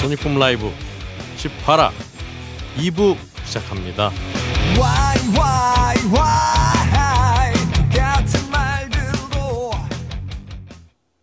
소니품 0.00 0.38
라이브 0.38 0.72
18화 1.36 1.90
2부 2.78 3.16
시작합니다. 3.44 4.10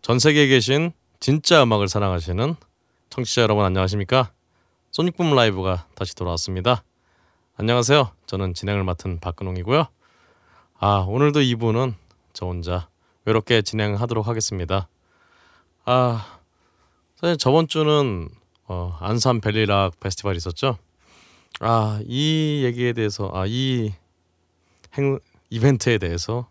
전 0.05 0.19
세계에 0.19 0.45
계신 0.45 0.91
진짜 1.19 1.63
음악을 1.63 1.87
사랑하시는 1.87 2.53
청취자 3.09 3.41
여러분 3.41 3.65
안녕하십니까? 3.65 4.31
소닉붐 4.91 5.33
라이브가 5.33 5.87
다시 5.95 6.13
돌아왔습니다. 6.13 6.83
안녕하세요. 7.55 8.11
저는 8.27 8.53
진행을 8.53 8.83
맡은 8.83 9.19
박근홍이고요. 9.19 9.87
아 10.77 11.05
오늘도 11.07 11.39
2부는 11.39 11.95
저 12.33 12.45
혼자 12.45 12.87
외롭게 13.25 13.63
진행하도록 13.63 14.27
하겠습니다. 14.27 14.87
아 15.85 16.39
사실 17.15 17.37
저번 17.37 17.67
주는 17.67 18.29
어, 18.67 18.95
안산 19.01 19.41
벨리락 19.41 19.99
페스티벌 19.99 20.35
있었죠. 20.35 20.77
아 21.61 21.99
이 22.05 22.61
얘기에 22.63 22.93
대해서 22.93 23.31
아이 23.33 23.91
행 24.99 25.17
이벤트에 25.49 25.97
대해서 25.97 26.47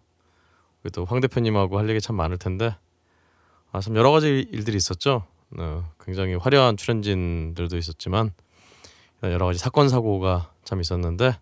우리 0.83 0.91
또황 0.91 1.21
대표님하고 1.21 1.79
할 1.79 1.89
얘기 1.89 2.01
참 2.01 2.17
많을 2.17 2.37
텐데 2.37 2.75
아 3.75 3.81
참 3.81 3.97
여러 3.97 4.13
가지 4.13 4.47
일들이 4.53 4.77
있었죠. 4.77 5.25
어, 5.59 5.93
굉장히 6.01 6.35
화려한 6.37 6.77
출연진들도 6.77 7.77
있었지만 7.77 8.33
여러 9.25 9.47
가지 9.47 9.59
사건 9.59 9.89
사고가 9.89 10.53
참 10.63 10.81
있었는데 10.81 11.37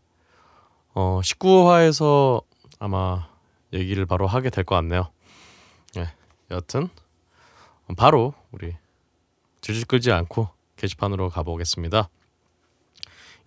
어 0.95 1.21
19화에서 1.23 2.43
아마 2.79 3.29
얘기를 3.75 4.07
바로 4.07 4.27
하게 4.27 4.49
될 4.49 4.65
것 4.65 4.75
같네요. 4.77 5.11
예, 5.99 6.11
여하튼 6.51 6.89
바로 7.99 8.33
우리 8.51 8.75
질질 9.61 9.85
끌지 9.85 10.11
않고 10.11 10.49
게시판으로 10.77 11.29
가보겠습니다. 11.29 12.09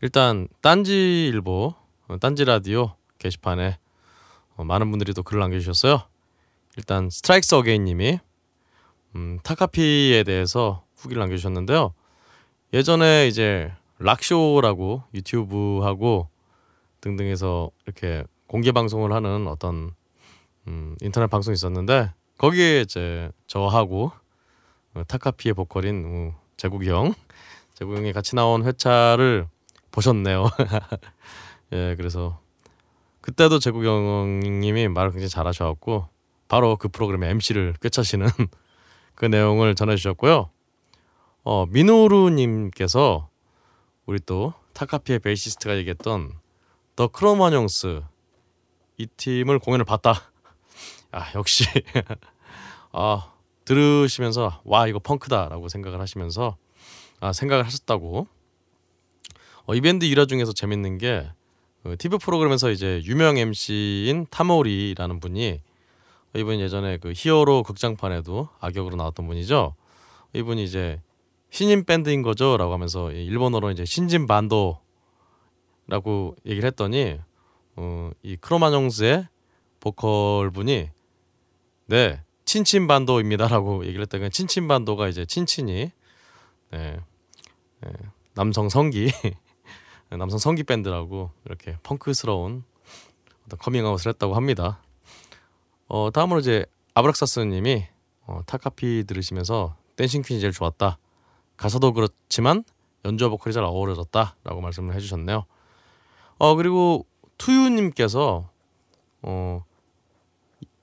일단 0.01 0.47
딴지일보, 0.61 1.73
어, 2.07 2.17
딴지라디오 2.19 2.93
게시판에 3.17 3.79
어, 4.57 4.63
많은 4.63 4.91
분들이 4.91 5.11
또 5.15 5.23
글을 5.23 5.41
남겨주셨어요. 5.41 6.03
일단 6.77 7.09
스트라이크스 7.09 7.55
어게인님이 7.55 8.19
음, 9.15 9.39
타카피에 9.43 10.23
대해서 10.23 10.83
후기를 10.95 11.21
남겨주셨는데요. 11.21 11.93
예전에 12.73 13.27
이제 13.27 13.71
락쇼라고 13.99 15.03
유튜브하고 15.13 16.29
등등에서 17.01 17.71
이렇게 17.85 18.23
공개 18.47 18.71
방송을 18.71 19.13
하는 19.13 19.47
어떤 19.47 19.91
음, 20.67 20.95
인터넷 21.01 21.27
방송이 21.27 21.53
있었는데 21.53 22.11
거기에 22.37 22.81
이제 22.81 23.29
저하고 23.47 24.11
어, 24.93 25.03
타카피의 25.07 25.53
보컬인 25.53 26.03
어, 26.05 26.39
제국이 26.57 26.89
형, 26.89 27.13
제국이 27.75 27.97
형이 27.97 28.13
같이 28.13 28.35
나온 28.35 28.65
회차를 28.65 29.47
보셨네요. 29.91 30.49
예, 31.73 31.95
그래서 31.95 32.39
그때도 33.21 33.59
제국이 33.59 33.87
형님이 33.87 34.89
말을 34.89 35.11
굉장히 35.11 35.29
잘하셔갖고 35.29 36.07
바로 36.47 36.75
그 36.75 36.89
프로그램의 36.89 37.29
MC를 37.31 37.75
꿰차시는 37.81 38.27
그 39.15 39.25
내용을 39.25 39.75
전해주셨고요. 39.75 40.49
어, 41.43 41.65
미노루님께서 41.67 43.29
우리 44.05 44.19
또 44.25 44.53
타카피의 44.73 45.19
베이시스트가 45.19 45.77
얘기했던 45.77 46.33
더 46.95 47.07
크로마뇽스 47.07 48.01
이 48.97 49.07
팀을 49.07 49.59
공연을 49.59 49.85
봤다. 49.85 50.31
아 51.11 51.31
역시 51.35 51.65
아 52.91 53.31
들으시면서 53.63 54.61
와 54.63 54.87
이거 54.87 54.99
펑크다라고 54.99 55.69
생각을 55.69 55.99
하시면서 55.99 56.57
아 57.19 57.33
생각을 57.33 57.65
하셨다고 57.65 58.27
어, 59.65 59.75
이 59.75 59.81
밴드 59.81 60.05
일화 60.05 60.25
중에서 60.25 60.53
재밌는 60.53 60.97
게 60.97 61.29
그, 61.83 61.97
TV 61.97 62.17
프로그램에서 62.19 62.71
이제 62.71 63.01
유명 63.05 63.37
MC인 63.37 64.27
타모리라는 64.29 65.19
분이 65.19 65.61
이분 66.35 66.59
예전에 66.59 66.97
그 66.97 67.13
히어로 67.15 67.63
극장판에도 67.63 68.49
악역으로 68.59 68.95
나왔던 68.95 69.27
분이죠. 69.27 69.75
이분이 70.33 70.63
이제 70.63 71.01
신인 71.49 71.85
밴드인 71.85 72.21
거죠라고 72.21 72.73
하면서 72.73 73.11
일본어로 73.11 73.71
이제 73.71 73.85
신진 73.85 74.27
반도라고 74.27 74.75
얘기를 76.45 76.67
했더니 76.67 77.19
어, 77.77 78.11
이 78.23 78.35
크로마뇽스의 78.35 79.27
보컬 79.79 80.51
분이 80.51 80.89
네 81.87 82.21
친친 82.45 82.87
반도입니다라고 82.87 83.85
얘기를 83.85 84.01
했다가 84.01 84.29
친친 84.29 84.67
반도가 84.67 85.07
이제 85.07 85.25
친친이 85.25 85.91
네, 86.71 86.99
네, 87.81 87.91
남성 88.33 88.69
성기 88.69 89.11
남성 90.09 90.39
성기 90.39 90.63
밴드라고 90.63 91.31
이렇게 91.45 91.77
펑크스러운 91.83 92.63
어떤 93.45 93.59
커밍아웃을 93.59 94.09
했다고 94.09 94.35
합니다. 94.35 94.81
어, 95.87 96.09
다음으로 96.11 96.39
이제 96.39 96.65
아브락사스님이 96.93 97.85
어, 98.27 98.41
타카피 98.45 99.03
들으시면서 99.05 99.75
Dancing 99.95 100.21
Queen이 100.23 100.39
제일 100.39 100.51
좋았다. 100.51 100.97
가사도 101.57 101.93
그렇지만 101.93 102.63
연주와 103.05 103.29
보컬이 103.29 103.53
잘 103.53 103.63
어우러졌다라고 103.63 104.61
말씀을 104.61 104.95
해주셨네요. 104.95 105.45
어 106.37 106.55
그리고 106.55 107.05
투유님께서 107.37 108.49
어, 109.21 109.63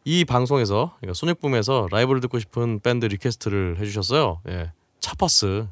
이 0.04 0.24
방송에서 0.24 0.96
그러니까 0.98 1.14
소닉붐에서 1.14 1.88
라이브를 1.90 2.20
듣고 2.20 2.38
싶은 2.38 2.80
밴드 2.80 3.06
request를 3.06 3.78
해주셨어요. 3.78 4.40
예, 4.48 4.72
차파스. 5.00 5.66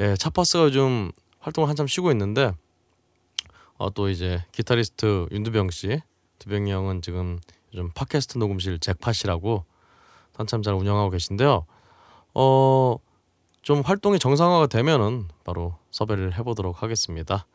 예, 0.00 0.16
차파스가 0.16 0.64
요즘 0.64 1.12
활동을 1.38 1.68
한참 1.68 1.86
쉬고 1.86 2.10
있는데 2.10 2.52
어, 3.76 3.90
또 3.90 4.08
이제 4.08 4.44
기타리스트 4.52 5.26
윤두병 5.30 5.70
씨, 5.70 6.00
두병이 6.38 6.70
형은 6.70 7.02
지금 7.02 7.38
요즘 7.74 7.90
팟캐스트 7.92 8.38
녹음실 8.38 8.78
잭팟이라고 8.78 9.64
한참 10.36 10.62
잘 10.62 10.74
운영하고 10.74 11.10
계신데요. 11.10 11.66
어, 12.34 12.96
좀 13.62 13.80
활동이 13.80 14.18
정상화가 14.18 14.68
되면은 14.68 15.28
바로 15.42 15.76
섭외를 15.90 16.38
해보도록 16.38 16.82
하겠습니다. 16.82 17.46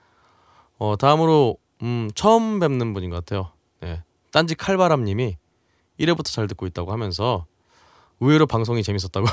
어, 0.77 0.95
다음으로 0.97 1.57
음, 1.81 2.09
처음 2.15 2.59
뵙는 2.59 2.93
분인 2.93 3.09
것 3.09 3.17
같아요. 3.17 3.51
네, 3.79 4.03
딴지 4.31 4.55
칼바람님이 4.55 5.37
1회부터 5.99 6.25
잘 6.25 6.47
듣고 6.47 6.67
있다고 6.67 6.91
하면서 6.91 7.45
의외로 8.19 8.45
방송이 8.45 8.83
재밌었다고 8.83 9.25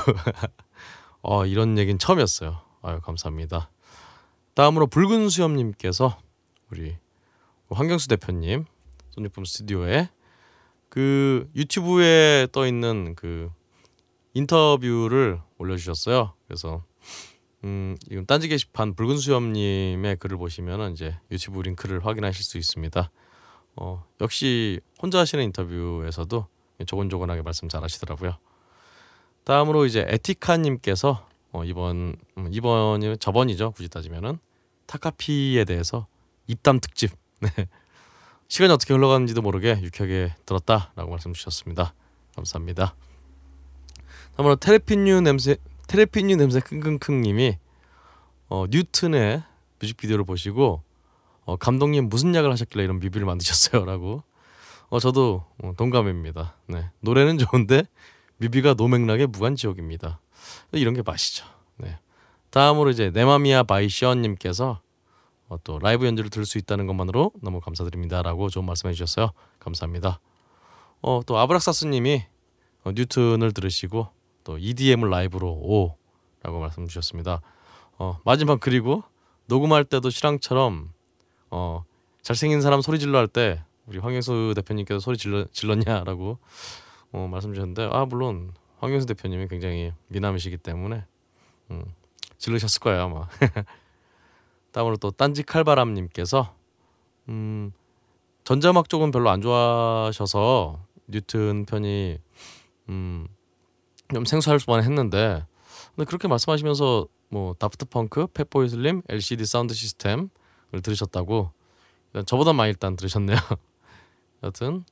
어, 1.22 1.46
이런 1.46 1.78
얘기는 1.78 1.98
처음이었어요. 1.98 2.60
아유 2.82 3.00
감사합니다. 3.00 3.70
다음으로 4.54 4.86
붉은 4.86 5.28
수염님께서 5.28 6.16
우리 6.70 6.96
황경수 7.70 8.06
대표님 8.08 8.64
손익품 9.10 9.44
스튜디오에 9.44 10.08
그 10.88 11.48
유튜브에 11.54 12.48
떠 12.52 12.66
있는 12.66 13.14
그 13.14 13.50
인터뷰를 14.34 15.40
올려주셨어요. 15.58 16.34
그래서 16.46 16.84
음, 17.64 17.96
지금 18.08 18.26
딴지 18.26 18.48
게시판 18.48 18.94
붉은 18.94 19.18
수염님의 19.18 20.16
글을 20.16 20.36
보시면은 20.36 20.92
이제 20.92 21.18
유튜브 21.30 21.60
링크를 21.62 22.04
확인하실 22.04 22.44
수 22.44 22.58
있습니다. 22.58 23.10
어, 23.76 24.04
역시 24.20 24.80
혼자 25.00 25.18
하시는 25.18 25.42
인터뷰에서도 25.44 26.46
조곤조곤하게 26.86 27.42
말씀 27.42 27.68
잘하시더라고요. 27.68 28.36
다음으로 29.44 29.86
이제 29.86 30.04
에티카님께서 30.08 31.28
어, 31.52 31.64
이번 31.64 32.16
음, 32.36 32.48
이번이 32.52 33.18
저번이죠 33.18 33.70
굳이 33.70 33.88
따지면은 33.88 34.38
타카피에 34.86 35.64
대해서 35.64 36.06
입담 36.46 36.80
특집 36.80 37.12
네. 37.40 37.48
시간이 38.48 38.72
어떻게 38.72 38.94
흘러가는지도 38.94 39.42
모르게 39.42 39.78
유쾌하게 39.82 40.34
들었다라고 40.46 41.10
말씀 41.10 41.32
주셨습니다. 41.32 41.94
감사합니다. 42.34 42.94
다음으로 44.36 44.56
테레피뉴 44.56 45.20
냄새 45.20 45.56
테레피뉴 45.88 46.36
냄새 46.36 46.60
킁킁킁님이 46.60 47.58
어, 48.48 48.66
뉴튼의 48.70 49.42
뮤직비디오를 49.80 50.24
보시고 50.24 50.82
어, 51.44 51.56
감독님 51.56 52.08
무슨 52.08 52.34
약을 52.34 52.50
하셨길래 52.52 52.84
이런 52.84 53.00
뮤비를 53.00 53.26
만드셨어요라고 53.26 54.22
어 54.88 55.00
저도 55.00 55.44
어, 55.62 55.72
동감입니다. 55.76 56.54
네 56.66 56.90
노래는 57.00 57.38
좋은데 57.38 57.84
뮤비가 58.36 58.74
노맥락의 58.74 59.26
무관지옥입니다. 59.28 60.20
이런 60.72 60.94
게 60.94 61.02
맛이죠. 61.02 61.44
네 61.78 61.98
다음으로 62.50 62.90
이제 62.90 63.10
네마미아 63.10 63.64
바이 63.64 63.88
시언님께서 63.88 64.70
어, 64.70 64.85
또 65.64 65.78
라이브 65.78 66.06
연주를 66.06 66.30
들을 66.30 66.44
수 66.44 66.58
있다는 66.58 66.86
것만으로 66.86 67.32
너무 67.42 67.60
감사드립니다라고 67.60 68.48
좋은 68.48 68.64
말씀해 68.66 68.94
주셨어요. 68.94 69.30
감사합니다. 69.58 70.20
어 71.02 71.20
또 71.26 71.38
아브락사스님이 71.38 72.24
어, 72.84 72.92
뉴튼을 72.92 73.52
들으시고 73.52 74.08
또 74.44 74.58
EDM을 74.58 75.10
라이브로 75.10 75.52
오라고 75.52 76.60
말씀 76.60 76.86
주셨습니다. 76.86 77.40
어, 77.98 78.18
마지막 78.24 78.60
그리고 78.60 79.02
녹음할 79.46 79.84
때도 79.84 80.10
실황처럼 80.10 80.90
어, 81.50 81.84
잘생긴 82.22 82.60
사람 82.60 82.80
소리 82.80 82.98
질러 82.98 83.18
할 83.18 83.28
때 83.28 83.62
우리 83.86 83.98
황영수 83.98 84.52
대표님께서 84.56 84.98
소리 84.98 85.16
질러, 85.16 85.44
질렀냐라고 85.52 86.38
어, 87.12 87.28
말씀 87.30 87.54
주셨는데 87.54 87.88
아 87.92 88.04
물론 88.04 88.52
황영수 88.80 89.06
대표님이 89.06 89.46
굉장히 89.48 89.92
미남이시기 90.08 90.56
때문에 90.58 91.04
음, 91.70 91.84
질르셨을 92.38 92.80
거예요 92.80 93.02
아마. 93.02 93.28
다음으로 94.76 94.98
또 94.98 95.10
딴지 95.10 95.42
칼바람님께서 95.42 96.54
음, 97.30 97.72
전자음악 98.44 98.90
쪽은 98.90 99.10
별로 99.10 99.30
안 99.30 99.40
좋아하셔서 99.40 100.84
뉴튼 101.08 101.64
편이 101.64 102.18
음, 102.90 103.26
좀 104.12 104.26
생소할 104.26 104.60
수만 104.60 104.82
했는데 104.82 105.46
근데 105.94 106.04
그렇게 106.04 106.28
말씀하시면서 106.28 107.08
뭐 107.30 107.54
다프트 107.54 107.86
펑크, 107.86 108.26
펫보이 108.34 108.68
슬림, 108.68 109.00
LCD 109.08 109.46
사운드 109.46 109.72
시스템을 109.72 110.28
들으셨다고 110.82 111.52
저보다 112.26 112.52
많이 112.52 112.68
일단 112.68 112.96
들으셨네요. 112.96 113.36
여튼 114.44 114.84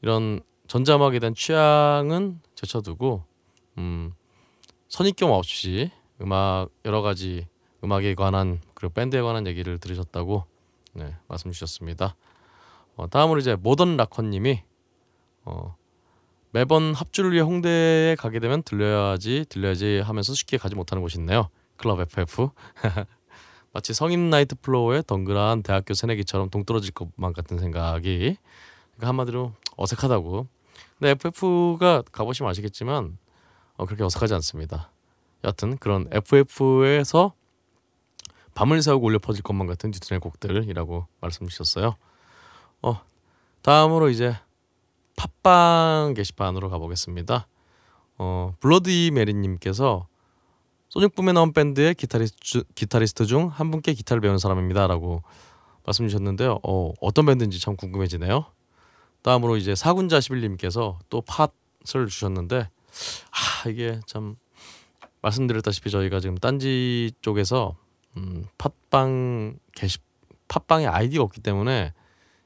이런 0.00 0.40
전자음악에 0.66 1.18
대한 1.18 1.34
취향은 1.34 2.40
제쳐두고 2.54 3.24
음, 3.76 4.14
선입견 4.88 5.30
없이 5.30 5.90
음악 6.22 6.70
여러 6.86 7.02
가지 7.02 7.46
음악에 7.84 8.14
관한 8.14 8.60
그리고 8.76 8.92
밴드에 8.92 9.20
관한 9.22 9.46
얘기를 9.46 9.78
들으셨다고 9.78 10.44
네, 10.92 11.16
말씀 11.28 11.50
주셨습니다. 11.50 12.14
어, 12.94 13.08
다음으로 13.08 13.40
이제 13.40 13.56
모던 13.56 13.96
락커님이 13.96 14.62
어, 15.44 15.76
매번 16.50 16.94
합주를 16.94 17.32
위해 17.32 17.42
홍대에 17.42 18.14
가게 18.16 18.38
되면 18.38 18.62
들려야지 18.62 19.46
들려야지 19.48 20.00
하면서 20.04 20.34
쉽게 20.34 20.58
가지 20.58 20.74
못하는 20.74 21.02
곳이 21.02 21.18
있네요. 21.18 21.48
클럽 21.76 22.00
FF. 22.00 22.50
마치 23.72 23.92
성인 23.92 24.30
나이트 24.30 24.56
플로어의 24.62 25.02
덩그러한 25.06 25.62
대학교 25.62 25.92
새내기처럼 25.92 26.48
동떨어질 26.48 26.92
것만 26.94 27.32
같은 27.34 27.58
생각이 27.58 28.36
그러니까 28.96 29.08
한마디로 29.08 29.52
어색하다고. 29.76 30.46
근데 30.98 31.10
FF가 31.10 32.02
가보시면 32.12 32.50
아시겠지만 32.50 33.18
어, 33.76 33.84
그렇게 33.86 34.02
어색하지 34.02 34.34
않습니다. 34.34 34.90
여하튼 35.44 35.76
그런 35.76 36.08
FF에서 36.10 37.34
밤을 38.56 38.80
새우고 38.80 39.06
울려 39.06 39.18
퍼질 39.18 39.42
것만 39.42 39.66
같은 39.66 39.90
뉴튼의 39.90 40.18
곡들이라고 40.18 41.06
말씀 41.20 41.46
주셨어요. 41.46 41.96
어 42.80 43.00
다음으로 43.60 44.08
이제 44.08 44.34
팟빵 45.14 46.14
게시판으로 46.14 46.70
가보겠습니다. 46.70 47.46
어 48.16 48.54
블러디 48.60 49.10
메리님께서 49.12 50.08
소닉붐에 50.88 51.32
나온 51.32 51.52
밴드의 51.52 51.94
기타리스트, 51.94 52.64
기타리스트 52.74 53.26
중 53.26 53.48
한 53.48 53.70
분께 53.70 53.92
기타를 53.92 54.22
배우는 54.22 54.38
사람입니다라고 54.38 55.22
말씀 55.84 56.08
주셨는데요. 56.08 56.60
어 56.62 56.92
어떤 57.02 57.26
밴드인지 57.26 57.60
참 57.60 57.76
궁금해지네요. 57.76 58.46
다음으로 59.20 59.58
이제 59.58 59.74
사군자 59.74 60.18
11님께서 60.18 60.96
또 61.10 61.20
팟을 61.20 62.06
주셨는데 62.08 62.60
아 62.60 63.68
이게 63.68 64.00
참 64.06 64.36
말씀드렸다시피 65.20 65.90
저희가 65.90 66.20
지금 66.20 66.36
딴지 66.38 67.12
쪽에서 67.20 67.76
음, 68.16 68.46
팟빵 68.58 69.58
게시 69.74 69.98
팟빵에 70.48 70.86
아이디가 70.86 71.22
없기 71.22 71.40
때문에 71.40 71.92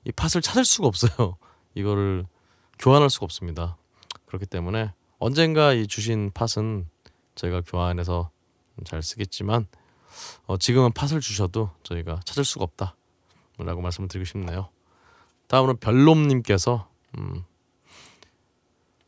이 0.05 0.13
팟을 0.13 0.43
찾을 0.43 0.65
수가 0.65 0.89
없어요. 0.89 1.37
이거를 1.75 2.27
교환할 2.79 3.11
수가 3.11 3.25
없습니다. 3.25 3.77
그렇기 4.27 4.47
때문에 4.47 4.93
언젠가 5.19 5.73
이 5.73 5.87
주신 5.87 6.31
팟은 6.33 6.89
저희가 7.35 7.63
교환해서 7.63 8.31
잘 8.85 9.03
쓰겠지만 9.03 9.67
어, 10.47 10.57
지금은 10.57 10.93
팟을 10.93 11.21
주셔도 11.21 11.71
저희가 11.83 12.21
찾을 12.25 12.45
수가 12.45 12.65
없다라고 12.65 13.81
말씀을 13.83 14.09
드리고 14.09 14.25
싶네요. 14.25 14.71
다음으로 15.47 15.77
별놈님께서 15.77 16.89
음, 17.19 17.45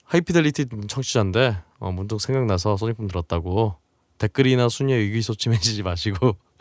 하이피델리티 0.05 0.67
청취자인데 0.89 1.63
어, 1.79 1.93
문득 1.93 2.21
생각나서 2.21 2.77
소닉붐 2.77 3.09
들었다고 3.09 3.77
댓글이나 4.19 4.69
순위에 4.69 4.97
의기소침해지지 4.97 5.83
마시고 5.83 6.37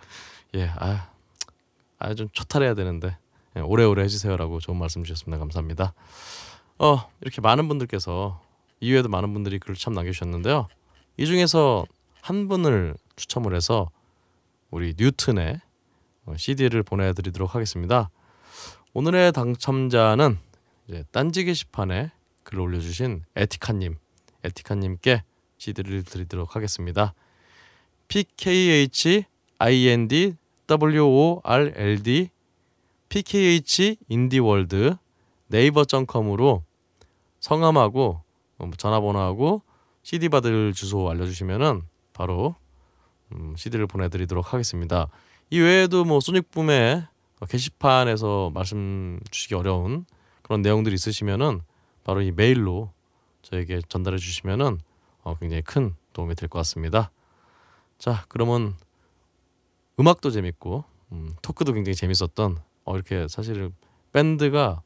예 0.56 0.68
아 0.78 1.08
아 2.00 2.14
좀 2.16 2.30
초탈해야 2.34 2.74
되는데. 2.74 3.18
예, 3.56 3.60
오래오래 3.62 4.04
해주세요라고 4.04 4.60
좋은 4.60 4.78
말씀 4.78 5.04
주셨습니다. 5.04 5.38
감사합니다. 5.40 5.94
어 6.80 7.10
이렇게 7.22 7.42
많은 7.42 7.68
분들께서 7.68 8.42
이외에도 8.80 9.08
많은 9.10 9.34
분들이 9.34 9.60
글을 9.60 9.76
참 9.76 9.94
남겨주셨는데요. 9.94 10.68
이 11.18 11.26
중에서 11.28 11.86
한 12.22 12.48
분을 12.48 12.96
추첨을 13.18 13.56
해서 13.56 13.92
우리 14.72 14.96
뉴튼의 14.98 15.60
어, 16.26 16.34
CD를 16.38 16.82
보내드리도록 16.84 17.54
하겠습니다. 17.54 18.10
오늘의 18.94 19.32
당첨자는 19.34 20.40
이제 20.88 21.04
딴지 21.12 21.44
게시판에 21.44 22.12
글을 22.44 22.62
올려주신 22.62 23.26
에티카님 23.36 23.98
에티카님께 24.44 25.24
CD를 25.58 26.04
드리도록 26.04 26.56
하겠습니다. 26.56 27.14
PKH 28.08 29.26
IND 29.60 30.36
WORLD 30.80 32.30
PKH 33.10 33.98
indieworld 34.08 34.96
naver.com으로 35.48 36.64
성함하고 37.40 38.22
뭐 38.58 38.72
전화번호하고 38.78 39.64
CD 40.04 40.30
받을 40.30 40.74
주소 40.74 41.10
알려주시면은 41.10 41.82
바로 42.14 42.56
음, 43.34 43.56
CD를 43.58 43.88
보내드리도록 43.88 44.54
하겠습니다. 44.54 45.08
이 45.50 45.60
외에도 45.60 46.06
뭐 46.06 46.20
소닉붐의 46.20 47.06
게시판에서 47.50 48.52
말씀 48.54 49.20
주시기 49.32 49.56
어려운 49.56 50.06
그런 50.42 50.62
내용들이 50.62 50.94
있으시면은 50.96 51.62
바로 52.04 52.22
이 52.22 52.32
메일로 52.32 52.92
저에게 53.42 53.82
전달해 53.90 54.18
주시면은 54.18 54.80
어, 55.24 55.36
굉장히 55.40 55.62
큰 55.64 55.96
도움이 56.14 56.36
될 56.36 56.50
것 56.50 56.60
같습니다. 56.60 57.12
자, 57.98 58.26
그러면 58.28 58.76
음악도 60.02 60.32
재밌고 60.32 60.84
음, 61.12 61.30
토크도 61.44 61.74
굉장히 61.74 61.94
재밌었던 61.94 62.58
어, 62.86 62.96
이렇게 62.96 63.28
사실 63.28 63.72
밴드가 64.12 64.82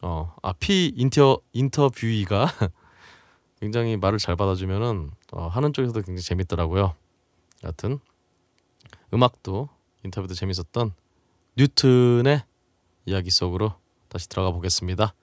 어, 0.00 0.32
아피 0.42 0.92
인터 0.94 1.40
인터뷰이가 1.52 2.46
굉장히 3.60 3.96
말을 3.96 4.20
잘 4.20 4.36
받아주면은 4.36 5.10
어, 5.32 5.48
하는 5.48 5.72
쪽에서도 5.72 6.00
굉장히 6.02 6.22
재밌더라고요. 6.22 6.94
여하튼 7.64 7.98
음악도 9.12 9.68
인터뷰도 10.04 10.34
재밌었던 10.34 10.92
뉴튼의 11.56 12.44
이야기 13.06 13.30
속으로 13.30 13.74
다시 14.08 14.28
들어가 14.28 14.52
보겠습니다. 14.52 15.14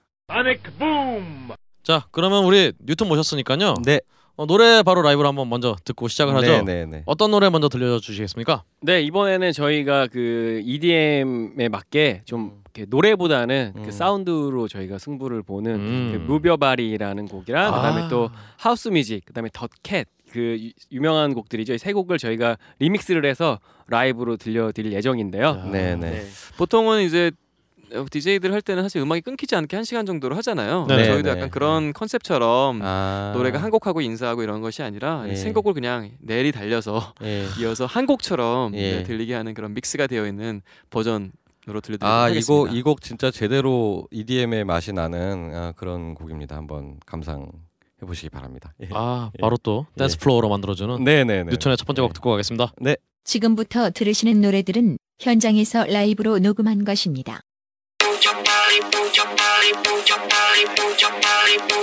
자, 1.82 2.06
그러면 2.10 2.44
우리 2.44 2.74
뉴튼 2.80 3.08
모셨으니까요. 3.08 3.76
네. 3.82 4.00
어, 4.36 4.46
노래 4.46 4.82
바로 4.82 5.02
라이브로 5.02 5.28
한번 5.28 5.48
먼저 5.48 5.76
듣고 5.84 6.08
시작을 6.08 6.34
하죠. 6.36 6.46
네, 6.46 6.62
네, 6.62 6.86
네. 6.86 7.02
어떤 7.06 7.30
노래 7.30 7.50
먼저 7.50 7.68
들려주시겠습니까? 7.68 8.64
네 8.80 9.02
이번에는 9.02 9.52
저희가 9.52 10.06
그 10.06 10.62
EDM에 10.64 11.68
맞게 11.68 12.22
좀 12.24 12.62
이렇게 12.74 12.86
노래보다는 12.88 13.72
음. 13.76 13.82
그 13.84 13.92
사운드로 13.92 14.68
저희가 14.68 14.98
승부를 14.98 15.42
보는 15.42 15.74
음. 15.74 16.10
그 16.12 16.32
무벼바리라는 16.32 17.26
곡이랑 17.28 17.74
그다음에 17.74 18.02
아. 18.02 18.08
또 18.08 18.30
House 18.56 18.88
Music 18.88 19.22
그다음에 19.26 19.50
That 19.52 19.83
Cat 19.83 20.06
그 20.32 20.56
유- 20.58 20.70
유명한 20.90 21.34
곡들이죠. 21.34 21.74
이 21.74 21.80
세 21.80 21.92
곡을 21.92 22.16
저희가 22.16 22.56
리믹스를 22.78 23.26
해서 23.26 23.58
라이브로 23.88 24.38
들려드릴 24.38 24.92
예정인데요. 24.94 25.68
네, 25.70 25.94
네. 25.96 26.10
네. 26.10 26.22
보통은 26.56 27.02
이제 27.02 27.30
DJ들 28.10 28.52
할 28.52 28.62
때는 28.62 28.82
사실 28.82 29.00
음악이 29.00 29.20
끊기지 29.22 29.54
않게 29.54 29.76
한 29.76 29.84
시간 29.84 30.06
정도로 30.06 30.34
하잖아요. 30.36 30.86
네, 30.88 31.04
저희도 31.04 31.30
네. 31.30 31.36
약간 31.36 31.50
그런 31.50 31.92
컨셉처럼 31.92 32.80
아. 32.82 33.32
노래가 33.34 33.62
한 33.62 33.70
곡하고 33.70 34.00
인사하고 34.00 34.42
이런 34.42 34.60
것이 34.60 34.82
아니라 34.82 35.24
예. 35.28 35.34
세 35.34 35.44
곡을 35.44 35.74
그냥 35.74 36.10
내리 36.20 36.52
달려서 36.52 37.14
예. 37.22 37.46
이어서 37.60 37.86
한 37.86 38.06
곡처럼 38.06 38.74
예. 38.74 38.98
네, 38.98 39.02
들리게 39.02 39.34
하는 39.34 39.54
그런 39.54 39.74
믹스가 39.74 40.06
되어 40.06 40.26
있는 40.26 40.62
버전으로 40.90 41.80
들려드리도록 41.80 42.12
아, 42.12 42.28
이거 42.28 42.34
하겠습니다. 42.34 42.72
이곡 42.72 43.02
진짜 43.02 43.30
제대로 43.30 44.08
EDM의 44.10 44.64
맛이 44.64 44.92
나는 44.92 45.52
아, 45.54 45.72
그런 45.76 46.14
곡입니다. 46.14 46.56
한번 46.56 46.98
감상 47.06 47.52
해 48.02 48.06
보시기 48.06 48.30
바랍니다. 48.30 48.74
예. 48.82 48.88
아, 48.92 49.30
예. 49.38 49.40
바로 49.40 49.56
또 49.62 49.86
댄스 49.96 50.16
예. 50.16 50.24
플로어로 50.24 50.48
만들어주는 50.48 51.04
네, 51.04 51.22
네, 51.22 51.44
네. 51.44 51.50
뉴튼의 51.52 51.76
첫 51.76 51.84
번째 51.84 52.02
곡 52.02 52.14
듣고 52.14 52.30
가겠습니다. 52.30 52.72
지금부터 53.22 53.90
들으시는 53.90 54.40
노래들은 54.40 54.98
현장에서 55.20 55.84
라이브로 55.84 56.40
녹음한 56.40 56.84
것입니다. 56.84 57.40
body, 60.52 60.64
move 60.66 61.00
your 61.00 61.10
body, 61.10 61.81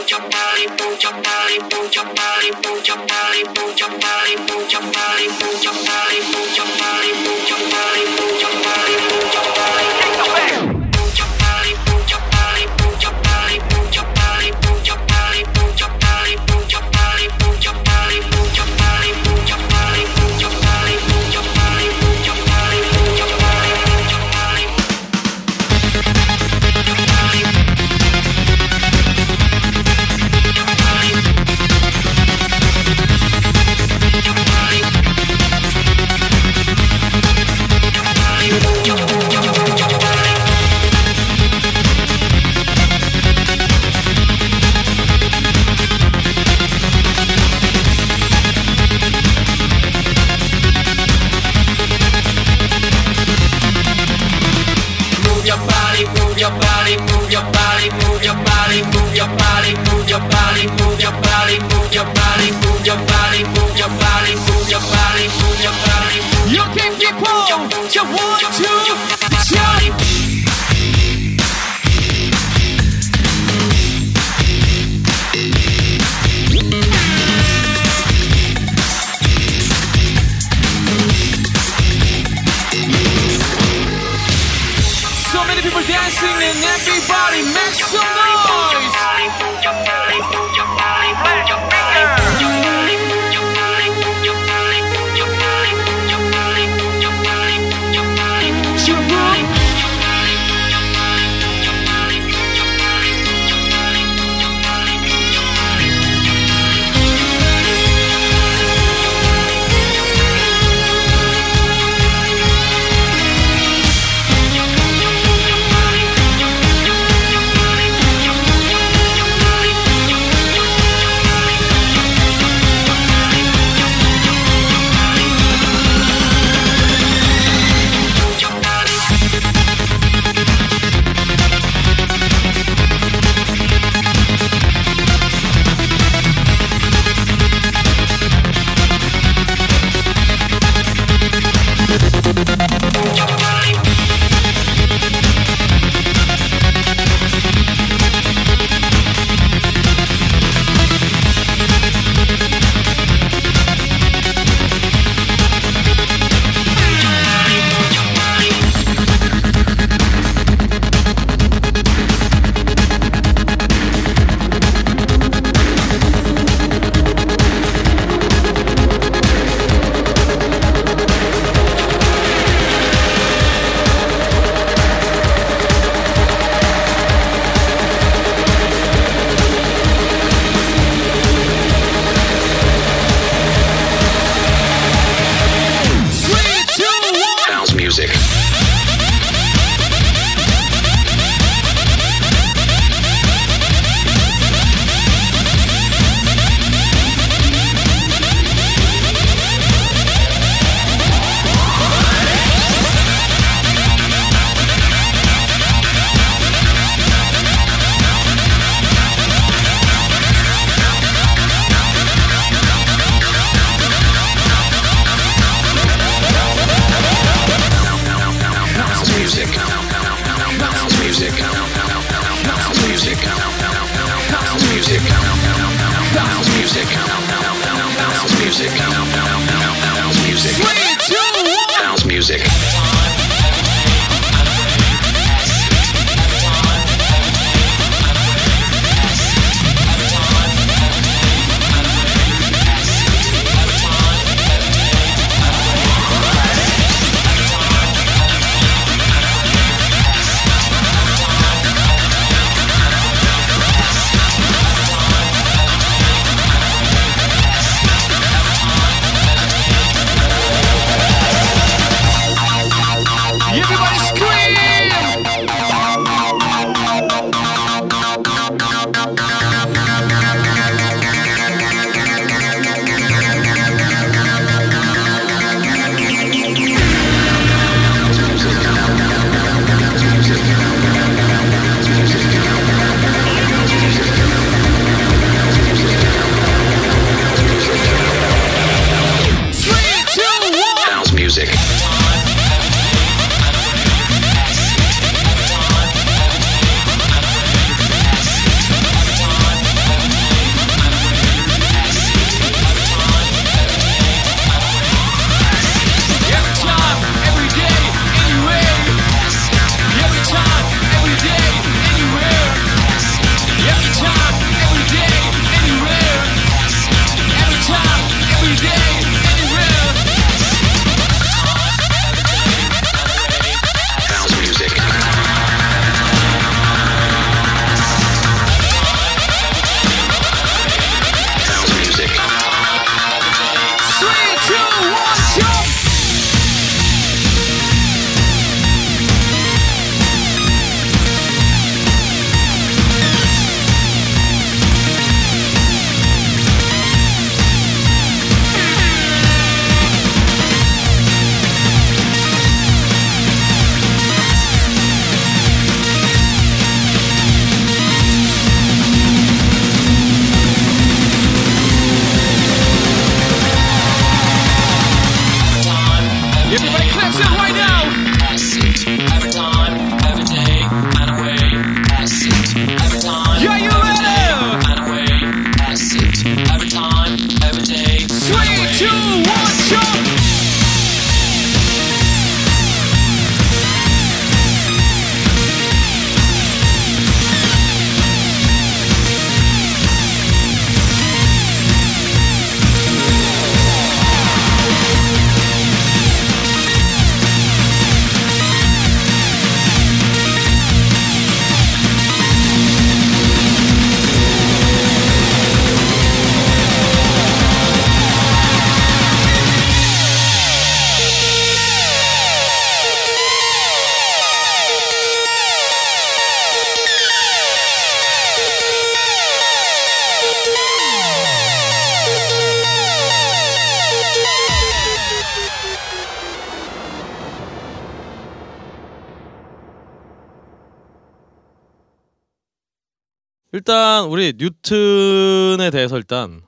일단 433.63 434.05
우리 434.05 434.33
뉴튼에 434.37 435.69
대해서 435.69 435.97
일단 435.97 436.41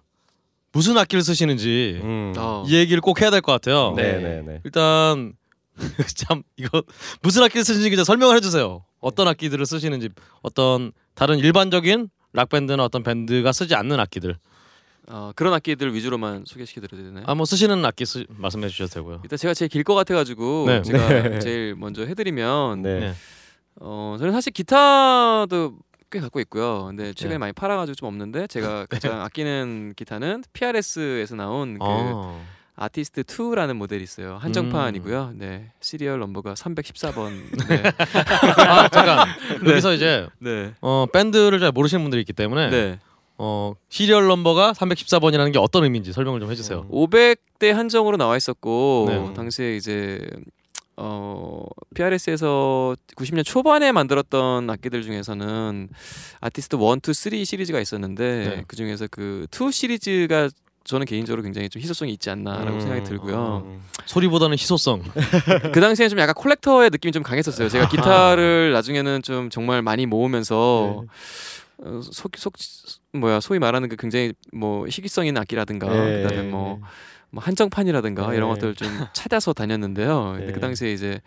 무슨 0.72 0.98
악기를 0.98 1.22
쓰시는지 1.22 2.00
음. 2.01 2.34
어. 2.38 2.63
이 2.65 2.74
얘기를 2.75 3.01
꼭 3.01 3.19
해야 3.19 3.30
될 3.30 3.41
것 3.41 3.52
같아요. 3.52 3.93
네, 3.97 4.13
네, 4.13 4.41
네. 4.41 4.62
일단 4.63 5.34
참 6.15 6.41
이거 6.56 6.82
무슨 7.21 7.43
악기를 7.43 7.65
쓰시는지 7.65 7.89
그냥 7.89 8.06
설명을 8.06 8.38
해주세요. 8.38 8.86
어떤 9.02 9.28
악기들을 9.28 9.65
쓰시는지 9.65 10.10
어떤 10.41 10.93
다른 11.13 11.38
일반적인 11.39 12.08
락 12.32 12.47
밴드나 12.47 12.86
어떤 12.86 13.04
밴드가 13.04 13.52
쓰지 13.52 13.76
않는 13.76 14.00
악기들. 14.00 14.38
어, 15.08 15.32
그런 15.36 15.54
악기들 15.54 15.93
위주로만 15.93 16.45
소개시켜드려야 16.47 17.04
되나요? 17.04 17.24
아뭐 17.28 17.43
쓰시는 17.43 17.84
악기 17.84 18.06
쓰, 18.06 18.26
말씀해 18.30 18.69
주셔도 18.69 18.91
되고요. 18.93 19.19
일단 19.24 19.36
제가 19.38 19.54
제일 19.54 19.67
길 19.67 19.84
것 19.84 19.95
같아가지고 19.95 20.63
네. 20.67 20.82
제가 20.84 21.08
네. 21.30 21.39
제일 21.39 21.76
먼저 21.76 22.06
해드리면 22.06 22.82
네. 22.84 23.00
네. 23.02 23.13
어 23.82 24.15
저는 24.17 24.32
사실 24.32 24.54
기타도 24.54 25.76
꽤 26.12 26.19
갖고 26.19 26.39
있고요. 26.41 26.86
근데 26.86 27.13
최근에 27.13 27.36
네. 27.36 27.38
많이 27.39 27.54
팔아가지고 27.54 27.95
좀 27.95 28.08
없는데 28.08 28.47
제가 28.47 28.86
가장 28.91 29.21
아끼는 29.21 29.93
기타는 29.95 30.43
PRS에서 30.54 31.36
나온 31.36 31.80
그 31.80 31.86
아. 31.86 32.39
아티스트 32.76 33.24
2라는 33.24 33.76
모델이 33.76 34.04
있어요. 34.04 34.38
한정판이고요. 34.41 35.34
네 35.36 35.71
serial 35.80 36.19
number가 36.19 36.54
314번. 36.54 37.32
네. 37.69 37.84
아 38.67 38.88
잠깐 38.89 39.28
여기서 39.65 39.93
이제 39.93 40.28
네. 40.39 40.74
어 40.82 41.06
밴드를 41.12 41.60
잘 41.60 41.71
모르시는 41.71 42.04
분들이 42.04 42.21
있기 42.21 42.34
때문에 42.34 42.69
네. 42.69 43.00
어 43.38 43.74
serial 43.89 44.28
number가 44.28 44.74
314번이라는 44.74 45.54
게 45.54 45.60
어떤 45.60 45.84
의미인지 45.84 46.12
설명을 46.12 46.39
좀 46.41 46.52
해주세요. 46.52 46.88
500대 46.89 47.71
한정으로 47.71 48.17
나와 48.17 48.36
있었고 48.36 49.06
네. 49.08 49.34
당시에 49.34 49.78
이제 49.78 50.19
어 50.97 51.63
PRS에서 51.95 52.95
90년 53.15 53.45
초반에 53.45 53.91
만들었던 53.91 54.69
악기들 54.69 55.04
중에서는 55.04 55.89
아티스트 56.41 56.75
1, 56.75 56.82
2, 56.82 57.13
3 57.13 57.43
시리즈가 57.43 57.80
있었는데 57.80 58.56
네. 58.56 58.63
그 58.67 58.75
중에서 58.75 59.08
그 59.10 59.47
2 59.51 59.71
시리즈가 59.71 60.49
저는 60.84 61.06
개인적으로 61.06 61.43
굉장히 61.43 61.69
좀 61.69 61.82
희소성이 61.82 62.12
있지 62.13 62.30
않나라고 62.30 62.77
음. 62.77 62.80
생각이 62.80 63.04
들고요. 63.04 63.63
음. 63.65 63.84
소리보다는 64.06 64.58
희소성. 64.58 65.04
그 65.73 65.80
당시에는 65.80 66.10
좀 66.10 66.19
약간 66.19 66.34
콜렉터의 66.34 66.89
느낌이 66.89 67.12
좀 67.12 67.21
강했었어요. 67.21 67.69
제가 67.69 67.88
기타를 67.88 68.71
나중에는 68.73 69.21
좀 69.21 69.49
정말 69.51 69.84
많이 69.84 70.08
모으면서 70.08 71.06
어, 71.84 72.01
속, 72.01 72.32
속 72.36 72.54
뭐야 73.13 73.39
소위 73.39 73.60
말하는 73.60 73.89
그 73.89 73.95
굉장히 73.95 74.34
뭐 74.54 74.86
희귀성 74.88 75.27
있는 75.27 75.41
악기라든가 75.41 75.88
네. 75.88 76.23
그다음에 76.23 76.49
뭐 76.49 76.80
뭐 77.32 77.41
한정판이라든가 77.44 78.30
네. 78.30 78.36
이런 78.36 78.50
것들을 78.50 78.76
좀 78.76 78.88
찾아서 79.13 79.54
다녔는데요. 79.54 80.34
근데 80.36 80.48
네. 80.48 80.52
그 80.52 80.60
당시에 80.60 80.91
이제 80.91 81.22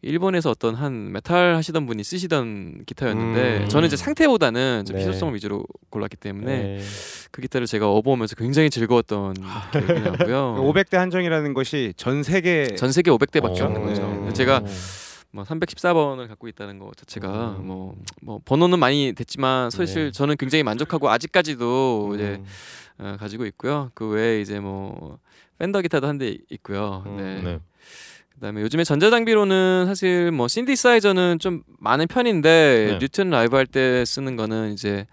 일본에서 0.00 0.50
어떤 0.50 0.74
한 0.74 1.12
메탈 1.12 1.54
하시던 1.56 1.86
분이 1.86 2.02
쓰시던 2.02 2.84
기타였는데 2.86 3.64
음. 3.64 3.68
저는 3.68 3.86
이제 3.86 3.96
상태보다는 3.96 4.84
좀 4.86 4.96
네. 4.96 5.02
희소성을 5.02 5.34
위주로 5.34 5.64
골랐기 5.90 6.16
때문에 6.16 6.62
네. 6.62 6.80
그 7.30 7.42
기타를 7.42 7.66
제가 7.66 7.88
업어오면서 7.90 8.34
굉장히 8.36 8.70
즐거웠던 8.70 9.34
기억이 9.72 10.00
나고요. 10.00 10.56
500대 10.58 10.96
한정이라는 10.96 11.52
것이 11.52 11.92
전 11.96 12.22
세계 12.22 12.74
전 12.74 12.90
세계 12.90 13.10
500대밖에 13.10 13.60
어. 13.60 13.66
없는 13.66 13.84
거죠. 13.84 14.24
네. 14.26 14.32
제가 14.32 14.62
뭐 15.32 15.44
314번을 15.44 16.28
갖고 16.28 16.46
있다는 16.46 16.78
것 16.78 16.94
자체가 16.96 17.56
음. 17.58 17.66
뭐, 17.66 17.96
뭐 18.20 18.40
번호는 18.44 18.78
많이 18.78 19.12
됐지만 19.14 19.70
사실 19.70 20.06
네. 20.06 20.12
저는 20.12 20.36
굉장히 20.36 20.62
만족하고 20.62 21.08
아직까지도 21.10 22.12
이제 22.14 22.38
음. 22.40 22.44
어, 22.98 23.16
가지고 23.18 23.46
있고요. 23.46 23.90
그 23.94 24.06
외에 24.08 24.40
이제 24.40 24.60
뭐 24.60 25.18
Fender 25.58 25.80
기타도 25.80 26.06
한 26.06 26.18
대 26.18 26.36
있고요. 26.50 27.02
음, 27.06 27.16
네. 27.16 27.42
네. 27.42 27.60
그다음에 28.34 28.60
요즘에 28.60 28.84
전자 28.84 29.08
장비로는 29.08 29.84
사실 29.86 30.30
뭐 30.32 30.48
신디사이저는 30.48 31.38
좀 31.38 31.62
많은 31.78 32.06
편인데 32.08 32.88
네. 32.92 32.98
뉴튼 32.98 33.30
라이브 33.30 33.56
할 33.56 33.66
때 33.66 34.04
쓰는 34.04 34.36
거는 34.36 34.72
이제 34.74 35.06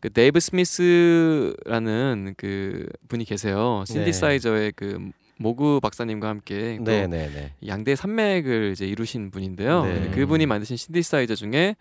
그 0.00 0.10
데이브 0.10 0.38
스미스라는 0.38 2.34
그 2.36 2.86
분이 3.08 3.24
계세요. 3.24 3.82
네. 3.88 3.92
신디사이저의 3.92 4.72
그 4.76 5.10
Moog 5.38 5.80
박사님과 5.80 6.28
함께 6.28 6.76
또 6.78 6.84
네, 6.84 7.06
네, 7.06 7.30
네. 7.32 7.52
양대 7.66 7.96
산맥을 7.96 8.72
이제 8.72 8.86
이루신 8.86 9.30
분인데요. 9.30 9.84
네. 9.84 9.94
근데 9.94 10.10
그분이 10.10 10.46
만드신 10.46 10.76
신디사이저 10.76 11.34
중에 11.34 11.76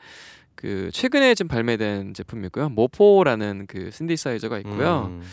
그 0.55 0.89
최근에 0.93 1.35
좀 1.35 1.47
발매된 1.47 2.13
제품이고요. 2.13 2.69
모포라는 2.69 3.65
그 3.67 3.91
신디사이저가 3.91 4.59
있고요. 4.59 5.11
음. 5.11 5.23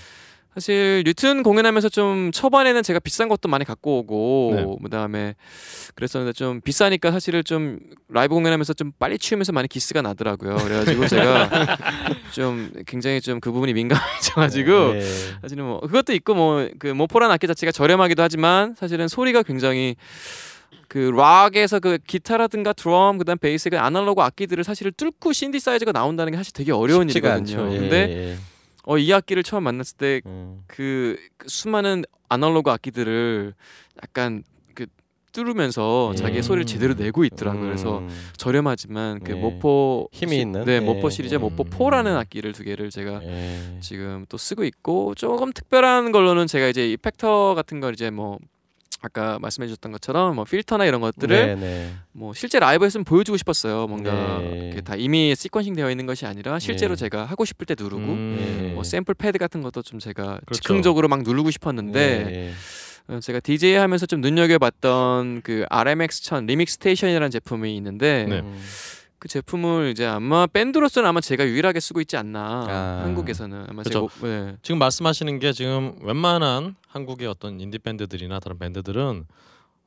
사실 0.55 1.03
뉴튼 1.05 1.43
공연하면서 1.43 1.89
좀 1.89 2.31
초반에는 2.33 2.83
제가 2.83 2.99
비싼 3.01 3.29
것도 3.29 3.49
많이 3.49 3.65
갖고 3.65 3.99
오고 3.99 4.53
네. 4.55 4.77
그다음에 4.85 5.35
그랬었는데 5.95 6.33
좀 6.33 6.61
비싸니까 6.61 7.11
사실은 7.13 7.43
좀 7.45 7.79
라이브 8.09 8.35
공연하면서 8.35 8.73
좀 8.75 8.93
빨리 8.99 9.19
치우면서 9.19 9.53
많이 9.53 9.69
기스가 9.69 10.03
나더라고요. 10.03 10.57
그래가지고 10.57 11.07
제가 11.09 11.49
좀 12.33 12.71
굉장히 12.87 13.21
좀 13.21 13.35
그 13.41 13.53
부분이 13.53 13.73
민감해져가지고 13.75 14.93
네. 14.95 15.01
사실은 15.43 15.65
뭐 15.65 15.81
그것도 15.81 16.13
있고 16.15 16.35
뭐 16.35 16.69
그 16.79 16.89
모포란 16.89 17.31
악기 17.31 17.47
자체가 17.47 17.73
저렴하기도 17.73 18.23
하지만 18.23 18.75
사실은 18.79 19.09
소리가 19.09 19.43
굉장히 19.43 19.97
그 20.89 20.99
락에서 20.99 21.81
그 21.81 21.99
기타라든가 22.07 22.73
드럼 22.73 23.19
그다음 23.19 23.39
베이스 23.39 23.71
그 23.71 23.79
아날로그 23.79 24.23
악기들을 24.23 24.63
사실 24.65 24.93
뚫고 24.93 25.33
신디사이저가 25.33 25.93
나온다는 25.93 26.33
게 26.33 26.37
사실 26.37 26.53
되게 26.53 26.73
어려운 26.73 27.09
일이거든요. 27.11 27.73
예, 27.75 27.79
근데 27.79 27.97
예. 28.11 28.37
어 28.87 28.99
이 28.99 29.13
악기를 29.13 29.43
처음 29.43 29.65
만났을 29.65 29.97
때 29.97 30.21
음. 30.27 30.63
그, 30.67 31.17
그 31.37 31.49
수많은 31.49 32.05
아날로그 32.29 32.71
악기들을 32.71 33.55
약간 34.03 34.43
그 34.75 34.87
뚫으면서 35.33 36.11
예. 36.13 36.17
자기의 36.17 36.43
소리를 36.43 36.67
제대로 36.67 36.95
내고 36.95 37.25
있더라고요. 37.25 37.63
그래서 37.65 37.99
음. 37.99 38.09
저렴하지만 38.37 39.21
그 39.21 39.33
예. 39.33 39.35
모포 39.37 40.09
힘이 40.13 40.37
시- 40.37 40.41
있는? 40.43 40.65
네 40.65 40.75
예. 40.77 40.81
모포 40.81 41.11
시리즈 41.11 41.35
모포 41.37 41.65
음. 41.65 41.71
4라는 41.71 42.17
악기를 42.17 42.53
두 42.53 42.63
개를 42.65 42.91
제가 42.91 43.21
예. 43.25 43.79
지금 43.81 44.27
또 44.29 44.37
쓰고 44.37 44.65
있고 44.65 45.15
조금 45.15 45.53
특별한 45.53 46.13
걸로는 46.13 46.47
제가 46.47 46.69
이제 46.69 46.89
이펙터 46.93 47.55
같은 47.55 47.81
걸 47.81 47.95
이제 47.95 48.11
뭐 48.11 48.39
아까 49.05 49.39
말씀해 49.39 49.69
주셨던 49.69 49.93
것처럼 49.93 50.35
뭐 50.35 50.45
필터나 50.45 50.87
이런 50.87 51.03
것들을 51.03 51.47
네, 51.47 51.55
네. 51.57 51.93
뭐 52.13 52.33
실제 52.33 52.59
라이브에서는 52.59 53.05
보여주고 53.05 53.37
싶었어요. 53.37 53.87
뭔가 53.87 54.39
네. 54.39 54.69
이렇게 54.69 54.81
다 54.81 54.95
이미 54.97 55.35
sequencing 55.35 55.77
되어 55.77 55.91
있는 55.91 56.07
것이 56.07 56.25
아니라 56.25 56.59
실제로 56.59 56.97
네. 56.97 57.01
제가 57.01 57.27
하고 57.27 57.45
싶을 57.45 57.67
때 57.67 57.75
누르고 57.79 58.01
음. 58.03 58.73
뭐 58.75 58.83
샘플 58.83 59.13
패드 59.13 59.37
같은 59.37 59.61
것도 59.61 59.83
좀 59.83 59.99
제가 59.99 60.41
그렇죠. 60.47 60.55
즉흥적으로 60.55 61.09
막 61.09 61.23
누르고 61.23 61.51
싶었는데 61.51 62.01
예. 62.31 62.53
어, 63.13 63.21
제가 63.21 63.41
DJ 63.41 63.75
하면서 63.75 64.07
좀 64.07 64.23
눈여겨봤던 64.23 65.43
그 65.43 65.67
RMX 65.69 66.23
1000 66.23 66.47
Remix 66.47 66.75
Station이라는 66.77 67.31
제품이 67.31 67.77
있는데 67.77 68.25
네. 68.27 68.41
음. 68.41 68.59
그 69.25 69.29
제품을 69.29 69.89
이제 69.91 70.05
아마 70.05 70.47
밴드로서는 70.47 71.09
아마 71.09 71.19
제가 71.23 71.47
유일하게 71.47 71.81
쓰고 71.81 72.03
있지 72.03 72.15
않나 72.19 72.67
아. 72.69 73.01
한국에서는 73.05 73.57
아마 73.71 73.83
그렇죠. 73.83 73.89
제가 73.91 74.01
목- 74.01 74.29
네. 74.29 74.57
지금 74.61 74.79
말씀하시는 74.79 75.39
게 75.39 75.53
지금 75.55 75.97
웬만한 76.03 76.77
한국의 76.89 77.27
어떤 77.29 77.59
인디 77.59 77.79
밴드들이나 77.79 78.39
다른 78.39 78.59
밴드들은 78.59 79.25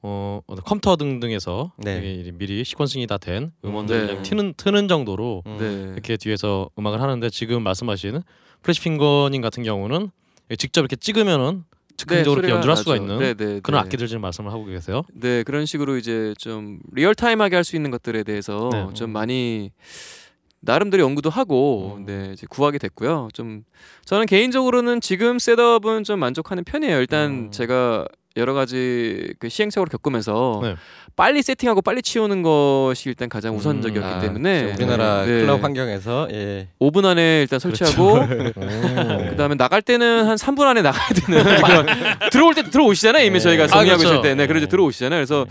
어 0.01 0.41
컴퓨터 0.65 0.95
등등에서 0.95 1.71
네. 1.77 1.99
미리 2.33 2.63
sequencing이 2.63 3.07
다 3.07 3.19
된 3.19 3.51
음원들 3.63 3.99
네. 4.01 4.07
그냥 4.07 4.23
트는 4.23 4.53
트는 4.57 4.87
정도로 4.87 5.43
음. 5.45 5.57
네. 5.59 5.91
이렇게 5.93 6.17
뒤에서 6.17 6.71
음악을 6.79 6.99
하는데 6.99 7.29
지금 7.29 7.61
말씀하신 7.61 8.23
플래시핑거님 8.63 9.43
같은 9.43 9.61
경우는 9.61 10.09
직접 10.57 10.81
이렇게 10.81 10.95
찍으면은 10.95 11.63
즉흥적으로 11.97 12.41
소리가 12.41 12.55
연주할 12.57 12.77
수가. 12.77 12.95
있는 12.95 13.17
네, 13.19 13.33
네, 13.33 13.59
그런 13.61 13.81
네. 13.81 13.85
악기들 13.85 14.07
지금 14.07 14.21
말씀을 14.21 14.51
하고 14.51 14.65
계세요. 14.65 15.01
네 15.13 15.43
그런 15.43 15.65
식으로 15.65 15.97
이제 15.97 16.33
좀 16.37 16.79
real-time하게 16.93 17.55
할 17.55 17.63
수 17.63 17.75
있는 17.75 17.91
것들에 17.91 18.23
대해서 18.23 18.69
네. 18.71 18.87
좀 18.93 19.09
많이 19.11 19.71
나름대로 20.59 21.03
연구도 21.03 21.29
하고 21.29 21.95
음. 21.97 22.05
네 22.05 22.31
이제 22.33 22.47
구하게 22.49 22.77
됐고요. 22.77 23.29
좀 23.33 23.63
저는 24.05 24.25
개인적으로는 24.25 25.01
지금 25.01 25.37
setup은 25.39 26.03
좀 26.03 26.19
만족하는 26.19 26.63
편이에요. 26.63 26.99
일단 26.99 27.29
음. 27.31 27.51
제가 27.51 28.07
여러 28.37 28.53
가지 28.53 29.33
그 29.39 29.49
시행착오를 29.49 29.89
겪으면서 29.89 30.59
네. 30.63 30.75
빨리 31.15 31.41
세팅하고 31.41 31.81
빨리 31.81 32.01
치우는 32.01 32.43
것이 32.43 33.09
일단 33.09 33.27
가장 33.27 33.53
음. 33.53 33.57
우선적이었기 33.57 34.07
아, 34.07 34.19
때문에 34.19 34.63
그렇죠. 34.63 34.83
우리나라 34.83 35.25
네. 35.25 35.41
클럽 35.41 35.63
환경에서 35.63 36.27
예. 36.31 36.67
5분 36.79 37.05
안에 37.05 37.41
일단 37.41 37.59
설치하고 37.59 38.03
오. 38.03 38.19
그다음에 39.29 39.55
나갈 39.55 39.81
때는 39.81 40.25
한 40.27 40.35
3분 40.37 40.61
안에 40.61 40.83
나가야 40.83 41.07
되는 41.09 41.43
그런 41.61 41.85
들어올 42.31 42.53
때 42.53 42.63
들어오시잖아요. 42.69 43.25
이미 43.25 43.33
네. 43.33 43.39
저희가 43.39 43.63
아, 43.63 43.67
정리하고 43.67 43.99
그렇죠. 43.99 44.15
있을 44.15 44.21
때, 44.21 44.35
네, 44.35 44.45
그래서 44.45 44.65
네. 44.65 44.69
들어오시잖아요. 44.69 45.17
그래서 45.17 45.45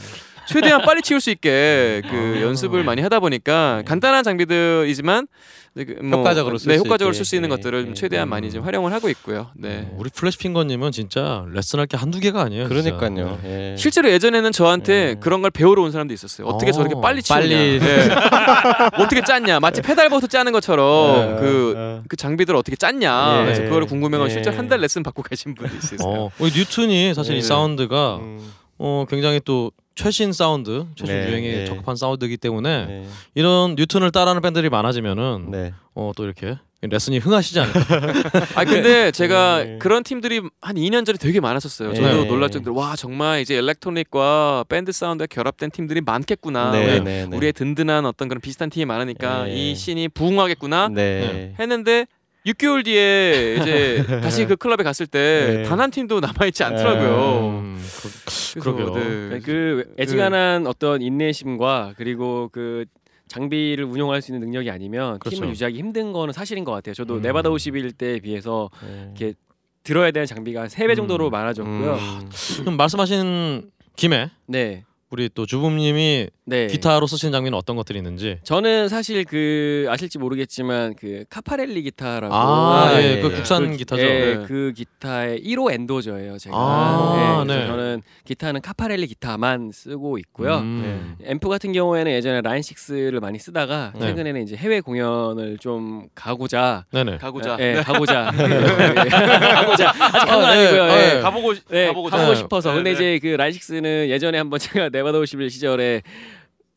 최대한 0.46 0.82
빨리 0.82 1.02
치울 1.02 1.20
수 1.20 1.30
있게 1.30 2.02
그 2.08 2.34
아. 2.38 2.42
연습을 2.42 2.84
많이 2.84 3.02
하다 3.02 3.20
보니까 3.20 3.78
네. 3.78 3.84
간단한 3.84 4.24
장비들이지만 4.24 5.26
네, 5.74 5.84
그 5.84 5.92
뭐, 6.02 6.20
효과적으로 6.20 6.56
쓸 6.56 6.70
네, 6.70 6.78
수 6.78 6.84
효과적으로. 6.84 7.12
쓸 7.12 7.26
수 7.26 7.34
있는 7.36 7.50
네, 7.50 7.56
것들을 7.56 7.82
좀 7.84 7.94
네. 7.94 8.00
최대한 8.00 8.28
음. 8.28 8.30
많이 8.30 8.50
좀 8.50 8.64
활용을 8.64 8.92
하고 8.94 9.10
있고요. 9.10 9.50
네. 9.54 9.90
우리 9.98 10.08
플래시핑거님은 10.08 10.90
진짜 10.90 11.44
레슨할 11.52 11.86
게 11.86 11.98
한두 11.98 12.18
개가 12.18 12.40
아니에요. 12.40 12.66
그러니까요. 12.68 13.38
예. 13.44 13.74
실제로 13.76 14.10
예전에는 14.10 14.52
저한테 14.52 15.06
네. 15.06 15.14
그런 15.20 15.42
걸 15.42 15.50
배우러 15.50 15.82
온 15.82 15.92
사람도 15.92 16.14
있었어요. 16.14 16.46
어떻게 16.46 16.70
어, 16.70 16.72
저렇게 16.72 16.94
빨리 17.02 17.22
치우냐, 17.22 17.40
빨리. 17.40 17.78
네. 17.78 18.08
어떻게 19.04 19.20
짰냐, 19.22 19.60
마치 19.60 19.82
페달보드 19.82 20.28
짜는 20.28 20.52
것처럼 20.52 21.36
네. 21.36 22.00
그 22.08 22.16
장비들을 22.16 22.56
어떻게 22.58 22.74
짰냐. 22.76 23.40
예. 23.40 23.44
그래서 23.44 23.62
그거를 23.64 23.86
궁금해하고 23.86 24.30
예. 24.30 24.32
실제 24.32 24.50
로 24.50 24.56
한 24.56 24.66
달 24.68 24.80
레슨 24.80 25.02
받고 25.02 25.22
가신 25.28 25.54
분도 25.54 25.76
있어요. 25.76 25.98
어, 26.08 26.30
우리 26.38 26.50
뉴튼이 26.52 27.12
사실 27.12 27.34
네. 27.34 27.38
이 27.38 27.42
사운드가 27.42 28.16
음. 28.16 28.40
어, 28.78 29.04
굉장히 29.10 29.40
또 29.44 29.70
최신 29.96 30.32
사운드, 30.32 30.84
최신 30.94 31.14
네, 31.16 31.28
유행에 31.30 31.50
네. 31.50 31.64
적합한 31.64 31.96
사운드이기 31.96 32.36
때문에 32.36 32.86
네. 32.86 33.06
이런 33.34 33.74
뉴튼을 33.76 34.12
따라하는 34.12 34.42
밴드들이 34.42 34.68
많아지면은 34.68 35.50
네. 35.50 35.72
어, 35.94 36.12
또 36.14 36.24
이렇게 36.24 36.56
레슨이 36.82 37.18
흥하시지 37.18 37.58
않을까. 37.58 37.80
아 38.54 38.64
근데 38.66 39.10
제가 39.10 39.64
네. 39.64 39.78
그런 39.78 40.04
팀들이 40.04 40.42
한 40.60 40.76
2년 40.76 41.06
전에 41.06 41.16
되게 41.18 41.40
많았었어요. 41.40 41.94
저도 41.94 42.22
네. 42.24 42.28
놀랄 42.28 42.50
정도로 42.50 42.76
와 42.76 42.94
정말 42.94 43.40
이제 43.40 43.56
일렉트로닉과 43.56 44.66
밴드 44.68 44.92
사운드가 44.92 45.26
결합된 45.26 45.70
팀들이 45.70 46.02
많겠구나. 46.02 46.72
네, 46.72 46.84
우리- 46.98 47.00
네, 47.00 47.26
네. 47.26 47.36
우리의 47.36 47.54
든든한 47.54 48.04
어떤 48.04 48.28
그런 48.28 48.42
비슷한 48.42 48.68
팀이 48.68 48.84
많으니까 48.84 49.44
네. 49.44 49.54
이 49.54 49.74
씬이 49.74 50.08
부흥하겠구나 50.10 50.90
네. 50.92 51.54
했는데 51.58 52.06
6개월 52.46 52.84
뒤에 52.84 53.56
이제 53.60 54.04
다시 54.22 54.46
그 54.46 54.56
클럽에 54.56 54.84
갔을 54.84 55.06
때 55.06 55.58
네. 55.58 55.62
단한 55.64 55.90
팀도 55.90 56.20
남아있지 56.20 56.62
않더라고요. 56.64 57.48
음, 57.60 57.82
그, 58.00 58.10
그래서, 58.24 58.60
그러게요. 58.60 58.94
네. 58.94 59.28
네, 59.28 59.40
그 59.40 59.94
애지간한 59.98 60.66
어떤 60.66 61.02
인내심과 61.02 61.94
그리고 61.96 62.48
그 62.52 62.84
장비를 63.28 63.84
운용할 63.84 64.22
수 64.22 64.30
있는 64.32 64.46
능력이 64.46 64.70
아니면 64.70 65.18
그렇죠. 65.18 65.36
팀을 65.36 65.50
유지하기 65.50 65.76
힘든 65.76 66.12
거는 66.12 66.32
사실인 66.32 66.64
것 66.64 66.70
같아요. 66.72 66.94
저도 66.94 67.16
음. 67.16 67.22
네바다 67.22 67.50
51 67.50 67.92
때에 67.92 68.20
비해서 68.20 68.70
네. 68.82 69.12
이렇게 69.16 69.34
들어야 69.82 70.10
되는 70.12 70.26
장비가 70.26 70.62
한 70.62 70.68
3배 70.68 70.96
정도로 70.96 71.28
음. 71.28 71.30
많아졌고요. 71.30 71.94
음. 71.94 72.30
그럼 72.60 72.76
말씀하신 72.76 73.70
김에 73.96 74.30
네. 74.46 74.84
우리 75.10 75.28
또 75.28 75.46
주부님이 75.46 76.28
네. 76.48 76.68
기타로 76.68 77.08
쓰신 77.08 77.32
장비는 77.32 77.58
어떤 77.58 77.74
것들이 77.74 77.98
있는지. 77.98 78.38
저는 78.44 78.88
사실 78.88 79.24
그 79.24 79.86
아실지 79.88 80.18
모르겠지만 80.18 80.94
그 80.94 81.24
카파렐리 81.28 81.82
기타라고 81.82 82.32
아, 82.32 82.86
아, 82.86 83.02
예, 83.02 83.16
예, 83.16 83.20
그 83.20 83.32
예. 83.32 83.34
국산 83.34 83.68
그, 83.68 83.76
기타죠. 83.76 84.02
예, 84.02 84.36
네. 84.36 84.44
그 84.46 84.72
기타의 84.74 85.42
1호 85.42 85.72
엔도저예요, 85.72 86.38
제가. 86.38 86.56
아, 86.56 87.44
네, 87.46 87.58
네. 87.58 87.66
저는 87.66 88.02
기타는 88.24 88.60
카파렐리 88.60 89.08
기타만 89.08 89.72
쓰고 89.72 90.18
있고요. 90.18 90.58
음. 90.58 91.16
앰프 91.24 91.48
같은 91.48 91.72
경우에는 91.72 92.12
예전에 92.12 92.40
라인 92.42 92.62
6를 92.62 93.18
많이 93.18 93.40
쓰다가 93.40 93.92
네. 93.96 94.06
최근에는 94.06 94.42
이제 94.42 94.54
해외 94.54 94.80
공연을 94.80 95.58
좀 95.58 96.06
가고자 96.14 96.84
네네. 96.92 97.18
가고자. 97.18 97.56
예, 97.58 97.82
가고자 97.84 98.30
예, 98.38 99.00
가고자 99.00 99.88
아직 99.88 100.26
간건 100.28 100.44
아, 100.44 100.54
네, 100.54 100.60
아니고요. 100.60 100.86
네. 100.86 101.20
가보고 101.20 101.54
네, 101.70 101.86
가보고 101.88 102.08
가보고 102.08 102.30
네. 102.30 102.36
싶어서. 102.36 102.70
네, 102.70 102.76
근데 102.76 102.90
네. 102.90 102.94
이제 102.94 103.18
그 103.20 103.34
라인 103.34 103.52
6는 103.52 104.08
예전에 104.10 104.38
한번 104.38 104.60
제가 104.60 104.90
네바다 104.90 105.18
51 105.18 105.50
시절에 105.50 106.02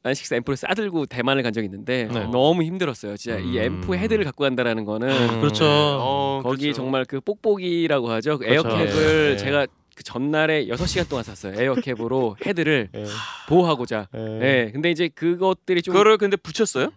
6 0.06 0.34
앰프를 0.34 0.56
싸들고 0.56 1.08
대만을 1.08 1.44
간 1.44 1.52
적이 1.52 1.66
있는데 1.66 2.08
네. 2.12 2.20
너무 2.28 2.64
힘들었어요. 2.64 3.18
진짜 3.18 3.38
이 3.38 3.58
음. 3.60 3.82
앰프 3.82 3.96
헤드를 3.96 4.24
갖고 4.24 4.44
간다라는 4.44 4.86
거는 4.86 5.42
그렇죠. 5.42 5.66
어, 5.68 6.42
거기 6.44 6.64
그렇죠. 6.64 6.78
정말 6.78 7.06
그 7.06 7.20
뽁뽁이라고 7.20 8.10
하죠. 8.12 8.38
그 8.38 8.46
그렇죠. 8.46 8.70
에어캡을 8.70 9.32
네. 9.32 9.38
제가 9.38 9.68
그 9.96 10.04
전날에 10.04 10.68
6시간 10.68 11.10
동안 11.10 11.24
쌌어요. 11.26 11.62
에어캡으로 11.62 12.38
헤드를 12.46 12.90
예. 12.96 13.06
보호하고자. 13.50 14.08
예. 14.16 14.40
예. 14.42 14.72
근데 14.72 14.90
이제 14.92 15.10
그것들이 15.10 15.82
좀 15.82 15.92
그거를 15.94 16.18
근데 16.18 16.38
붙였어요? 16.38 16.92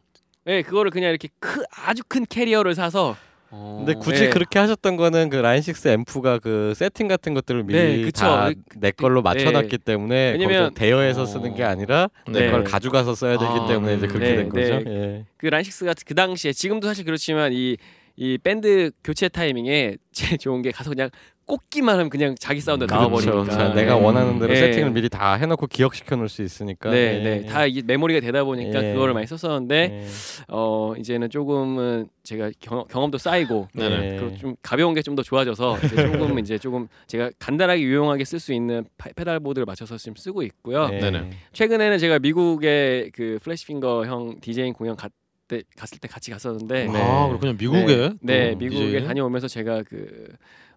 예, 0.47 0.63
그거를 0.63 0.91
그냥 0.93 1.11
이렇게 1.11 1.29
크, 1.41 1.63
아주 1.85 2.03
큰 2.07 2.25
캐리어를 2.29 2.75
사서 2.77 3.17
근데 3.53 3.95
굳이 3.95 4.21
네. 4.25 4.31
그렇게 4.31 4.59
하셨던 4.59 4.97
거는 4.97 5.29
그 5.29 5.37
라인 5.37 5.63
6 5.67 5.87
앰프가 5.87 6.39
그 6.39 6.73
세팅 6.75 7.07
같은 7.07 7.35
것들을 7.35 7.65
미리 7.65 7.79
네, 7.99 8.03
그쵸. 8.03 8.25
다 8.25 8.49
그- 8.49 8.79
내 8.79 8.91
걸로 8.91 9.21
맞춰놨기 9.21 9.77
때문에 9.79 10.33
왜냐면- 10.33 10.73
대여해서 10.73 11.27
쓰는 11.27 11.55
게 11.55 11.63
아니라 11.63 12.09
내 12.27 12.47
네. 12.47 12.51
걸 12.51 12.65
가져가서 12.65 13.15
써야 13.15 13.37
되기 13.37 13.45
아, 13.51 13.67
때문에 13.67 13.97
이제 13.97 14.07
음. 14.07 14.09
그렇게 14.09 14.27
네, 14.31 14.37
된 14.37 14.49
거죠. 14.49 14.79
네. 14.79 14.85
예. 14.87 15.25
그 15.37 15.47
란식스가 15.47 15.95
그 16.07 16.15
당시에 16.15 16.53
지금도 16.53 16.87
사실 16.89 17.05
그렇지만 17.05 17.53
이 17.53 17.77
이 18.15 18.37
밴드 18.37 18.91
교체 19.03 19.27
타이밍에 19.31 19.97
제일 20.13 20.37
좋은 20.37 20.61
게 20.61 20.71
가서 20.71 20.91
그냥 20.91 21.09
꽂기만 21.47 21.95
하면 21.97 22.09
그냥 22.11 22.35
자기 22.39 22.61
사운드 22.61 22.87
그렇죠. 22.87 23.01
나와버리니까 23.31 23.53
자, 23.53 23.75
내가 23.75 23.97
원하는 23.97 24.39
대로 24.39 24.53
네. 24.53 24.61
세팅을 24.61 24.91
미리 24.93 25.09
다 25.09 25.35
해놓고 25.35 25.67
기억시켜 25.67 26.17
놓을 26.17 26.29
수 26.29 26.43
있으니까. 26.43 26.91
네, 26.91 26.97
예. 26.97 27.23
네, 27.23 27.47
다 27.47 27.67
이게 27.67 27.83
메모리가 27.83 28.21
되다 28.21 28.45
보니까 28.45 28.83
예. 28.83 28.93
그거를 28.93 29.13
많이 29.15 29.27
썼었는데 29.27 29.75
예. 30.05 30.07
어 30.49 30.95
이제는 30.99 31.31
조금은 31.31 32.09
제가 32.23 32.51
경, 32.61 32.85
경험도 32.89 33.19
쌓이고 33.19 33.69
네네. 33.75 34.17
그리고 34.21 34.37
좀 34.39 34.57
가벼운 34.63 34.95
게 34.95 35.03
좀 35.03 35.15
더 35.17 35.23
좋아져서 35.23 35.79
이제 35.85 35.97
조금 36.13 36.39
이제 36.39 36.59
조금 36.59 36.87
제가 37.07 37.31
간단하게 37.39 37.83
유용하게 37.83 38.25
쓸 38.25 38.39
수 38.41 38.53
있는 38.55 38.85
파- 38.97 39.11
페달 39.15 39.41
보드를 39.41 39.67
맞춰서 39.67 39.99
지금 39.99 40.15
쓰고 40.17 40.43
있고요. 40.45 40.89
예. 40.93 40.99
네네. 41.01 41.31
최근에는 41.53 41.99
제가 41.99 42.19
미국의 42.21 43.11
그 43.13 43.39
플래시핑거 43.43 44.07
형 44.07 44.37
디제잉 44.41 44.73
공연 44.75 44.97
갔, 44.97 45.11
때, 45.49 45.63
갔을 45.77 45.99
때 45.99 46.09
같이 46.09 46.31
갔었는데 46.31 46.87
네. 46.87 46.99
아 47.03 47.27
그렇군요. 47.29 47.53
미국에 47.59 48.13
네, 48.23 48.53
또 48.53 48.59
미국에 48.59 48.87
DJ. 49.01 49.05
다녀오면서 49.07 49.49
제가 49.49 49.83
그 49.83 50.29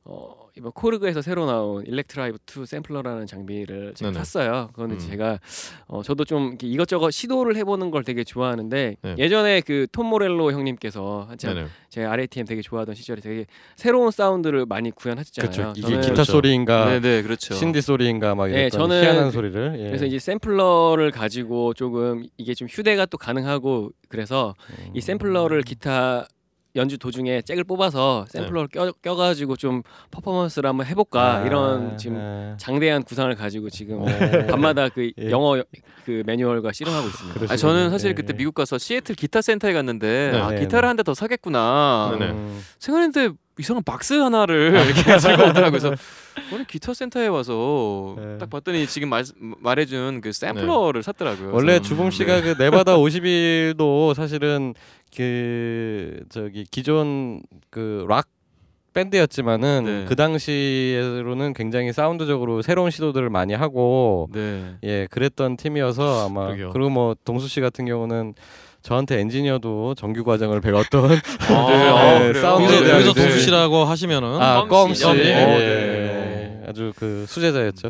어, 0.08 0.50
이번 0.56 0.72
코르그에서 0.74 1.24
새로 1.24 1.48
나온 1.48 1.84
일렉트라이브 1.86 2.38
2 2.46 2.66
샘플러라는 2.68 3.26
장비를 3.26 3.96
제가 3.96 4.12
네네. 4.12 4.24
샀어요. 4.24 4.70
그거는 4.74 4.96
음. 4.98 5.00
제가 5.00 5.40
어, 5.88 6.04
저도 6.04 6.26
좀 6.26 6.50
이렇게 6.50 6.68
이것저것 6.68 7.10
시도를 7.10 7.56
해보는 7.58 7.90
걸 7.90 8.04
되게 8.04 8.24
좋아하는데 8.24 8.98
네. 9.02 9.16
예전에 9.18 9.62
그 9.62 9.88
톰 9.92 10.06
모렐로 10.08 10.52
형님께서 10.52 11.26
한참 11.28 11.56
네네. 11.56 11.68
제가 11.90 12.12
RATM 12.12 12.46
되게 12.46 12.62
좋아하던 12.62 12.94
시절에 12.94 13.20
되게 13.22 13.46
새로운 13.76 14.12
사운드를 14.12 14.66
많이 14.68 14.92
구현하셨잖아요. 14.92 15.52
그렇죠. 15.52 15.74
이게 15.76 15.82
저는 15.88 16.02
기타 16.02 16.14
그렇죠. 16.14 16.32
소리인가 16.32 16.86
네네 17.00 17.24
그렇죠. 17.24 17.56
신디 17.56 17.82
소리인가 17.82 18.36
막 18.36 18.48
네, 18.48 18.54
이랬던 18.62 18.80
저는 18.80 19.02
희한한 19.02 19.26
그- 19.26 19.32
소리를. 19.32 19.76
예. 19.80 19.88
그래서 19.88 20.06
이제 20.06 20.20
샘플러를 20.20 21.10
가지고 21.12 21.74
조금 21.74 22.26
이게 22.38 22.54
좀 22.54 22.68
휴대가 22.70 23.06
또 23.08 23.18
가능하고 23.18 23.90
그래서 24.08 24.54
음. 24.80 24.92
이 24.94 25.02
샘플러를 25.02 25.64
기타 25.64 26.28
연주 26.76 26.98
도중에 26.98 27.42
잭을 27.42 27.64
뽑아서 27.64 28.26
샘플러를 28.30 28.68
껴, 28.68 28.92
껴가지고 29.02 29.56
좀 29.56 29.82
퍼포먼스를 30.12 30.70
한번 30.70 30.86
해볼까 30.86 31.38
아, 31.38 31.46
이런 31.46 31.98
지금 31.98 32.18
아. 32.20 32.58
장대한 32.60 33.04
구상을 33.04 33.34
가지고 33.36 33.70
지금 33.70 34.02
오. 34.02 34.06
밤마다 34.50 34.90
그 34.90 35.12
예. 35.18 35.32
영어 35.32 35.62
그 36.06 36.24
매뉴얼과 36.26 36.72
씨름하고 36.74 37.08
있습니다. 37.08 37.54
아 37.54 37.56
저는 37.56 37.90
사실 37.90 38.10
예. 38.10 38.14
그때 38.14 38.34
미국 38.34 38.54
가서 38.56 38.78
시애틀 38.78 39.16
기타 39.16 39.42
센터에 39.42 39.74
갔는데 39.74 40.32
네. 40.34 40.40
아, 40.40 40.50
네, 40.50 40.60
기타를 40.60 40.82
네. 40.82 40.88
한대 40.88 41.04
더 41.04 41.14
사겠구나. 41.14 42.18
음. 42.20 42.62
생각했는데 42.80 43.36
이상한 43.58 43.84
박스 43.84 44.14
하나를 44.14 44.74
이렇게 44.86 45.18
들고 45.18 45.50
오더라고요. 45.50 45.70
그래서 45.70 45.96
오늘 46.52 46.66
기타 46.66 46.94
센터에 46.94 47.28
와서 47.28 48.16
네. 48.18 48.38
딱 48.38 48.50
봤더니 48.50 48.86
지금 48.88 49.10
말, 49.10 49.24
말해준 49.40 50.22
그 50.22 50.32
샘플러를 50.32 51.04
샀더라고요. 51.04 51.54
원래 51.54 51.74
그래서 51.74 51.84
주봉 51.84 52.12
씨가 52.12 52.42
그 52.42 52.56
네바다 52.60 52.98
50일도 52.98 54.14
사실은 54.14 54.74
그 55.16 56.24
저기 56.30 56.66
기존 56.70 57.42
그락 57.70 58.28
밴드였지만은 58.94 59.84
네. 59.86 60.06
그 60.08 60.16
당시로는 60.16 61.54
굉장히 61.54 61.94
사운드적으로 61.94 62.62
새로운 62.62 62.92
시도들을 62.92 63.30
많이 63.30 63.54
하고 63.54 64.30
네. 64.34 64.78
예 64.84 65.08
그랬던 65.12 65.58
팀이어서 65.58 66.26
아마 66.26 66.48
그러게요. 66.48 66.70
그리고 66.72 66.90
뭐 66.90 67.16
동수 67.26 67.48
씨 67.48 67.62
같은 67.62 67.86
경우는 67.86 68.34
저한테 68.86 69.20
엔지니어도 69.22 69.96
정규 69.96 70.24
과정을 70.24 70.62
배웠던 70.62 71.06
아, 71.10 71.18
네, 71.68 71.90
어, 71.90 72.20
네, 72.20 72.28
그래요? 72.28 72.42
사운드에 72.42 72.66
여기서, 72.68 72.84
대한 72.84 72.96
여기서 73.02 73.12
이제- 73.12 73.22
동수 73.24 73.40
씨라고 73.40 73.84
하시면은 73.84 74.40
아껌 74.42 74.70
껌씨 74.70 75.00
씨. 75.00 75.04
껌 75.04 75.18
씨. 75.18 75.24
예, 75.24 75.34
어, 75.34 75.38
예, 75.38 75.58
네. 75.60 76.62
예. 76.62 76.70
아주 76.70 76.94
그 76.96 77.26
수제자였죠. 77.28 77.90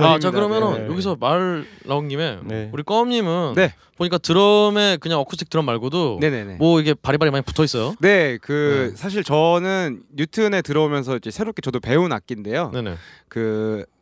아, 0.00 0.18
자 0.18 0.30
그러면은 0.32 0.86
네. 0.86 0.92
여기서 0.92 1.16
말 1.20 1.64
나온 1.86 2.08
김에 2.08 2.38
네. 2.44 2.70
우리 2.72 2.82
껌님은 2.82 3.54
네. 3.54 3.72
보니까 3.96 4.18
드럼에 4.18 4.96
그냥 5.00 5.18
어쿠스틱 5.20 5.48
드럼 5.50 5.64
말고도 5.64 6.18
네네네. 6.20 6.54
뭐 6.56 6.80
이게 6.80 6.94
바리바리 6.94 7.30
많이 7.30 7.44
붙어 7.44 7.62
있어요. 7.62 7.94
네, 8.00 8.38
그 8.42 8.90
네. 8.92 8.96
사실 8.96 9.22
저는 9.24 10.02
뉴튼에 10.14 10.62
들어오면서 10.62 11.16
이제 11.18 11.30
새롭게 11.30 11.62
저도 11.62 11.78
배운 11.80 12.12
악기인데요. 12.12 12.70
네네. 12.72 12.94
그 13.28 13.84
어, 13.88 13.92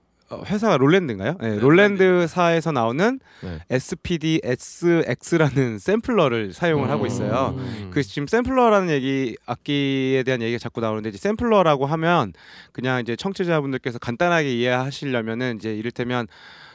회사가 0.47 0.77
롤랜드인가요? 0.77 1.37
네, 1.41 1.51
네, 1.51 1.59
롤랜드사에서 1.59 2.73
나오는 2.73 3.19
네. 3.43 3.59
SPD 3.71 4.41
SX라는 4.45 5.79
샘플러를 5.79 6.53
사용을 6.53 6.89
하고 6.91 7.07
있어요. 7.07 7.55
음. 7.57 7.91
그 7.93 8.03
지금 8.03 8.27
샘플러라는 8.27 8.91
얘기 8.91 9.37
악기에 9.47 10.23
대한 10.23 10.43
얘기가 10.43 10.59
자꾸 10.59 10.81
나오는데 10.81 11.09
이제 11.09 11.19
샘플러라고 11.19 11.87
하면 11.87 12.33
그냥 12.73 13.01
이제 13.01 13.17
청취자분들께서 13.17 13.99
간단하게 13.99 14.55
이해하시려면은 14.55 15.57
이제 15.57 15.75
이를테면 15.75 16.29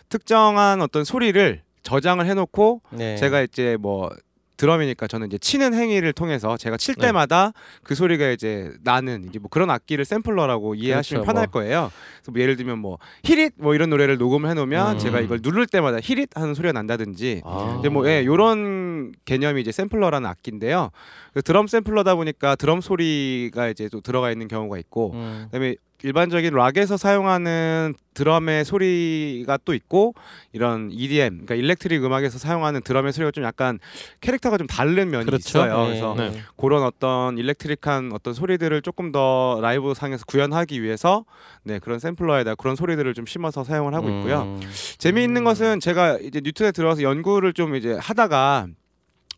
특정한 0.09 0.81
어떤 0.81 1.03
소리를 1.03 1.61
저장을 1.83 2.25
해놓고 2.25 2.81
네. 2.91 3.15
제가 3.15 3.41
이제 3.41 3.77
뭐 3.79 4.09
드럼이니까 4.57 5.07
저는 5.07 5.27
이제 5.27 5.37
치는 5.37 5.73
행위를 5.73 6.13
통해서 6.13 6.57
제가 6.57 6.77
칠 6.77 6.95
네. 6.95 7.07
때마다 7.07 7.51
그 7.83 7.95
소리가 7.95 8.29
이제 8.29 8.71
나는 8.83 9.25
이제 9.29 9.39
뭐 9.39 9.49
그런 9.49 9.69
악기를 9.69 10.05
샘플러라고 10.05 10.75
이해하시면 10.75 11.21
그렇죠, 11.21 11.25
편할 11.33 11.47
뭐. 11.51 11.61
거예요. 11.61 11.91
그래서 12.17 12.31
뭐 12.31 12.41
예를 12.41 12.55
들면 12.55 12.79
뭐 12.79 12.97
히릿 13.23 13.53
뭐 13.57 13.75
이런 13.75 13.89
노래를 13.89 14.17
녹음을 14.17 14.49
해놓으면 14.49 14.93
음. 14.93 14.99
제가 14.99 15.19
이걸 15.21 15.39
누를 15.41 15.65
때마다 15.67 15.99
히릿 16.01 16.29
하는 16.35 16.53
소리가 16.53 16.73
난다든지 16.73 17.41
아. 17.45 17.77
이제 17.79 17.89
뭐 17.89 18.07
예, 18.07 18.25
요런 18.25 19.13
개념이 19.25 19.61
이제 19.61 19.71
샘플러라는 19.71 20.27
악기인데요. 20.29 20.91
그 21.33 21.41
드럼 21.41 21.67
샘플러다 21.67 22.15
보니까 22.15 22.55
드럼 22.55 22.81
소리가 22.81 23.69
이제 23.69 23.89
또 23.89 24.01
들어가 24.01 24.31
있는 24.31 24.47
경우가 24.47 24.77
있고 24.79 25.11
음. 25.13 25.43
그다음에 25.45 25.75
일반적인 26.05 26.53
락에서 26.53 26.97
사용하는 26.97 27.95
드럼의 28.13 28.63
소리가 28.63 29.57
또 29.65 29.73
있고 29.73 30.13
이런 30.53 30.89
EDM 30.91 31.45
그러니까 31.45 31.55
일렉트릭 31.55 32.05
음악에서 32.05 32.37
사용하는 32.37 32.81
드럼의 32.81 33.11
소리가 33.11 33.31
좀 33.31 33.43
약간 33.43 33.79
캐릭터가 34.21 34.57
좀 34.57 34.67
다른 34.67 35.09
면이 35.09 35.25
그렇죠. 35.25 35.59
있어요. 35.59 35.79
네. 35.79 35.85
그래서 35.87 36.15
네. 36.15 36.41
그런 36.57 36.83
어떤 36.83 37.39
일렉트릭한 37.39 38.11
어떤 38.13 38.35
소리들을 38.35 38.83
조금 38.83 39.11
더 39.11 39.57
라이브 39.61 39.95
상에서 39.95 40.25
구현하기 40.25 40.83
위해서 40.83 41.25
네 41.63 41.79
그런 41.79 41.97
샘플러에다 41.97 42.53
그런 42.55 42.75
소리들을 42.75 43.13
좀 43.15 43.25
심어서 43.25 43.63
사용을 43.63 43.95
하고 43.95 44.07
있고요. 44.09 44.43
음. 44.43 44.61
재미있는 44.99 45.43
것은 45.43 45.79
제가 45.79 46.19
이제 46.19 46.39
뉴턴에 46.43 46.71
들어가서 46.71 47.01
연구를 47.01 47.53
좀 47.53 47.75
이제 47.75 47.97
하다가 47.99 48.67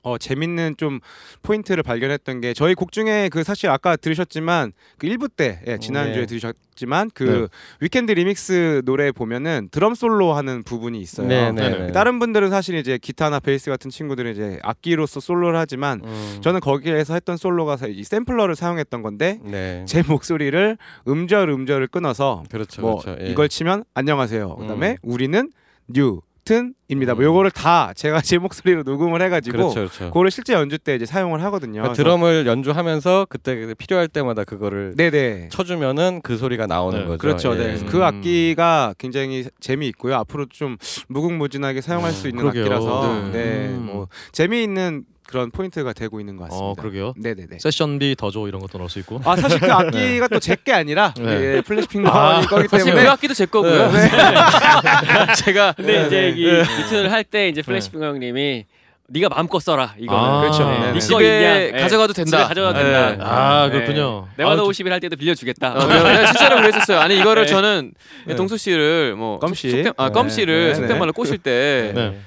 어 0.04 0.18
재밌는 0.18 0.76
좀 0.78 1.00
포인트를 1.42 1.84
발견했던 1.84 2.42
게 2.42 2.54
저희 2.54 2.76
곡 2.76 2.92
중에 2.92 3.30
그 3.30 3.44
사실 3.44 3.70
아까 3.70 3.96
들으셨지만 3.96 4.72
그 4.98 5.08
1부 5.08 5.30
때 5.36 5.62
예, 5.68 5.78
지난주에 5.78 6.22
네. 6.22 6.26
들으셨지만 6.26 7.12
그 7.14 7.24
네. 7.24 7.48
Weekend 7.82 8.12
Remix 8.12 8.84
노래 8.86 9.12
보면은 9.12 9.70
드럼 9.72 9.96
솔로 9.96 10.34
하는 10.34 10.64
부분이 10.64 11.00
있어요. 11.00 11.28
네, 11.28 11.52
네네. 11.52 11.70
네, 11.70 11.86
네. 11.88 11.92
다른 11.92 12.20
분들은 12.20 12.50
사실 12.50 12.76
이제 12.76 12.98
기타나 12.98 13.40
베이스 13.40 13.70
같은 13.70 13.90
친구들은 13.92 14.32
이제 14.32 14.60
악기로서 14.64 15.20
솔로를 15.20 15.60
하지만 15.60 16.02
음. 16.04 16.40
저는 16.42 16.60
거기에서 16.62 17.14
했던 17.14 17.36
솔로가 17.38 17.78
사- 17.78 17.88
이 17.88 18.04
샘플러를 18.04 18.56
사용했던 18.56 19.02
건데 19.02 19.40
네. 19.44 19.84
제 19.88 20.04
목소리를 20.08 20.78
음절 21.08 21.50
음절을 21.50 21.88
끊어서 21.88 22.44
그렇죠. 22.50 22.82
뭐 22.82 23.00
그렇죠. 23.02 23.22
예. 23.24 23.30
이걸 23.30 23.50
치면 23.50 23.84
안녕하세요. 23.94 24.56
그다음에 24.56 24.92
음. 24.92 24.98
우리는 25.12 25.52
뉴튼입니다. 25.90 27.14
뭐 27.14 27.24
음. 27.24 27.26
요거를 27.26 27.52
다 27.52 27.92
제가 27.94 28.22
제 28.22 28.38
목소리로 28.38 28.84
녹음을 28.84 29.22
해가지고 29.22 29.58
그렇죠. 29.58 29.76
그렇죠. 29.76 30.06
그거를 30.06 30.32
실제 30.32 30.54
연주 30.54 30.78
때 30.78 30.96
이제 30.96 31.06
사용을 31.06 31.44
하거든요. 31.44 31.82
그러니까 31.82 31.94
드럼을 31.94 32.48
연주하면서 32.48 33.28
그때 33.30 33.74
필요할 33.78 34.08
때마다 34.08 34.44
그거를 34.44 34.94
네네. 34.96 35.50
쳐주면은 35.50 36.22
그 36.24 36.38
소리가 36.38 36.68
나오는 36.68 37.00
네, 37.00 37.06
거죠. 37.06 37.18
그렇죠. 37.18 37.54
예. 37.54 37.58
네. 37.58 37.64
그래서 37.66 37.86
음. 37.86 37.90
그 37.90 38.04
악기가 38.04 38.94
굉장히 38.98 39.46
재미있고요. 39.60 40.16
앞으로 40.16 40.46
좀 40.50 40.78
무궁무진하게 41.10 41.82
사용할 41.82 42.12
수 42.14 42.28
있는 42.28 42.42
그러게요. 42.42 42.64
악기라서 42.64 43.30
네. 43.32 43.32
네, 43.32 43.68
음. 43.70 43.86
뭐 43.88 44.08
재미있는 44.32 45.04
그런 45.28 45.52
포인트가 45.52 45.92
되고 45.94 46.20
있는 46.20 46.38
것 46.38 46.46
같습니다. 46.46 46.66
어 46.66 46.74
그러게요. 46.76 47.14
네네네. 47.18 47.60
세션비 47.60 48.16
더 48.18 48.31
줘 48.31 48.48
이런 48.48 48.62
것도 48.62 48.78
넣을 48.78 48.90
수 48.90 48.98
있고. 49.00 49.22
아 49.26 49.36
사실 49.36 49.60
그 49.60 49.72
악기가 49.72 50.28
또 50.30 50.40
제 50.40 50.56
게 50.64 50.74
아니라 50.74 51.14
네. 51.20 51.58
예, 51.58 51.62
플래시핑거 51.62 52.06
아, 52.08 52.42
거기 52.42 52.68
때문에 52.68 53.04
그 53.04 53.10
악기도 53.10 53.34
제 53.34 53.46
거고요. 53.46 53.92
네. 53.92 54.10
제가 55.46 55.74
근데 55.74 56.06
이제 56.08 56.34
이 56.36 56.46
네. 56.46 56.62
미팅을 56.62 57.12
할때 57.12 57.50
이제 57.50 57.62
플래시핑거 57.62 58.02
형님이 58.02 58.66
네가 59.10 59.30
마음껏 59.30 59.60
써라 59.60 59.94
이거는 59.98 60.22
아, 60.22 60.42
그렇죠. 60.42 60.70
네. 60.70 60.80
네. 60.80 60.92
네 60.94 61.00
집에? 61.00 61.72
예. 61.74 61.80
가져가도 61.80 62.12
된다. 62.14 62.38
집에 62.40 62.48
가져가도 62.48 62.80
네. 62.80 62.84
된다. 62.84 63.26
아 63.26 63.68
네. 63.68 63.72
그렇군요. 63.74 64.28
네바다 64.38 64.62
아, 64.62 64.66
51 64.66 64.90
할 64.90 65.00
때도 65.00 65.16
빌려주겠다. 65.16 65.74
어, 65.76 65.88
내가, 65.88 66.12
내가 66.12 66.26
진짜로 66.26 66.56
그랬었어요. 66.58 67.00
아니 67.00 67.18
이거를 67.18 67.44
네. 67.44 67.48
저는 67.50 67.94
네. 68.26 68.36
동수 68.36 68.58
씨를 68.58 69.16
뭐 69.16 69.40
껌씨. 69.40 69.86
아 69.96 70.08
네. 70.08 70.12
껌씨를 70.14 70.68
네. 70.70 70.76
속된 70.76 71.00
말로 71.00 71.14
꼬실 71.14 71.38
때 71.38 71.92
네. 71.96 72.20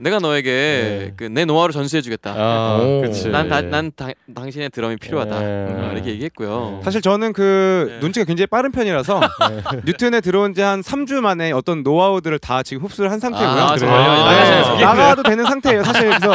내가 0.00 0.18
너에게 0.20 0.50
네. 0.50 1.12
그내 1.16 1.44
노하우를 1.44 1.72
전수해주겠다. 1.72 2.30
아, 2.36 2.78
오. 2.82 3.02
그치. 3.02 3.28
난, 3.28 3.48
다, 3.48 3.60
난 3.60 3.90
다, 3.96 4.08
당신의 4.34 4.70
드럼이 4.70 4.96
필요하다. 4.96 5.38
네. 5.40 5.44
어, 5.46 5.90
이렇게 5.92 6.10
얘기했고요. 6.10 6.80
사실 6.84 7.00
저는 7.02 7.32
그 7.32 7.88
네. 7.90 7.98
눈치가 8.00 8.24
굉장히 8.24 8.46
빠른 8.46 8.70
편이라서 8.72 9.20
뉴튼에 9.86 10.20
들어온 10.20 10.54
지 10.54 10.62
한 10.62 10.82
3주 10.82 11.20
만에 11.20 11.50
어떤 11.52 11.82
노하우들을 11.82 12.38
다 12.40 12.62
지금 12.62 12.84
흡수를 12.84 13.10
한 13.10 13.20
상태고요. 13.20 13.48
아? 13.48 13.72
아. 13.72 13.76
네. 13.76 14.84
나가도 14.84 15.22
되는 15.22 15.44
상태예요. 15.44 15.82
사실 15.84 16.08
그래서 16.10 16.34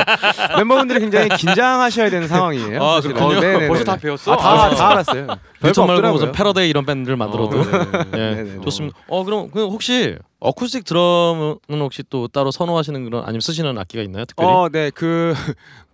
멤버분들이 0.58 1.00
굉장히 1.02 1.30
긴장하셔야 1.30 2.10
되는 2.10 2.28
상황이에요. 2.28 2.82
아. 2.84 3.00
그렇군요. 3.02 3.40
네네네. 3.40 3.68
벌써 3.68 3.84
다 3.84 3.96
배웠어? 3.98 4.34
아, 4.34 4.38
다, 4.38 4.70
다 4.76 4.90
알았어요. 4.92 5.28
별거 5.62 5.82
말고 5.86 5.92
없더라고요. 5.94 6.12
무슨 6.14 6.32
패러데이 6.32 6.70
이런 6.70 6.86
밴드를 6.86 7.16
만들어도 7.16 7.58
어, 7.60 7.64
예, 8.16 8.18
네네네. 8.18 8.62
좋습니다. 8.62 8.98
어 9.08 9.24
그럼 9.24 9.50
그 9.52 9.66
혹시 9.68 10.18
어쿠스틱 10.44 10.84
드럼은 10.84 11.58
혹시 11.70 12.04
또 12.10 12.28
따로 12.28 12.52
선호하시는 12.52 13.06
그런 13.06 13.24
아니면 13.24 13.40
쓰시는 13.40 13.78
악기가 13.78 14.04
있나요? 14.04 14.26
특별히? 14.26 14.52
어, 14.52 14.68
네, 14.70 14.90
그, 14.90 15.34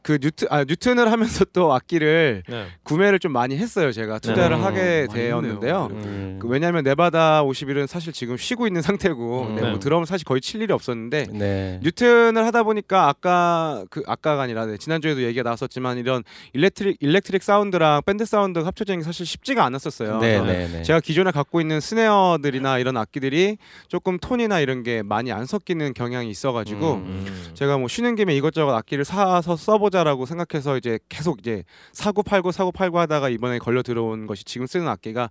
그 0.01 0.17
뉴트, 0.21 0.47
아, 0.49 0.63
뉴튼을 0.63 1.11
하면서 1.11 1.45
또 1.45 1.73
악기를 1.73 2.43
네. 2.47 2.67
구매를 2.83 3.19
좀 3.19 3.31
많이 3.31 3.57
했어요. 3.57 3.91
제가 3.91 4.19
투자를 4.19 4.57
네. 4.57 4.63
하게 4.63 5.07
많이 5.07 5.19
되었는데요. 5.19 5.89
음. 5.91 6.39
그 6.41 6.47
왜냐하면 6.47 6.83
네바다 6.83 7.43
51은 7.43 7.87
사실 7.87 8.13
지금 8.13 8.37
쉬고 8.37 8.67
있는 8.67 8.81
상태고 8.81 9.41
음. 9.47 9.55
네, 9.55 9.61
네. 9.61 9.69
뭐 9.69 9.79
드럼을 9.79 10.05
사실 10.05 10.25
거의 10.25 10.41
칠 10.41 10.61
일이 10.61 10.71
없었는데 10.71 11.27
네. 11.31 11.79
뉴튼을 11.83 12.45
하다 12.45 12.63
보니까 12.63 13.09
아까 13.09 13.83
그 13.89 14.03
아까가 14.07 14.43
아니라 14.43 14.65
네, 14.65 14.77
지난 14.77 15.01
주에도 15.01 15.21
얘기가 15.23 15.43
나왔었지만 15.43 15.97
이런 15.97 16.23
electric 16.53 16.97
electric 17.01 17.43
사운드랑 17.43 18.01
밴드 18.05 18.25
사운드가 18.25 18.67
합쳐지는 18.67 18.99
게 18.99 19.05
사실 19.05 19.25
쉽지가 19.25 19.63
않았었어요. 19.65 20.19
네, 20.19 20.41
네, 20.41 20.67
네. 20.67 20.83
제가 20.83 21.01
기존에 21.01 21.31
갖고 21.31 21.59
있는 21.61 21.79
snare들이나 21.79 22.79
이런 22.79 22.97
악기들이 22.97 23.57
조금 23.87 24.17
톤이나 24.17 24.59
이런 24.59 24.83
게 24.83 25.01
많이 25.03 25.31
안 25.31 25.45
섞이는 25.45 25.93
경향이 25.93 26.29
있어가지고 26.29 26.93
음. 26.93 27.51
제가 27.53 27.77
뭐 27.77 27.87
쉬는 27.87 28.15
김에 28.15 28.35
이것저것 28.35 28.73
악기를 28.73 29.03
사서 29.03 29.55
써보 29.55 29.88
자라고 29.89 30.25
생각해서 30.25 30.77
이제 30.77 30.99
계속 31.09 31.39
이제 31.39 31.63
사고 31.91 32.23
팔고 32.23 32.51
사고 32.51 32.71
팔고 32.71 32.99
하다가 32.99 33.29
이번에 33.29 33.59
걸려 33.59 33.81
들어온 33.81 34.27
것이 34.27 34.43
지금 34.43 34.67
쓰는 34.67 34.87
악기가 34.87 35.29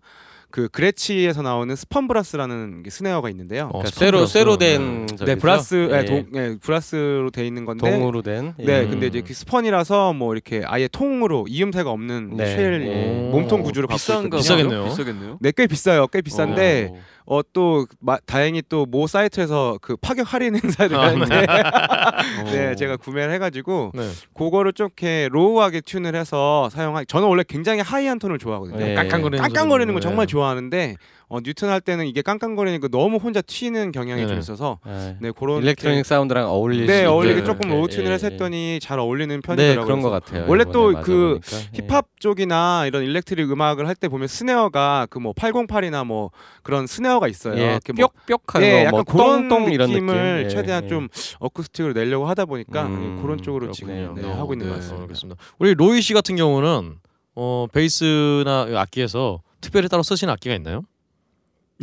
그 0.50 0.68
그레치에서 0.68 1.42
나오는 1.42 1.76
spun 1.76 2.05
brass라는 2.05 2.82
게 2.82 2.88
snare가 2.88 3.28
있는데요. 3.30 3.64
어, 3.66 3.80
그러니까 3.80 3.90
쇠로. 3.90 4.26
쇠로 4.26 4.56
된 4.56 5.04
네, 5.06 5.16
저기죠? 5.16 5.36
brass, 5.38 5.74
네, 5.74 5.98
예. 5.98 6.04
동, 6.06 6.26
네, 6.32 6.56
brass로 6.58 7.30
돼 7.30 7.46
있는 7.46 7.66
건데. 7.66 7.90
동으로 7.90 8.22
된. 8.22 8.54
네, 8.56 8.82
예. 8.84 8.86
근데 8.86 9.08
이제 9.08 9.20
그 9.20 9.34
spun이라서 9.34 10.14
뭐 10.14 10.32
이렇게 10.32 10.62
아예 10.64 10.88
통으로 10.88 11.44
이음새가 11.48 11.90
없는 11.90 12.36
네. 12.38 12.56
shell 12.56 12.82
오. 12.88 13.30
몸통 13.30 13.62
구조를 13.62 13.88
갖고 13.88 14.00
있거든요. 14.12 14.30
비싸겠네요. 14.38 14.84
비싸겠네요. 14.84 15.38
네, 15.40 15.52
꽤 15.54 15.66
비싸요. 15.66 16.06
꽤 16.06 16.22
비싼데 16.22 16.92
어. 16.92 16.98
어 17.30 17.42
또 17.52 17.86
다행히 18.26 18.62
또 18.68 18.86
모 18.86 19.06
사이트에서 19.06 19.78
그 19.82 19.96
파격 19.96 20.32
할인 20.32 20.54
행사를 20.56 20.96
아, 20.96 21.08
하는데 21.08 21.36
어. 21.36 22.44
네, 22.50 22.74
제가 22.76 22.96
구매를 22.96 23.32
해가지고 23.34 23.92
네. 23.94 24.08
그거를 24.34 24.72
좀 24.72 24.86
이렇게 24.86 25.28
low하게 25.30 25.80
tune을 25.80 26.14
해서 26.14 26.68
사용하. 26.70 27.04
저는 27.04 27.28
원래 27.28 27.42
굉장히 27.46 27.80
high한 27.80 28.18
톤을 28.18 28.38
좋아하거든요. 28.38 28.78
네. 28.78 28.94
깡깡거리는 28.94 29.42
깡깡거리는 29.42 29.92
거 29.94 30.00
소리. 30.00 30.08
정말 30.08 30.26
좋아하는데 30.26 30.96
어, 31.30 31.40
뉴튼 31.44 31.68
할 31.68 31.80
때는 31.82 32.06
이게 32.06 32.22
깡깡거리는 32.22 32.80
거 32.80 32.88
너무 32.88 33.18
혼자 33.18 33.42
튀는 33.42 33.92
경향이 33.92 34.22
네네. 34.22 34.28
좀 34.32 34.38
있어서 34.38 34.78
예. 34.86 35.16
네 35.20 35.30
그런 35.30 35.58
electronic 35.62 36.06
사운드랑 36.06 36.48
어울릴 36.48 36.86
네수 36.86 37.10
어울리게 37.10 37.38
있게 37.40 37.44
조금 37.44 37.68
이렇게, 37.68 37.76
low 37.76 37.86
tune을 37.86 38.06
예, 38.06 38.10
예. 38.12 38.26
했더니 38.32 38.78
잘 38.80 38.98
어울리는 38.98 39.34
네 39.36 39.40
편이더라고요. 39.42 39.84
그런 39.84 40.00
것 40.00 40.08
같아요. 40.08 40.46
원래 40.48 40.62
이번에 40.62 40.72
또 40.72 40.92
맞아 40.92 41.04
그 41.04 41.38
보니까. 41.42 41.56
예. 41.74 41.78
힙합 41.86 42.06
쪽이나 42.18 42.86
이런 42.86 43.02
electric 43.04 43.50
음악을 43.50 43.86
할 43.86 43.94
때 43.94 44.08
보면 44.08 44.26
snare가 44.28 45.06
그 45.10 45.18
뭐 45.18 45.32
808이나 45.34 46.06
뭐 46.06 46.30
그런 46.62 46.86
snare가 46.86 47.28
있어요. 47.28 47.58
예, 47.58 47.78
뭐 47.96 48.08
뾱뾱한 48.26 48.62
예, 48.62 48.70
거, 48.70 48.78
약간 48.78 48.90
뭐 48.92 49.02
그런 49.02 49.48
똥똥 49.48 49.72
이런 49.72 49.90
느낌을 49.90 50.14
느낌. 50.14 50.44
예, 50.46 50.48
최대한 50.48 50.84
예. 50.84 50.88
좀 50.88 51.08
어쿠스틱으로 51.40 51.92
내려고 51.92 52.26
하다 52.26 52.46
보니까 52.46 52.86
음, 52.86 53.18
그런 53.20 53.42
쪽으로 53.42 53.70
지금 53.72 53.94
그렇군요. 53.94 54.28
네, 54.28 54.32
하고 54.34 54.54
있는 54.54 54.66
네, 54.66 54.70
것 54.72 54.78
같습니다. 54.78 55.02
알겠습니다. 55.02 55.42
우리 55.58 55.74
로이 55.74 56.00
씨 56.00 56.14
같은 56.14 56.36
경우는 56.36 57.00
어, 57.34 57.66
베이스나 57.72 58.68
악기에서 58.76 59.42
특별히 59.60 59.88
따로 59.88 60.02
쓰시는 60.02 60.32
악기가 60.32 60.54
있나요? 60.54 60.82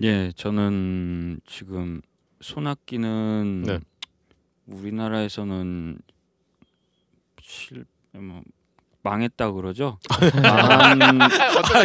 예, 0.04 0.32
저는 0.36 1.40
지금 1.46 2.02
쓰는 2.42 3.03
악기는 3.03 3.64
네. 3.66 3.80
우리나라에서는 4.68 5.98
실, 7.42 7.86
뭐, 8.14 8.42
망했다 9.04 9.52
그러죠. 9.52 10.00
아, 10.44 10.96
망한, 10.96 11.30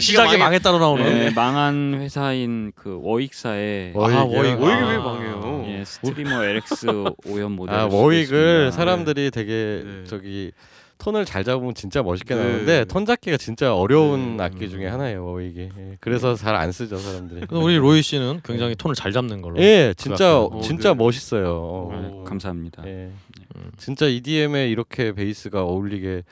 시작이 0.01 0.39
망했다로 0.39 0.79
나오는. 0.79 1.05
네, 1.05 1.31
망한 1.31 2.01
회사인 2.01 2.73
그 2.75 2.99
워익사의 3.03 3.93
워익. 3.95 4.17
아, 4.17 4.25
워익. 4.25 4.37
워익이 4.39 4.63
워익이 4.63 4.81
왜왜 4.83 4.99
망해요? 4.99 5.65
예, 5.69 5.85
Streamer 5.85 6.43
LX 6.45 6.87
5연 7.27 7.51
모델. 7.51 7.75
아 7.77 7.87
워익을 7.87 8.73
사람들이 8.73 9.31
되게 9.31 9.83
네. 9.85 10.05
저기 10.05 10.51
톤을 11.01 11.25
잘 11.25 11.43
잡으면 11.43 11.75
진짜 11.75 12.03
멋있게 12.03 12.35
네. 12.35 12.43
나오는데 12.43 12.85
톤 12.85 13.07
잡기가 13.07 13.37
진짜 13.37 13.75
어려운 13.75 14.37
네. 14.37 14.45
악기 14.45 14.69
중에 14.69 14.87
하나예요 14.87 15.25
워익이. 15.25 15.71
예, 15.77 15.97
그래서 16.01 16.35
잘 16.35 16.55
안 16.55 16.71
쓰죠 16.73 16.97
사람들이. 16.99 17.47
우리 17.51 17.77
로이 17.79 18.03
씨는 18.03 18.43
굉장히 18.45 18.75
톤을 18.77 18.95
잘 18.95 19.13
잡는 19.13 19.41
걸로. 19.43 19.59
예, 19.61 19.95
진짜 19.97 20.39
어, 20.41 20.61
진짜 20.61 20.91
네. 20.91 20.95
멋있어요. 20.95 21.57
어. 21.57 21.91
네, 22.23 22.25
감사합니다. 22.29 22.83
예. 22.87 23.11
음. 23.57 23.71
진짜 23.79 24.07
EDM에 24.07 24.69
이렇게 24.69 25.13
베이스가 25.13 25.65
어울리게 25.65 26.23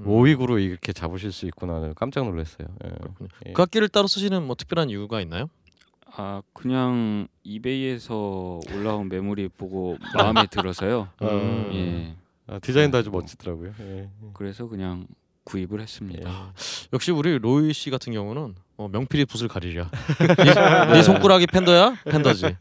음. 0.00 0.06
워익으로 0.06 0.58
이렇게 0.58 0.92
잡으실 0.92 1.32
수 1.32 1.46
있구나 1.46 1.92
깜짝 1.96 2.24
놀랐어요. 2.24 2.68
예. 2.84 2.88
그렇군요. 2.90 3.28
예. 3.46 3.52
그 3.52 3.62
악기를 3.62 3.88
따로 3.88 4.06
쓰시는 4.06 4.42
뭐 4.46 4.54
특별한 4.54 4.90
이유가 4.90 5.20
있나요? 5.22 5.48
아 6.20 6.42
그냥 6.52 7.28
이베이에서 7.44 8.60
올라온 8.74 9.08
메모리 9.08 9.48
보고 9.56 9.96
마음에 10.14 10.46
들어서요. 10.50 11.08
음. 11.22 11.70
예, 11.72 12.14
아, 12.48 12.58
디자인도 12.58 12.98
아주 12.98 13.10
멋지더라고요. 13.10 13.72
예. 13.80 14.08
그래서 14.34 14.66
그냥 14.68 15.06
구입을 15.44 15.80
했습니다. 15.80 16.52
역시 16.92 17.10
우리 17.10 17.38
로이 17.38 17.72
씨 17.72 17.90
같은 17.90 18.12
경우는 18.12 18.54
어, 18.76 18.88
명필이 18.88 19.24
붓을 19.26 19.48
가리랴. 19.48 19.90
네, 20.36 20.92
네 20.92 21.02
손가락이 21.02 21.46
팬더야? 21.46 21.96
팬더지. 22.04 22.54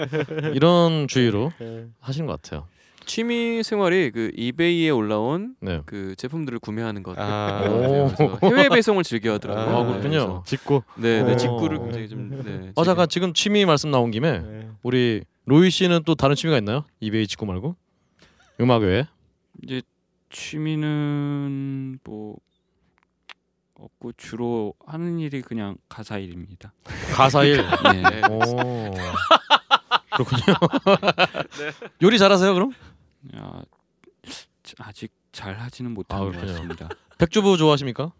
이런 0.54 1.08
주의로 1.08 1.52
하시는 2.00 2.28
것 2.28 2.42
같아요. 2.42 2.68
취미 3.06 3.64
생활이 3.64 4.12
그 4.12 4.32
이베이에 4.36 4.90
올라온 4.90 5.56
네. 5.62 5.82
그 5.86 6.14
제품들을 6.18 6.60
구매하는 6.60 7.04
것 7.04 7.16
아. 7.18 7.62
해외 8.44 8.68
배송을 8.68 9.04
즐겨 9.04 9.34
하더라고요. 9.34 9.78
아, 9.78 9.86
그렇군요. 9.86 10.44
짓고. 10.46 10.84
네, 10.98 11.24
네 11.24 11.34
오. 11.34 11.38
직구를 11.38 11.80
굉장히 11.80 12.10
좀. 12.10 12.30
네, 12.44 12.54
어 12.76 12.84
즐겨- 12.84 12.84
잠깐 12.84 13.08
지금 13.08 13.34
취미 13.34 13.64
말씀 13.66 13.92
나온 13.92 14.12
김에 14.12 14.42
예. 14.46 14.68
우리 14.84 15.24
로이 15.46 15.70
씨는 15.70 16.02
또 16.06 16.16
다른 16.16 16.36
취미가 16.36 16.58
있나요? 16.58 16.84
이베이 17.00 17.28
직구 17.28 17.46
말고 17.46 17.78
음악 18.60 18.82
외에? 18.82 19.06
이제 19.64 19.82
취미는 20.30 22.00
뭐 22.04 22.38
없고 23.76 24.14
주로 24.14 24.74
하는 24.86 25.20
일이 25.20 25.42
그냥 25.42 25.78
가사 25.88 26.18
일입니다. 26.18 26.74
가사 27.14 27.44
일. 27.44 27.58
네. 27.94 28.22
오. 28.30 28.94
그렇군요. 30.18 30.56
요리 32.02 32.18
잘하세요 32.18 32.54
그럼? 32.54 32.74
아, 33.36 33.62
아직 34.80 35.12
잘 35.32 35.60
하지는 35.60 35.92
아, 35.92 35.94
못한 35.94 36.20
것. 36.20 36.32
같습니다. 36.42 36.90
백주부 37.20 37.58
좋아하십니까? 37.58 38.12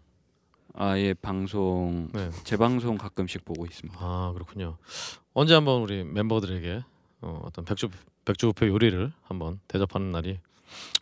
아예 0.74 1.12
방송 1.14 2.08
네. 2.12 2.30
재방송 2.44 2.98
가끔씩 2.98 3.44
보고 3.44 3.66
있습니다. 3.66 3.98
아 4.00 4.30
그렇군요. 4.32 4.76
언제 5.34 5.54
한번 5.54 5.82
우리 5.82 6.04
멤버들에게 6.04 6.84
어, 7.22 7.40
어떤 7.44 7.64
백주 7.64 7.88
백주부표 8.24 8.68
요리를 8.68 9.12
한번 9.24 9.58
대접하는 9.66 10.12
날이 10.12 10.38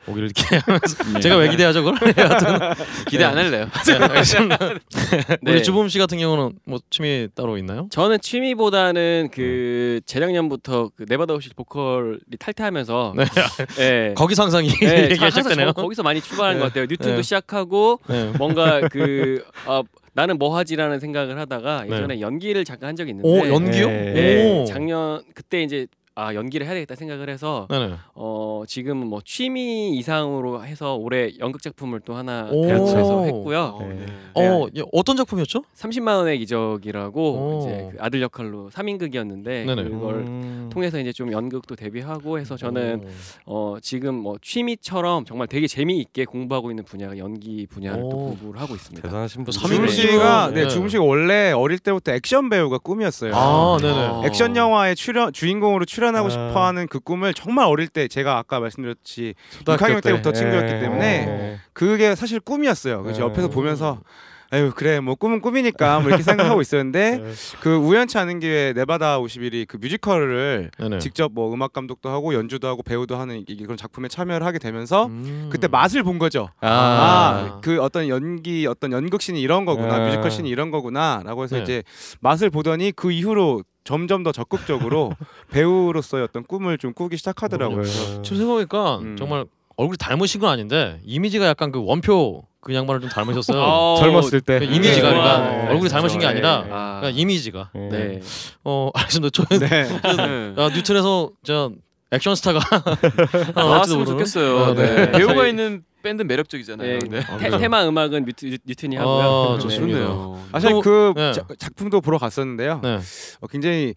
오기를 0.09 0.29
기대하면서 0.29 1.05
네. 1.15 1.21
제가 1.21 1.37
왜 1.37 1.49
기대하죠 1.49 1.83
그걸? 1.83 1.99
네, 2.01 2.13
기대 3.11 3.25
안 3.25 3.37
할래요. 3.37 3.69
네, 3.87 3.93
알겠습니다. 3.95 4.57
네. 5.43 5.53
우리 5.53 5.63
주범 5.65 5.89
씨 5.89 5.99
같은 5.99 6.19
경우는 6.19 6.59
뭐 6.65 6.79
취미 6.91 7.29
따로 7.35 7.59
있나요? 7.59 7.89
저는 7.91 8.21
취미보다는 8.21 9.31
그 9.33 10.01
재작년부터 10.07 10.91
그 10.97 11.07
네바다 11.09 11.35
오실 11.35 11.53
보컬이 11.57 12.19
탈퇴하면서 12.39 13.15
네. 13.17 13.25
예. 13.81 14.15
거기서 14.15 14.45
항상 14.45 14.65
이 14.65 14.69
네. 14.69 15.15
저- 15.15 15.73
거기서 15.73 16.03
많이 16.03 16.21
네. 16.55 16.61
것 16.61 16.67
같아요. 16.67 16.87
뉴튼도 16.89 17.17
네. 17.17 17.23
시작하고 17.23 17.99
네. 18.09 18.33
뭔가 18.39 18.81
그 18.89 19.45
아, 19.67 19.83
나는 20.13 20.39
뭐 20.39 20.57
하지라는 20.57 21.01
생각을 21.01 21.39
하다가 21.39 21.87
예전에 21.87 22.21
연기를 22.21 22.65
잠깐 22.65 22.91
한 22.91 22.97
적이 22.97 23.11
있는데 23.11 23.29
네. 23.29 23.51
오 23.51 23.55
연기요? 23.55 23.87
네, 23.89 24.61
오. 24.63 24.65
작년 24.67 25.23
그때 25.35 25.63
이제 25.63 25.87
아 26.19 26.33
연기를 26.35 26.65
해야 26.67 26.73
되겠다 26.73 26.95
생각을 26.95 27.29
해서 27.29 27.67
네네. 27.69 27.95
어 28.15 28.63
지금 28.67 28.97
뭐 29.07 29.21
취미 29.23 29.91
이상으로 29.99 30.65
해서 30.65 30.95
올해 30.95 31.31
연극 31.41 31.61
작품을 31.61 32.01
또 32.07 32.15
하나 32.15 32.49
오. 32.51 32.67
배워서 32.67 33.25
했고요. 33.25 33.61
어, 33.79 33.83
네. 33.87 34.07
어 34.33 34.67
예, 34.75 34.83
어떤 34.95 35.17
작품이었죠? 35.19 35.65
30만 35.77 36.17
원의 36.17 36.39
기적이라고 36.39 37.21
오. 37.21 37.61
이제 37.61 37.91
그 37.93 38.03
아들 38.03 38.23
역할로 38.23 38.71
3인극이었는데 38.71 39.45
네네. 39.67 39.83
그걸 39.91 40.15
음. 40.27 40.71
통해서 40.73 40.99
이제 40.99 41.13
좀 41.13 41.33
연극도 41.33 41.77
데뷔하고 41.77 42.39
해서 42.39 42.57
저는 42.57 43.05
오. 43.45 43.75
어 43.75 43.77
지금 43.83 44.15
뭐 44.15 44.37
취미처럼 44.41 45.27
정말 45.27 45.49
되게 45.49 45.67
재미있게 45.67 46.25
공부하고 46.25 46.71
있는 46.71 46.85
분야가 46.85 47.19
연기 47.19 47.67
분야를 47.67 48.01
또 48.01 48.07
오. 48.09 48.11
공부를 48.31 48.59
하고 48.59 48.75
있습니다. 48.75 49.07
대단하신 49.07 49.45
분. 49.45 49.53
삼- 49.53 49.69
주금 49.71 49.85
삼인극이면- 49.87 49.91
씨가 49.91 50.51
네, 50.55 50.63
네. 50.63 50.69
주금 50.69 50.89
씨가 50.89 51.05
원래 51.05 51.53
어릴 51.53 51.79
때부터 51.79 52.13
액션 52.13 52.49
배우가 52.49 52.79
꿈이었어요. 52.79 53.33
아 53.37 53.77
네네. 53.83 54.27
액션 54.29 54.57
영화의 54.57 54.97
출연 54.97 55.31
주인공으로 55.31 55.85
출연 55.85 56.06
출연하고 56.07 56.27
아. 56.27 56.31
싶어하는 56.31 56.87
그 56.89 57.01
꿈을 57.01 57.35
정말 57.35 57.67
어릴 57.67 57.89
때 57.89 58.09
제가 58.09 58.39
아까 58.39 58.61
말씀드렸지 58.61 59.35
초등학교 59.51 59.85
6학년 59.85 60.03
때. 60.03 60.11
때부터 60.11 60.33
친구였기 60.33 60.73
예. 60.73 60.81
때문에 60.81 61.07
예. 61.29 61.61
그게 61.73 62.15
사실 62.15 62.41
꿈이었어요. 62.41 63.03
그래서 63.03 63.21
예. 63.21 63.25
옆에서 63.25 63.49
보면서 63.49 64.01
아유 64.51 64.71
그래 64.75 65.01
뭐 65.01 65.15
꿈은 65.17 65.41
꿈이니까 65.41 65.99
뭐 66.01 66.09
이렇게 66.09 66.23
생각하고 66.23 66.61
있었는데 66.63 67.21
예. 67.21 67.33
그 67.61 67.75
우연치 67.77 68.17
않은 68.19 68.39
기회에 68.41 68.73
네바다 68.75 69.19
50일이 69.21 69.67
그 69.67 69.77
뮤지컬을 69.79 70.71
네네. 70.79 70.99
직접 71.01 71.33
뭐 71.33 71.53
음악 71.53 71.73
감독도 71.73 72.09
하고 72.11 72.33
연주도 72.35 72.69
하고 72.69 72.83
배우도 72.83 73.17
하는 73.17 73.45
이- 73.49 73.57
그런 73.65 73.77
작품에 73.77 74.09
참여를 74.09 74.47
하게 74.47 74.59
되면서 74.59 75.07
음. 75.07 75.49
그때 75.51 75.67
맛을 75.67 76.03
본 76.05 76.19
거죠. 76.19 76.49
아, 76.61 76.69
아, 76.69 77.61
그 77.63 77.81
어떤 77.83 78.09
연기, 78.09 78.67
어떤 78.67 78.93
연극신이 78.93 79.41
이런 79.41 79.65
거구나, 79.65 79.97
아. 79.97 79.99
뮤지컬신이 80.07 80.49
이런 80.49 80.71
거구나라고 80.71 81.43
해서 81.43 81.57
네. 81.57 81.63
이제 81.63 81.83
맛을 82.21 82.51
보더니 82.51 82.93
그 82.93 83.11
이후로 83.11 83.63
점점 83.83 84.23
더 84.23 84.31
적극적으로 84.33 85.13
배우로서의 85.51 86.23
어떤 86.25 86.45
꿈을 86.45 86.79
좀 86.79 86.93
꾸기 86.93 87.17
시작하더라고요. 87.17 87.83
네. 87.83 87.89
지금 88.23 88.39
생각해보니까 88.39 88.99
음. 88.99 89.17
정말 89.17 89.45
얼굴이 89.77 89.97
닮으신 89.99 90.41
건 90.41 90.51
아닌데 90.51 90.99
이미지가 91.05 91.47
약간 91.47 91.71
그 91.73 91.83
원표 91.85 92.45
그 92.67 92.75
양반을 92.75 93.01
좀 93.01 93.09
닮으셨어요. 93.09 93.63
어, 93.63 93.97
젊었을 94.01 94.41
때그 94.41 94.65
이미지가 94.65 95.09
네. 95.09 95.15
그러니까 95.15 95.39
네. 95.51 95.69
얼굴이 95.69 95.89
닮으신 95.89 96.19
게 96.19 96.27
아니라 96.27 96.63
네. 96.65 96.71
아, 96.73 96.99
그러니까 97.01 97.21
이미지가 97.21 97.71
예. 97.77 97.79
네. 97.89 98.21
어 98.65 98.91
알겠습니다. 98.95 99.31
저 99.33 99.45
네. 99.57 99.69
네. 99.69 100.55
아, 100.57 100.69
뉴튼에서 100.75 101.31
저 101.45 101.71
액션 102.11 102.35
스타가 102.35 102.59
아, 103.55 103.63
나왔으면 103.63 104.05
좋겠어요. 104.05 104.59
아, 104.65 104.75
네. 104.75 105.07
네. 105.07 105.13
배우가 105.13 105.47
있는 105.47 105.85
밴드 106.03 106.23
매력적이잖아요. 106.25 106.99
네. 106.99 107.09
네. 107.09 107.21
테, 107.39 107.51
테마 107.59 107.87
음악은 107.87 108.25
뉴트, 108.25 108.59
뉴튼이 108.65 108.97
하고요. 108.97 109.51
아, 109.53 109.55
네. 109.55 109.63
좋습니다. 109.63 109.99
좋네요. 110.01 110.41
사실 110.51 110.71
또- 110.71 110.81
그 110.83 111.13
네. 111.17 111.33
자- 111.33 111.45
작품도 111.59 112.01
보러 112.01 112.19
갔었는데요. 112.19 112.81
네. 112.83 112.99
어, 113.41 113.47
굉장히 113.47 113.95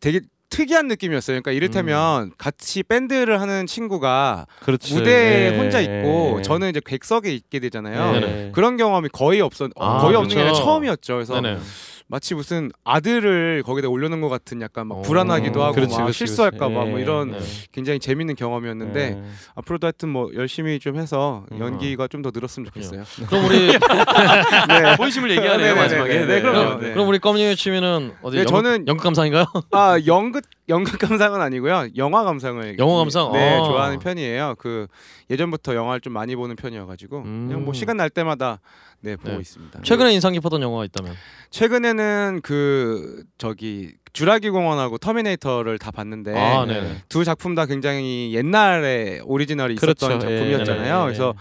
되게 0.00 0.20
특이한 0.50 0.88
느낌이었어요. 0.88 1.34
그러니까 1.40 1.52
이를테면 1.52 2.32
같이 2.36 2.82
밴드를 2.82 3.40
하는 3.40 3.66
친구가 3.66 4.46
그렇지. 4.60 4.94
무대에 4.94 5.52
예. 5.52 5.56
혼자 5.56 5.80
있고 5.80 6.36
예. 6.38 6.42
저는 6.42 6.68
이제 6.70 6.80
객석에 6.84 7.32
있게 7.32 7.60
되잖아요. 7.60 8.16
예. 8.20 8.50
그런 8.52 8.76
경험이 8.76 9.08
거의 9.10 9.40
없었 9.40 9.70
아, 9.76 9.98
거의 9.98 10.16
없는 10.16 10.28
게 10.28 10.34
그렇죠. 10.34 10.50
아니라 10.50 10.64
처음이었죠. 10.64 11.14
그래서 11.14 11.40
네네. 11.40 11.58
마치 12.10 12.34
무슨 12.34 12.72
아들을 12.82 13.62
거기다 13.64 13.88
올려놓은 13.88 14.20
것 14.20 14.28
같은 14.28 14.60
약간 14.62 14.88
막 14.88 14.96
어. 14.98 15.02
불안하기도 15.02 15.62
하고 15.62 15.74
그렇지, 15.76 15.92
막 15.96 16.02
그렇지, 16.06 16.18
실수할까봐 16.18 16.68
그렇지. 16.68 16.90
뭐 16.90 16.98
예. 16.98 17.02
이런 17.04 17.30
네. 17.30 17.38
굉장히 17.70 18.00
재밌는 18.00 18.34
경험이었는데 18.34 19.00
예. 19.00 19.22
앞으로도 19.54 19.86
하여튼 19.86 20.08
뭐 20.08 20.28
열심히 20.34 20.80
좀 20.80 20.96
해서 20.96 21.44
음. 21.52 21.60
연기가 21.60 22.08
좀 22.08 22.20
더 22.20 22.30
늘었으면 22.34 22.66
좋겠어요. 22.66 23.04
그럼 23.30 23.44
우리 23.46 23.68
네. 23.78 23.78
본심을 24.98 25.30
얘기하네요 25.30 25.74
네, 25.74 25.80
마지막에. 25.80 26.08
네, 26.12 26.20
네, 26.20 26.26
네, 26.26 26.40
그럼요. 26.42 26.80
네. 26.80 26.86
네. 26.88 26.92
그럼 26.92 27.08
우리 27.08 27.18
껌님의 27.18 27.56
취미는 27.56 28.12
어디 28.22 28.36
네, 28.36 28.42
연극, 28.42 28.52
저는- 28.54 28.88
연극 28.88 29.02
감상인가요? 29.04 29.44
아 29.70 29.96
연극 30.06 30.42
연극 30.70 30.98
감상은 30.98 31.40
아니고요. 31.42 31.88
영화 31.96 32.24
감상을 32.24 32.78
영화 32.78 32.96
감상? 32.96 33.32
네 33.32 33.58
아. 33.58 33.64
좋아하는 33.64 33.98
편이에요. 33.98 34.54
그 34.58 34.86
예전부터 35.28 35.74
영화를 35.74 36.00
좀 36.00 36.12
많이 36.14 36.34
보는 36.34 36.56
편이어가지고 36.56 37.22
그냥 37.22 37.64
뭐 37.64 37.72
음. 37.72 37.74
시간 37.74 37.96
날 37.98 38.08
때마다 38.08 38.60
네 39.00 39.16
보고 39.16 39.32
네. 39.32 39.38
있습니다. 39.40 39.82
최근에 39.82 40.14
인상 40.14 40.32
깊었던 40.32 40.62
영화가 40.62 40.84
있다면 40.86 41.14
최근에는 41.50 42.40
그 42.42 43.24
저기 43.36 43.92
주라기 44.12 44.50
공원하고 44.50 44.98
터미네이터를 44.98 45.78
다 45.78 45.90
봤는데 45.90 46.36
아, 46.36 46.64
네. 46.66 46.96
두 47.08 47.24
작품 47.24 47.54
다 47.54 47.66
굉장히 47.66 48.32
옛날에 48.34 49.20
오리지널이 49.24 49.74
있었던 49.74 49.94
그렇죠. 49.94 50.20
작품이었잖아요. 50.28 50.94
예, 50.96 51.00
예, 51.00 51.04
그래서 51.04 51.34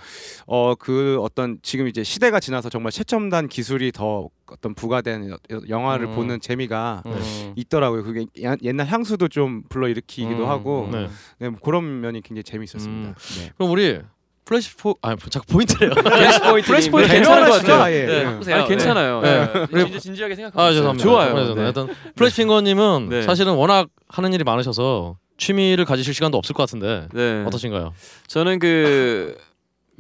어 0.46 0.76
그 0.80 1.18
어떤 1.22 1.58
지금 1.62 1.88
이제 1.88 2.04
시대가 2.04 2.40
지나서 2.40 2.70
정말 2.70 2.92
최첨단 2.92 3.48
기술이 3.48 3.92
더 3.92 4.30
어떤 4.52 4.74
부가된 4.74 5.30
여- 5.30 5.38
영화를 5.68 6.08
음. 6.08 6.16
보는 6.16 6.40
재미가 6.42 7.04
음. 7.06 7.54
있더라고요. 7.56 8.04
그게 8.04 8.26
야- 8.44 8.56
옛날 8.64 8.88
향수도 8.88 9.28
좀 9.28 9.64
불러 9.70 9.88
일으키기도 9.88 10.44
음, 10.46 10.50
하고 10.50 10.86
음. 10.86 10.92
네. 10.92 11.10
네, 11.40 11.50
뭐 11.50 11.60
그런 11.64 12.02
면이 12.02 12.22
굉장히 12.22 12.44
재미있었습니다. 12.44 13.10
음. 13.10 13.14
네. 13.40 13.52
그럼 13.58 13.72
우리 13.72 14.00
플래시 14.46 14.76
포 14.78 14.96
아니 15.02 15.16
자꾸 15.30 15.46
포인트래요. 15.54 15.92
플래시 16.02 16.40
포인트. 16.42 16.68
플래시 16.68 16.90
포인트 16.92 17.10
네, 17.12 17.16
괜찮은 17.18 17.50
것 17.50 17.54
괜찮으시죠? 17.62 17.68
같아요. 17.72 17.84
아, 17.84 17.92
예. 17.92 18.06
네. 18.06 18.14
예. 18.32 18.36
보세요. 18.38 18.56
아, 18.56 18.66
괜찮아요. 18.66 19.22
네. 19.22 19.54
네. 19.54 19.68
우리- 19.72 19.84
진짜 19.86 20.00
진지 20.00 20.22
하게 20.24 20.36
생각하고 20.36 20.62
아. 20.62 20.72
죄송합니다. 20.72 21.04
좋아요. 21.04 21.54
네. 21.56 21.62
하여튼 21.62 21.88
플래시 22.16 22.38
핑거님은 22.38 23.10
네. 23.10 23.22
사실은 23.24 23.54
워낙 23.54 23.90
하는 24.08 24.34
일이 24.34 24.44
많으셔서 24.44 25.18
취미를 25.38 25.86
가지실 25.86 26.14
시간도 26.14 26.38
없을 26.38 26.54
것 26.54 26.64
같은데 26.64 27.08
네. 27.14 27.44
어떠신가요? 27.46 27.94
저는 28.28 28.60
그 28.60 29.36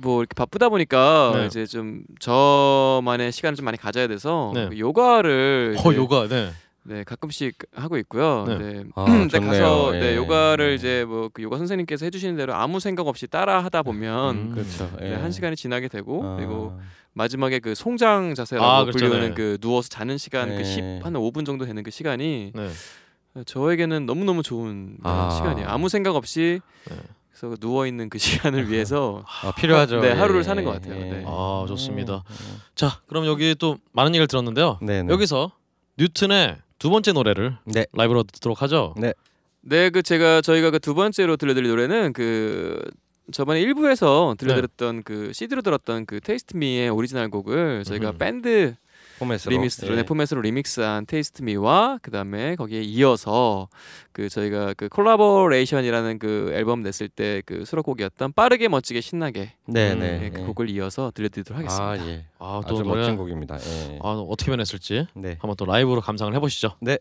뭐 0.01 0.21
이렇게 0.21 0.33
바쁘다 0.33 0.69
보니까 0.69 1.33
네. 1.35 1.45
이제 1.47 1.65
좀 1.65 2.03
저만의 2.21 3.33
시간을 3.33 3.57
좀 3.57 3.65
많이 3.65 3.77
가져야 3.77 4.07
돼서 4.07 4.53
네. 4.55 4.69
그 4.69 4.79
요가를 4.79 5.75
어 5.85 5.93
요가 5.93 6.25
네. 6.29 6.51
네 6.83 7.03
가끔씩 7.03 7.57
하고 7.75 7.97
있고요. 7.97 8.45
네. 8.47 8.57
네. 8.57 8.83
아, 8.95 9.05
근데 9.05 9.39
좋네요. 9.39 9.51
가서 9.51 9.95
예. 9.95 9.99
네, 9.99 10.15
요가를 10.15 10.73
이제 10.73 11.05
뭐 11.05 11.29
그 11.33 11.43
요가 11.43 11.57
선생님께서 11.57 12.05
해주시는 12.05 12.35
대로 12.37 12.53
아무 12.55 12.79
생각 12.79 13.07
없이 13.07 13.27
따라 13.27 13.63
하다 13.63 13.83
보면 13.83 14.35
음. 14.35 14.51
그렇죠. 14.53 14.89
예. 15.01 15.09
네, 15.09 15.15
한 15.15 15.31
시간이 15.31 15.55
지나게 15.55 15.87
되고 15.87 16.23
아. 16.25 16.35
그리고 16.37 16.79
마지막에 17.13 17.59
그 17.59 17.75
송장 17.75 18.33
자세라고 18.33 18.67
아, 18.67 18.81
그렇죠. 18.85 18.97
불리는 19.05 19.29
네. 19.29 19.33
그 19.35 19.57
누워서 19.59 19.89
자는 19.89 20.17
시간 20.17 20.49
네. 20.49 20.57
그 20.57 20.63
10, 20.63 20.81
한 21.03 21.13
5분 21.13 21.45
정도 21.45 21.65
되는 21.65 21.83
그 21.83 21.91
시간이 21.91 22.53
네. 22.55 22.69
저에게는 23.45 24.05
너무 24.05 24.23
너무 24.25 24.41
좋은 24.43 24.91
네, 24.93 24.97
아. 25.03 25.29
시간이에요. 25.29 25.67
아무 25.69 25.89
생각 25.89 26.15
없이 26.15 26.61
네. 26.89 26.95
그래서 27.37 27.55
누워 27.57 27.85
있는 27.87 28.09
그 28.09 28.17
시간을 28.17 28.69
위해서 28.69 29.23
아, 29.43 29.51
필요하죠. 29.53 30.01
네, 30.01 30.09
예. 30.09 30.11
하루를 30.13 30.43
사는 30.43 30.63
것 30.63 30.71
같아요. 30.71 30.95
네. 30.95 31.23
아 31.27 31.65
좋습니다. 31.67 32.23
자 32.75 32.99
그럼 33.07 33.25
여기 33.25 33.55
또 33.57 33.77
많은 33.91 34.13
얘기를 34.13 34.27
들었는데요. 34.27 34.79
네, 34.81 35.03
네. 35.03 35.13
여기서 35.13 35.51
뉴튼의 35.97 36.57
두 36.79 36.89
번째 36.89 37.11
노래를 37.11 37.57
네. 37.65 37.85
라이브로 37.93 38.23
듣도록 38.23 38.61
하죠. 38.63 38.95
네, 39.61 39.89
그 39.89 40.01
제가 40.01 40.41
저희가 40.41 40.71
그 40.71 40.79
두 40.79 40.95
번째로 40.95 41.35
들려드릴 41.37 41.69
노래는 41.69 42.13
그 42.13 42.81
저번에 43.31 43.61
1부에서 43.63 44.37
들려드렸던 44.37 45.03
그 45.03 45.31
CD로 45.33 45.61
들었던 45.61 46.05
그 46.05 46.19
Taste 46.21 46.55
Me의 46.57 46.89
오리지널 46.89 47.29
곡을 47.29 47.83
저희가 47.83 48.09
음흠. 48.11 48.17
밴드 48.17 48.75
포맷으로. 49.19 49.51
remix로 49.51 49.91
예. 49.93 49.97
네, 49.97 50.03
포맷으로 50.03 50.41
remix한 50.41 51.05
Taste 51.05 51.41
Me와 51.43 51.99
그다음에 52.01 52.55
거기에 52.55 52.81
이어서 52.81 53.67
그 54.11 54.29
저희가 54.29 54.73
그 54.75 54.87
collaboration이라는 54.89 56.19
그 56.19 56.51
앨범 56.53 56.81
냈을 56.81 57.09
때 57.09 57.41
그 57.45 57.65
수록곡이었던 57.65 58.33
빠르게 58.33 58.67
멋지게 58.67 59.01
신나게 59.01 59.53
네, 59.65 59.93
음, 59.93 59.99
네. 59.99 60.17
네, 60.19 60.29
그 60.29 60.41
예. 60.41 60.43
곡을 60.45 60.69
이어서 60.69 61.11
들려드리도록 61.13 61.57
하겠습니다. 61.59 61.89
아, 61.89 62.07
예. 62.07 62.25
아또 62.37 62.83
멋진 62.83 63.15
곡입니다. 63.17 63.55
예. 63.55 63.99
아 64.01 64.09
어떻게 64.09 64.51
변했을지 64.51 65.07
네. 65.15 65.37
한번 65.39 65.55
또 65.57 65.65
라이브로 65.65 66.01
감상을 66.01 66.33
해보시죠. 66.35 66.75
새 66.85 66.97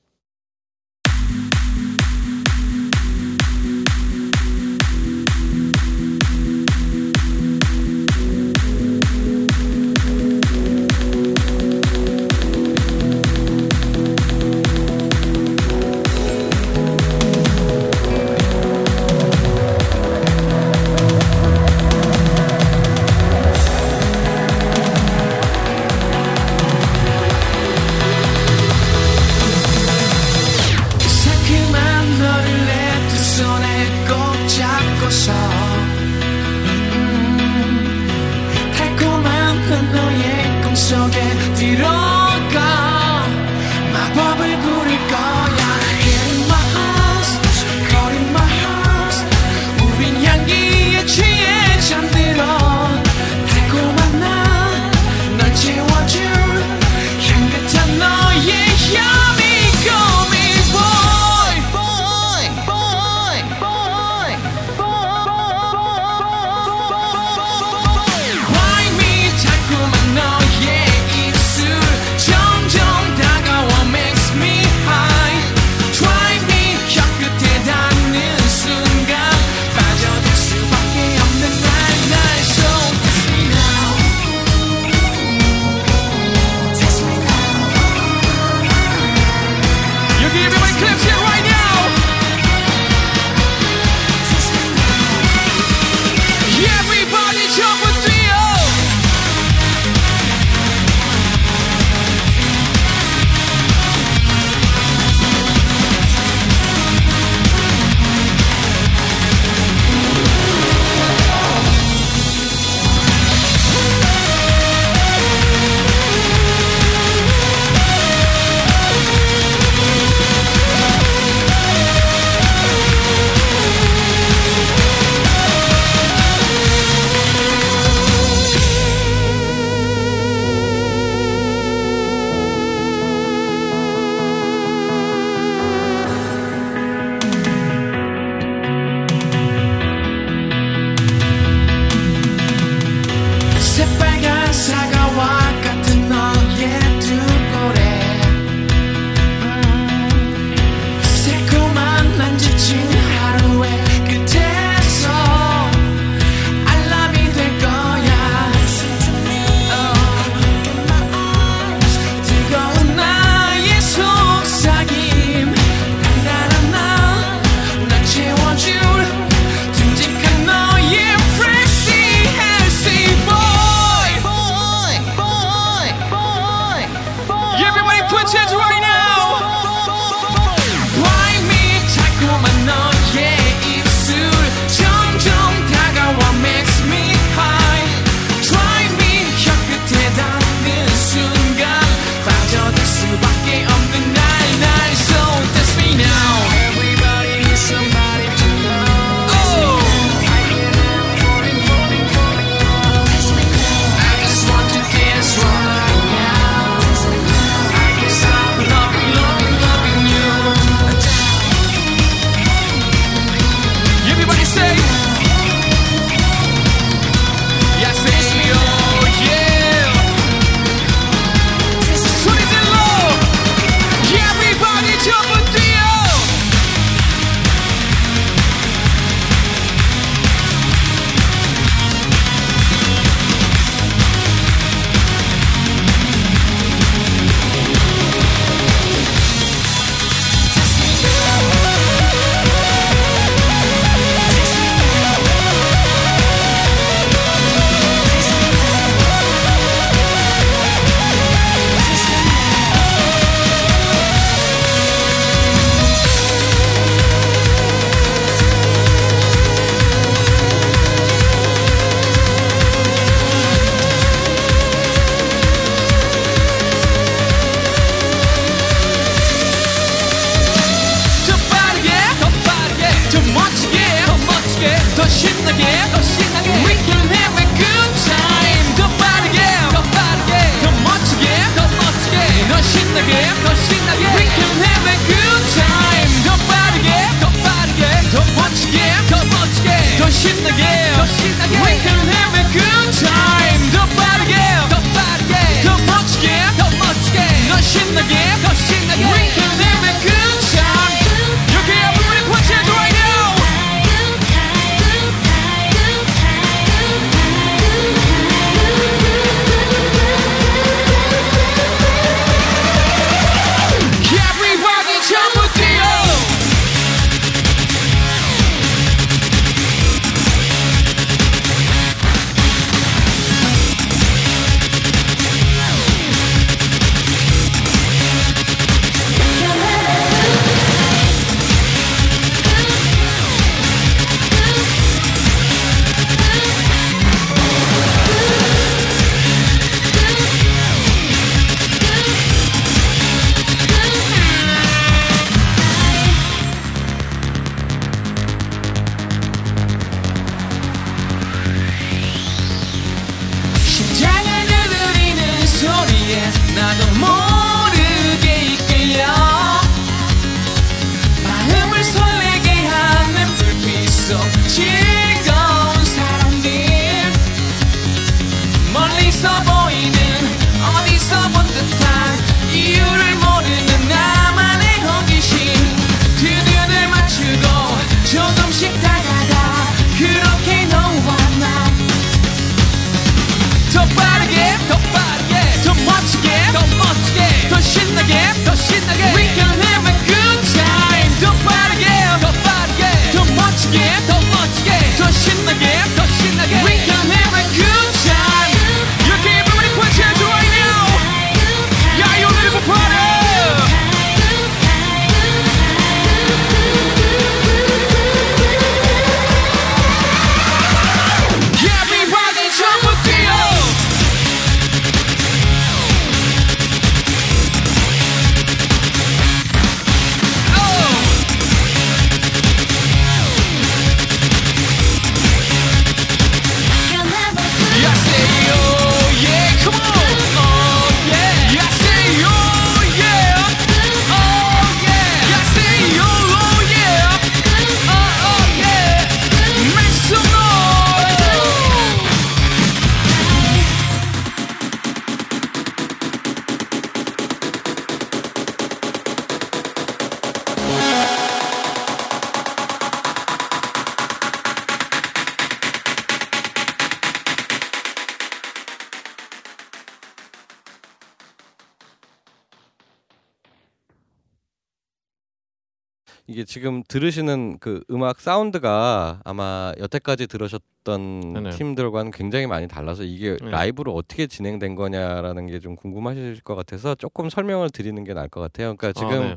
이게 466.39 466.45
지금 466.45 466.85
들으시는 466.87 467.59
그 467.59 467.83
음악 467.91 468.21
사운드가 468.21 469.23
아마 469.25 469.73
여태까지 469.81 470.29
들으셨던 470.29 471.33
네네. 471.35 471.51
팀들과는 471.51 472.13
굉장히 472.13 472.47
많이 472.47 472.69
달라서 472.69 473.03
이게 473.03 473.37
네. 473.43 473.51
라이브로 473.51 473.93
어떻게 473.93 474.29
진행된 474.29 474.77
거냐라는 474.77 475.49
게 475.49 475.59
좀 475.59 475.75
궁금하실 475.75 476.43
것 476.43 476.55
같아서 476.55 476.95
조금 476.95 477.29
설명을 477.29 477.71
드리는 477.71 478.05
게 478.05 478.15
나을 478.15 478.29
것 478.29 478.41
같아요. 478.41 478.77
그러니까 478.77 478.93
지금 478.93 479.23
아, 479.23 479.29
네. 479.31 479.37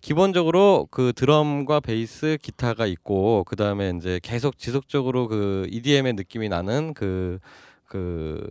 기본적으로 0.00 0.88
그 0.90 1.12
드럼과 1.14 1.80
베이스, 1.80 2.38
기타가 2.40 2.86
있고 2.86 3.44
그 3.44 3.54
다음에 3.56 3.92
이제 3.94 4.18
계속 4.22 4.56
지속적으로 4.56 5.28
그 5.28 5.66
EDM의 5.68 6.14
느낌이 6.14 6.48
나는 6.48 6.94
그 6.94 7.38
그 7.86 8.42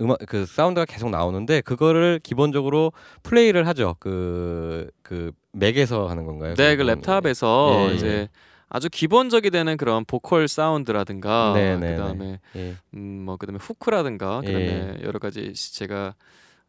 음악 0.00 0.18
그 0.26 0.46
사운드가 0.46 0.84
계속 0.84 1.10
나오는데 1.10 1.60
그거를 1.60 2.20
기본적으로 2.22 2.92
플레이를 3.22 3.66
하죠. 3.68 3.96
그그 3.98 5.32
맥에서 5.52 6.06
하는 6.08 6.24
건가요? 6.24 6.54
네, 6.54 6.76
그? 6.76 6.82
랩탑에서 6.82 7.90
예, 7.90 7.94
이제 7.94 8.28
아주 8.68 8.88
기본적이 8.90 9.50
되는 9.50 9.76
그런 9.76 10.04
보컬 10.04 10.48
사운드라든가 10.48 11.52
네, 11.54 11.76
네, 11.76 11.92
그다음에 11.96 12.40
예. 12.56 12.74
음뭐 12.94 13.36
그다음에 13.36 13.58
hook이라든가 13.60 14.40
그다음에 14.40 14.96
여러 15.02 15.18
가지 15.18 15.52
시- 15.54 15.74
제가 15.74 16.14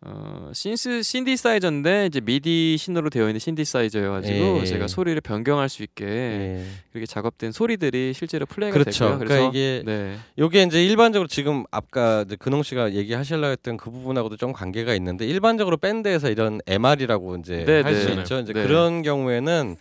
어 0.10 0.50
synth 0.54 1.04
신디사이저인데 1.04 2.06
이제 2.06 2.22
미디 2.22 2.78
신호로 2.80 3.10
되어 3.10 3.28
있는 3.28 3.40
신디사이저여가지고 3.40 4.60
예. 4.62 4.66
제가 4.66 4.88
소리를 4.88 5.20
변경할 5.20 5.68
수 5.68 5.84
있게 5.84 6.06
예. 6.06 6.66
그렇게 6.92 7.06
작업된 7.06 7.52
소리들이 7.52 8.14
실제로 8.14 8.46
플레이가 8.46 8.74
그렇죠. 8.78 9.04
되고요. 9.04 9.20
그러니까 9.20 9.36
그래서 9.36 9.50
이게 9.50 9.84
네. 9.86 10.18
요게 10.40 10.64
이제 10.64 10.84
일반적으로 10.86 11.28
지금 11.28 11.66
아까 11.72 12.24
이제 12.26 12.38
근홍 12.38 12.64
씨가 12.64 12.94
얘기하시려 12.94 13.48
했던 13.48 13.76
그 13.76 13.92
부분하고도 13.92 14.38
좀 14.38 14.54
관계가 14.54 14.94
있는데 14.96 15.26
일반적으로 15.28 15.76
밴드에서 15.76 16.30
이런 16.30 16.62
MR이라고 16.66 17.36
이제 17.38 17.66
네, 17.66 17.82
할수 17.82 18.08
네. 18.08 18.22
있죠. 18.22 18.40
이제 18.40 18.54
네. 18.54 18.64
그런 18.64 19.02
경우에는 19.02 19.76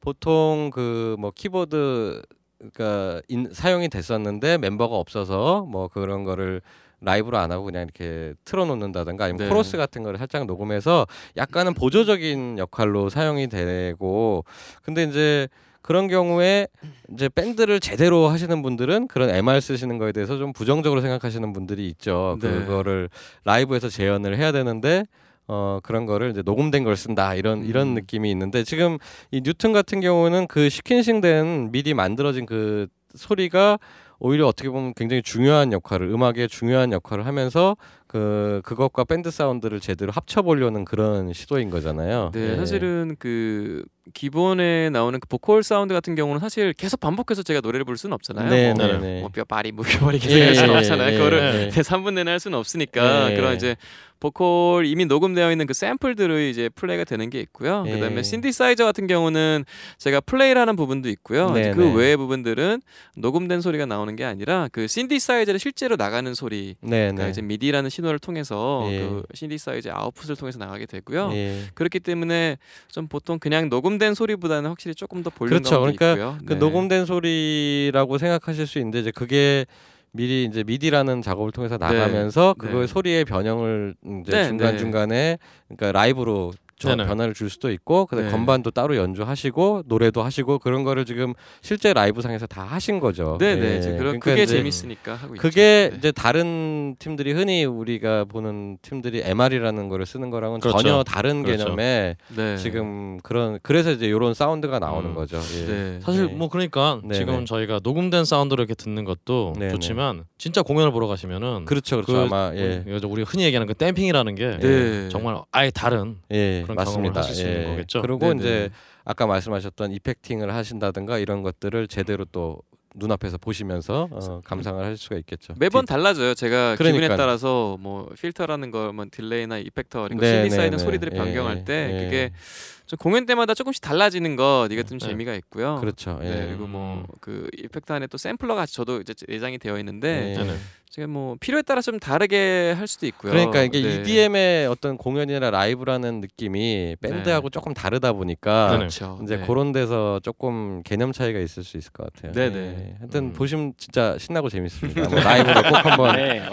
보통 0.00 0.70
그 0.72 1.16
뭐 1.18 1.30
키보드 1.34 2.22
그러니까 2.58 3.22
인, 3.28 3.48
사용이 3.52 3.88
됐었는데 3.88 4.58
멤버가 4.58 4.96
없어서 4.96 5.66
뭐 5.68 5.88
그런 5.88 6.24
거를 6.24 6.60
라이브로 7.02 7.38
안 7.38 7.52
하고 7.52 7.64
그냥 7.64 7.82
이렇게 7.82 8.34
틀어놓는다든가 8.44 9.24
아니면 9.24 9.38
네. 9.38 9.48
코러스 9.48 9.76
같은 9.76 10.02
거를 10.02 10.18
살짝 10.18 10.46
녹음해서 10.46 11.06
약간은 11.36 11.74
보조적인 11.74 12.58
역할로 12.58 13.10
사용이 13.10 13.48
되고 13.48 14.44
근데 14.82 15.02
이제 15.04 15.48
그런 15.82 16.06
경우에 16.06 16.68
이제 17.12 17.28
밴드를 17.28 17.80
제대로 17.80 18.28
하시는 18.28 18.62
분들은 18.62 19.08
그런 19.08 19.30
MR 19.30 19.60
쓰시는 19.60 19.98
거에 19.98 20.12
대해서 20.12 20.38
좀 20.38 20.52
부정적으로 20.52 21.00
생각하시는 21.00 21.52
분들이 21.52 21.88
있죠. 21.88 22.38
네. 22.40 22.48
그거를 22.50 23.10
라이브에서 23.44 23.88
재현을 23.88 24.38
해야 24.38 24.52
되는데 24.52 25.04
어 25.48 25.80
그런 25.82 26.06
거를 26.06 26.30
이제 26.30 26.42
녹음된 26.44 26.84
걸 26.84 26.96
쓴다 26.96 27.34
이런 27.34 27.64
이런 27.64 27.88
음. 27.88 27.94
느낌이 27.94 28.30
있는데 28.30 28.62
지금 28.62 28.98
이 29.32 29.40
뉴튼 29.42 29.72
같은 29.72 30.00
경우는 30.00 30.46
그 30.46 30.68
sequencing된 30.68 31.72
미디 31.72 31.94
만들어진 31.94 32.46
그 32.46 32.86
소리가 33.16 33.78
오히려 34.24 34.46
어떻게 34.46 34.70
보면 34.70 34.94
굉장히 34.94 35.20
중요한 35.20 35.72
역할을 35.72 36.08
음악의 36.08 36.48
중요한 36.48 36.92
역할을 36.92 37.26
하면서 37.26 37.76
그 38.12 38.60
그것과 38.62 39.04
밴드 39.04 39.30
사운드를 39.30 39.80
제대로 39.80 40.12
합쳐 40.12 40.42
보려는 40.42 40.84
그런 40.84 41.32
시도인 41.32 41.70
거잖아요. 41.70 42.30
네, 42.34 42.52
예. 42.52 42.56
사실은 42.56 43.16
그 43.18 43.82
기본에 44.12 44.90
나오는 44.90 45.18
그 45.18 45.26
보컬 45.26 45.62
사운드 45.62 45.94
같은 45.94 46.14
경우는 46.14 46.38
사실 46.38 46.74
계속 46.74 47.00
반복해서 47.00 47.42
제가 47.42 47.60
노래를 47.60 47.86
부를 47.86 47.96
수는 47.96 48.12
없잖아요. 48.12 48.50
네, 48.50 48.74
뭐, 48.74 48.86
네, 48.86 48.98
네. 48.98 49.20
move 49.20 49.30
your 49.30 49.51
body 49.51 49.72
move 49.72 49.88
your 49.88 50.04
body 50.04 50.20
예, 50.24 50.28
계속 50.28 50.44
할 50.44 50.54
수는 50.54 50.74
예, 50.74 50.78
없잖아요. 50.78 51.14
예, 51.14 51.16
그거를 51.16 51.38
예. 51.38 51.68
내 51.70 51.80
3분 51.80 52.12
내내 52.12 52.30
할 52.30 52.38
수는 52.38 52.58
없으니까 52.58 53.32
예. 53.32 53.36
그런 53.36 53.56
이제 53.56 53.76
보컬 54.22 54.86
이미 54.86 55.04
녹음되어 55.04 55.50
있는 55.50 55.66
그 55.66 55.74
샘플들을 55.74 56.42
이제 56.42 56.68
플레이가 56.68 57.02
되는 57.02 57.28
게 57.28 57.40
있고요. 57.40 57.82
예. 57.88 57.92
그다음에 57.92 58.22
신디사이저 58.22 58.84
같은 58.84 59.08
경우는 59.08 59.64
제가 59.98 60.20
플레이를 60.20 60.60
하는 60.60 60.76
부분도 60.76 61.08
있고요. 61.08 61.50
네, 61.50 61.60
이제 61.60 61.70
그 61.72 61.80
네. 61.80 61.94
외의 61.94 62.16
부분들은 62.16 62.82
녹음된 63.16 63.60
소리가 63.60 63.86
나오는 63.86 64.14
게 64.14 64.24
아니라 64.24 64.68
그 64.70 64.86
신디사이저를 64.86 65.58
실제로 65.58 65.96
나가는 65.96 66.32
소리 66.34 66.76
네, 66.80 67.06
그러니까 67.06 67.24
네. 67.24 67.30
이제 67.30 67.42
미디라는 67.42 67.90
신호를 68.02 68.18
통해서 68.18 68.86
예. 68.90 68.98
그 68.98 69.22
신디사이저 69.32 69.92
아웃풋을 69.92 70.36
통해서 70.36 70.58
나가게 70.58 70.86
되고요. 70.86 71.30
예. 71.32 71.62
그렇기 71.74 72.00
때문에 72.00 72.58
좀 72.88 73.06
보통 73.06 73.38
그냥 73.38 73.68
녹음된 73.68 74.14
소리보다는 74.14 74.68
확실히 74.68 74.94
조금 74.94 75.22
더 75.22 75.30
볼륨감도 75.30 75.68
그렇죠. 75.68 75.80
그러니까 75.80 76.12
있고요. 76.12 76.38
그 76.44 76.54
네. 76.54 76.58
녹음된 76.58 77.06
소리라고 77.06 78.18
생각하실 78.18 78.66
수 78.66 78.78
있는데 78.78 79.00
이제 79.00 79.10
그게 79.12 79.64
미리 80.10 80.44
이제 80.44 80.62
미디라는 80.64 81.22
작업을 81.22 81.52
통해서 81.52 81.78
나가면서 81.78 82.54
네. 82.60 82.66
그거의 82.66 82.88
소리의 82.88 83.24
변형을 83.24 83.94
이제 84.22 84.32
네, 84.32 84.48
중간 84.48 84.72
네. 84.72 84.78
중간에 84.78 85.38
그러니까 85.68 85.92
라이브로 85.92 86.52
저 86.82 86.96
네네. 86.96 87.06
변화를 87.06 87.32
줄 87.32 87.48
수도 87.48 87.70
있고 87.70 88.06
그다음 88.06 88.26
네. 88.26 88.32
건반도 88.32 88.70
따로 88.72 88.96
연주하시고 88.96 89.84
노래도 89.86 90.22
하시고 90.22 90.58
그런 90.58 90.82
거를 90.82 91.04
지금 91.04 91.32
실제 91.60 91.92
라이브 91.92 92.20
상에서 92.22 92.46
다 92.46 92.64
하신 92.64 92.98
거죠. 92.98 93.38
네네 93.38 93.74
예. 93.74 93.78
이제 93.78 93.90
그런 93.90 94.18
그러니까 94.18 94.30
그게 94.30 94.42
이제 94.42 94.56
재밌으니까 94.56 95.14
하고 95.14 95.34
그게 95.34 95.84
있죠. 95.84 95.92
네. 95.92 95.98
이제 95.98 96.12
다른 96.12 96.96
팀들이 96.98 97.32
흔히 97.32 97.64
우리가 97.64 98.24
보는 98.24 98.78
팀들이 98.82 99.22
MR이라는 99.24 99.88
거를 99.88 100.06
쓰는 100.06 100.30
거랑은 100.30 100.58
그렇죠. 100.58 100.78
전혀 100.78 101.02
다른 101.04 101.42
그렇죠. 101.44 101.64
개념의 101.64 102.16
네. 102.34 102.56
지금 102.56 103.18
그런 103.22 103.60
그래서 103.62 103.92
이제 103.92 104.06
이런 104.06 104.34
사운드가 104.34 104.80
나오는 104.80 105.10
음. 105.10 105.14
거죠. 105.14 105.36
예. 105.36 105.66
네. 105.66 106.00
사실 106.02 106.26
네. 106.26 106.32
뭐 106.32 106.48
그러니까 106.48 107.00
네네. 107.02 107.14
지금 107.14 107.46
저희가 107.46 107.80
녹음된 107.82 108.24
사운드를 108.24 108.62
이렇게 108.62 108.74
듣는 108.74 109.04
것도 109.04 109.54
네네. 109.58 109.72
좋지만 109.72 110.24
진짜 110.36 110.62
공연을 110.62 110.90
보러 110.90 111.06
가시면은 111.06 111.64
그렇죠, 111.64 112.02
그렇죠. 112.02 112.12
그 112.12 112.18
아마 112.18 112.52
예, 112.56 112.82
우리, 112.86 113.06
우리가 113.06 113.30
흔히 113.30 113.44
얘기하는 113.44 113.68
그 113.68 113.74
댐핑이라는 113.74 114.34
게 114.34 114.58
네. 114.58 115.08
정말 115.08 115.40
아예 115.52 115.70
다른 115.70 116.16
예, 116.32 116.64
그런 116.74 116.84
맞습니다. 116.84 117.12
경험을 117.14 117.16
하실 117.18 117.34
수 117.34 117.42
있는 117.42 117.66
거겠죠? 117.70 118.02
그리고 118.02 118.18
네네. 118.20 118.40
이제 118.40 118.70
아까 119.04 119.26
말씀하셨던 119.26 119.92
effecting을 119.92 120.54
하신다든가 120.54 121.18
이런 121.18 121.42
것들을 121.42 121.88
제대로 121.88 122.24
또 122.24 122.60
눈앞에서 122.94 123.38
보시면서 123.38 124.08
어, 124.10 124.40
감상을 124.44 124.84
할 124.84 124.98
수가 124.98 125.16
있겠죠. 125.16 125.54
매번 125.58 125.86
디- 125.86 125.92
달라져요. 125.94 126.34
제가 126.34 126.76
그러니까요. 126.76 127.00
기분에 127.00 127.16
따라서 127.16 127.78
뭐 127.80 128.10
필터라는 128.20 128.70
걸, 128.70 128.92
뭐 128.92 129.06
delay나 129.10 129.56
effector 129.58 130.02
그리고 130.08 130.20
네, 130.20 130.42
신디사이저 130.42 130.76
네, 130.76 130.78
소리들을 130.82 131.12
네. 131.14 131.18
변경할 131.18 131.58
예, 131.60 131.64
때 131.64 131.90
예. 131.98 132.04
그게 132.04 132.26
좀 132.28 132.81
공연 132.98 133.24
때마다 133.26 133.54
조금씩 133.54 133.82
달라지는 133.82 134.36
것 134.36 134.68
이게 134.70 134.82
좀 134.82 134.98
네. 134.98 135.06
재미가 135.08 135.34
있고요. 135.34 135.78
그렇죠. 135.80 136.18
예. 136.22 136.28
네, 136.30 136.46
그리고 136.48 136.66
뭐 136.66 137.04
그 137.20 137.48
effect 137.56 137.92
안에 137.92 138.06
또 138.08 138.18
sampler가 138.18 138.66
저도 138.66 139.00
이제 139.00 139.14
내장이 139.28 139.58
되어 139.58 139.78
있는데 139.78 140.36
예. 140.38 140.56
제가 140.90 141.08
뭐 141.08 141.36
필요에 141.40 141.62
따라 141.62 141.80
좀 141.80 141.98
다르게 141.98 142.74
할 142.76 142.86
수도 142.86 143.06
있고요. 143.06 143.32
그러니까 143.32 143.62
이게 143.62 143.80
네. 143.80 143.94
EDM의 144.00 144.66
어떤 144.66 144.98
공연이나 144.98 145.50
라이브라는 145.50 146.20
느낌이 146.20 146.96
밴드하고 147.00 147.48
조금 147.48 147.72
다르다 147.72 148.12
보니까. 148.12 148.76
그렇죠. 148.76 149.18
이제 149.22 149.38
네. 149.38 149.46
그런 149.46 149.72
데서 149.72 150.20
조금 150.22 150.82
개념 150.82 151.12
차이가 151.12 151.38
있을 151.38 151.64
수 151.64 151.78
있을 151.78 151.92
것 151.92 152.12
같아요. 152.12 152.32
네네. 152.32 152.58
예. 152.58 152.94
하여튼 152.98 153.24
음. 153.28 153.32
보시면 153.32 153.72
진짜 153.78 154.18
신나고 154.18 154.50
재밌습니다. 154.50 155.08
뭐 155.08 155.18
라이브로 155.18 155.62
꼭 155.62 155.86
한번 155.86 156.12
네. 156.16 156.48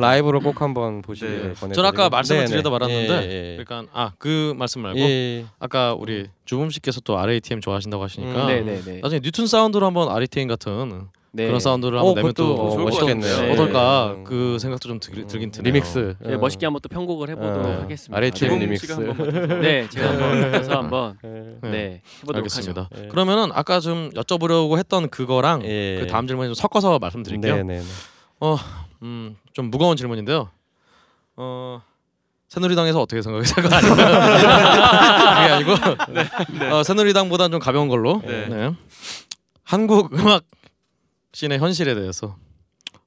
라이브로 0.00 0.40
꼭 0.40 0.60
한번 0.62 1.02
보시길 1.02 1.28
네. 1.30 1.38
권해드리고. 1.54 1.72
전 1.74 1.84
아까 1.86 2.08
말씀을. 2.08 2.46
드리다 2.46 2.68
말았는데 2.70 3.30
예, 3.30 3.52
예. 3.52 3.64
그러니까 3.64 3.92
아 3.92 4.12
그 4.18 4.52
말씀 4.56 4.80
말고 4.82 4.98
예, 4.98 5.04
예. 5.04 5.44
아까 5.76 5.94
우리 5.94 6.26
주범 6.46 6.70
씨께서 6.70 7.00
또 7.00 7.18
RATM 7.18 7.60
좋아하신다고 7.60 8.02
하시니까 8.02 8.42
음. 8.42 8.46
네, 8.46 8.60
네, 8.62 8.80
네. 8.80 9.00
나중에 9.02 9.20
뉴튼 9.22 9.46
사운드로 9.46 9.84
한번 9.84 10.08
RATM 10.08 10.48
같은 10.48 11.08
네. 11.32 11.44
그런 11.44 11.60
사운드를 11.60 11.98
어, 11.98 12.00
한번 12.00 12.14
내면 12.14 12.32
그것도 12.32 12.56
또것 12.56 12.80
멋있겠네요. 12.80 13.34
같아요. 13.36 13.52
어떨까 13.52 14.14
음. 14.16 14.24
그 14.24 14.58
생각도 14.58 14.88
좀 14.88 14.98
들, 15.00 15.26
들긴 15.26 15.50
음, 15.50 15.52
드네요. 15.52 15.70
리믹스. 15.74 16.16
네, 16.20 16.34
어. 16.34 16.38
멋있게 16.38 16.64
한번 16.64 16.80
또 16.80 16.88
편곡을 16.88 17.28
해보도록 17.28 17.66
어. 17.66 17.70
하겠습니다. 17.82 18.18
네. 18.18 18.58
리믹스. 18.58 18.92
네, 19.60 19.86
제가 19.90 20.08
한번 20.12 20.54
해서 20.54 20.78
한번 20.78 21.18
예. 21.24 21.28
네. 21.28 21.70
네, 21.70 22.02
해보도록 22.20 22.36
알겠습니다. 22.38 22.88
하죠. 22.90 23.04
예. 23.04 23.08
그러면은 23.08 23.50
아까 23.52 23.78
좀 23.80 24.08
여쭤보려고 24.14 24.78
했던 24.78 25.10
그거랑 25.10 25.62
예. 25.66 25.98
그 26.00 26.06
다음 26.06 26.26
질문 26.26 26.46
좀 26.46 26.54
섞어서 26.54 26.98
말씀드릴게요. 26.98 27.56
네네네. 27.56 27.82
음, 29.02 29.36
좀 29.52 29.66
무거운 29.70 29.98
질문인데요. 29.98 30.48
어, 31.36 31.82
새누리당에서 32.48 33.00
어떻게 33.00 33.22
생각하세요? 33.22 33.66
아니고 33.66 35.74
그게 35.74 36.20
아니고 36.20 36.74
어, 36.74 36.82
새누리당보다는 36.82 37.52
좀 37.52 37.60
가벼운 37.60 37.88
걸로. 37.88 38.22
네. 38.24 38.48
네. 38.48 38.74
한국 39.64 40.12
음악 40.14 40.44
씬의 41.32 41.58
현실에 41.58 41.94
대해서 41.94 42.36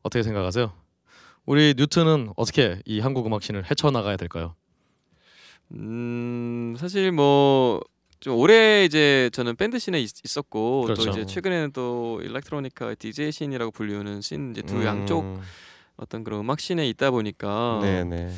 어떻게 0.04 0.24
생각하세요? 0.24 0.72
우리 1.46 1.74
뉴트는 1.78 2.34
어떻게 2.36 2.82
이 2.86 3.00
한국 3.00 3.26
음악 3.26 3.42
씬을 3.44 3.70
헤쳐나가야 3.70 4.18
될까요? 4.18 4.56
음 5.74 6.76
사실 6.78 7.12
뭐. 7.12 7.80
좀 8.20 8.36
오래 8.36 8.84
이제 8.84 9.30
저는 9.32 9.56
밴드 9.56 9.80
씬에 9.80 9.98
있, 10.02 10.38
었고 10.38 10.82
그렇죠. 10.82 11.06
또 11.06 11.10
이제 11.10 11.26
최근에는 11.26 11.72
또 11.72 12.20
일렉트로니카 12.22 12.96
DJ 12.96 13.32
씬이라고 13.32 13.72
불리우는 13.72 14.20
씬 14.20 14.52
이제 14.52 14.62
두 14.62 14.84
양쪽 14.84 15.24
음. 15.24 15.42
어떤 15.96 16.26
그런 16.26 16.42
음악 16.42 16.60
씬에 16.60 16.86
있다 16.90 17.12
보니까 17.12 17.80
네네. 17.82 18.30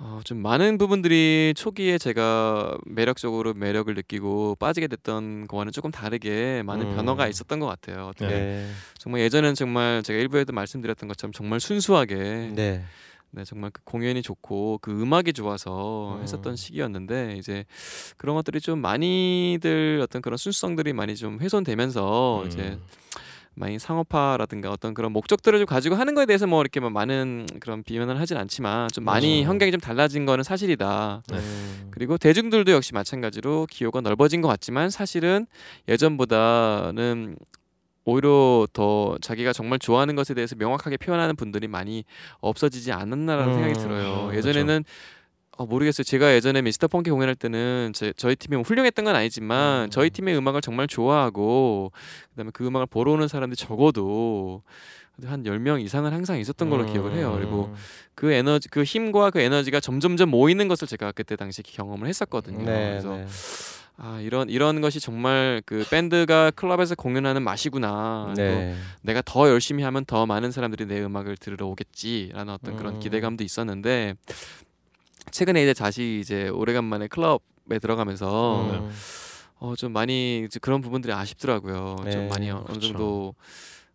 어, 0.00 0.20
좀 0.22 0.38
많은 0.38 0.78
부분들이 0.78 1.52
초기에 1.56 1.98
제가 1.98 2.78
매력적으로 2.86 3.52
매력을 3.54 3.92
느끼고 3.92 4.56
빠지게 4.60 4.86
됐던 4.86 5.48
거와는 5.48 5.72
조금 5.72 5.90
다르게 5.90 6.62
많은 6.64 6.86
음. 6.86 6.96
변화가 6.96 7.26
있었던 7.26 7.58
것 7.58 7.66
같아요. 7.66 8.06
어떻게 8.06 8.28
네. 8.28 8.70
정말 8.96 9.22
예전엔 9.22 9.56
정말 9.56 10.02
제가 10.04 10.18
일부에도 10.20 10.52
말씀드렸던 10.52 11.08
것처럼 11.08 11.32
정말 11.32 11.58
순수하게 11.58 12.52
네. 12.54 12.84
네, 13.30 13.44
정말 13.44 13.70
그 13.70 13.82
공연이 13.84 14.22
좋고 14.22 14.78
그 14.80 15.02
음악이 15.02 15.32
좋아서 15.32 16.16
음. 16.16 16.22
했었던 16.22 16.54
시기였는데 16.54 17.36
이제 17.36 17.64
그런 18.16 18.36
것들이 18.36 18.60
좀 18.60 18.78
많이들 18.80 20.00
어떤 20.02 20.22
그런 20.22 20.36
순수성들이 20.36 20.92
많이 20.92 21.16
좀 21.16 21.40
훼손되면서 21.40 22.42
음. 22.42 22.46
이제 22.46 22.78
많이 23.58 23.78
상업화라든가 23.78 24.70
어떤 24.70 24.94
그런 24.94 25.12
목적들을 25.12 25.58
좀 25.58 25.66
가지고 25.66 25.96
하는 25.96 26.14
거에 26.14 26.26
대해서 26.26 26.46
뭐 26.46 26.60
이렇게 26.60 26.80
뭐 26.80 26.90
많은 26.90 27.46
그런 27.60 27.82
비난을 27.82 28.20
하진 28.20 28.36
않지만 28.36 28.88
좀 28.88 29.04
많이 29.04 29.38
그렇죠. 29.38 29.48
환경이 29.50 29.72
좀 29.72 29.80
달라진 29.80 30.26
거는 30.26 30.44
사실이다. 30.44 31.22
네. 31.30 31.38
그리고 31.90 32.16
대중들도 32.16 32.70
역시 32.72 32.94
마찬가지로 32.94 33.66
기호가 33.70 34.00
넓어진 34.00 34.40
것 34.40 34.48
같지만 34.48 34.90
사실은 34.90 35.46
예전보다는 35.88 37.36
오히려 38.04 38.66
더 38.72 39.18
자기가 39.20 39.52
정말 39.52 39.78
좋아하는 39.78 40.16
것에 40.16 40.32
대해서 40.32 40.56
명확하게 40.56 40.96
표현하는 40.96 41.36
분들이 41.36 41.68
많이 41.68 42.04
없어지지 42.40 42.90
않았나라는 42.92 43.52
음, 43.52 43.54
생각이 43.54 43.74
들어요. 43.74 44.28
그렇죠. 44.28 44.36
예전에는 44.38 44.84
어, 45.58 45.66
모르겠어요. 45.66 46.04
제가 46.04 46.34
예전에 46.34 46.62
미스터 46.62 46.86
펑키 46.86 47.10
공연할 47.10 47.34
때는 47.34 47.90
제, 47.92 48.12
저희 48.16 48.36
팀이 48.36 48.56
뭐 48.56 48.62
훌륭했던 48.62 49.04
건 49.04 49.16
아니지만 49.16 49.86
음. 49.86 49.90
저희 49.90 50.08
팀의 50.08 50.36
음악을 50.38 50.60
정말 50.60 50.86
좋아하고 50.86 51.90
그다음에 52.30 52.52
그 52.54 52.64
음악을 52.64 52.86
보러 52.86 53.12
오는 53.12 53.26
사람들이 53.26 53.56
적어도 53.56 54.62
한 55.24 55.42
10명 55.42 55.82
이상은 55.82 56.12
항상 56.12 56.38
있었던 56.38 56.70
걸로 56.70 56.86
기억을 56.86 57.14
해요. 57.14 57.34
그리고 57.36 57.74
그 58.14 58.30
에너지 58.30 58.68
그 58.68 58.84
힘과 58.84 59.30
그 59.30 59.40
에너지가 59.40 59.80
점점점 59.80 60.28
모이는 60.30 60.68
것을 60.68 60.86
제가 60.86 61.10
그때 61.10 61.34
당시 61.34 61.64
경험을 61.64 62.06
했었거든요. 62.06 62.64
네, 62.64 62.90
그래서 62.90 63.16
네. 63.16 63.26
아 63.96 64.20
이런 64.20 64.48
이런 64.48 64.80
것이 64.80 65.00
정말 65.00 65.60
그 65.66 65.84
밴드가 65.90 66.52
클럽에서 66.52 66.94
공연하는 66.94 67.42
맛이구나. 67.42 68.32
네. 68.36 68.76
내가 69.02 69.22
더 69.24 69.48
열심히 69.48 69.82
하면 69.82 70.04
더 70.04 70.24
많은 70.24 70.52
사람들이 70.52 70.86
내 70.86 71.02
음악을 71.02 71.36
들으러 71.36 71.66
오겠지라는 71.66 72.52
어떤 72.52 72.76
그런 72.76 72.94
음. 72.94 73.00
기대감도 73.00 73.42
있었는데 73.42 74.14
최근에 75.30 75.62
이제 75.62 75.74
다시 75.74 76.18
이제 76.22 76.48
오래간만에 76.48 77.08
클럽에 77.08 77.78
들어가면서 77.80 78.62
음. 78.80 78.90
어 79.60 79.74
좀 79.76 79.92
많이 79.92 80.46
그런 80.60 80.80
부분들이 80.80 81.12
아쉽더라고요. 81.12 81.96
네, 82.04 82.10
좀 82.12 82.28
많이 82.28 82.50
어느 82.50 82.62
그렇죠. 82.64 82.80
정도 82.80 83.34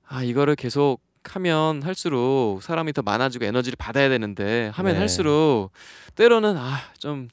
아 0.07 0.21
이거를 0.23 0.55
계속 0.55 0.99
하면 1.23 1.81
할수록 1.83 2.59
사람이 2.61 2.91
더 2.93 3.01
많아지고 3.01 3.45
에너지를 3.45 3.77
받아야 3.77 4.09
되는데 4.09 4.71
하면 4.73 4.93
네. 4.93 4.99
할수록 4.99 5.69
때로는 6.15 6.57
아좀 6.57 7.29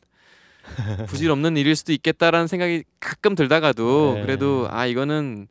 부질없는 1.08 1.56
일일 1.56 1.74
수도 1.74 1.92
있겠다라는 1.92 2.46
생각이 2.46 2.84
가끔 3.00 3.34
들다가도 3.34 4.12
네. 4.16 4.22
그래도 4.22 4.68
아 4.70 4.86
이거는 4.86 5.48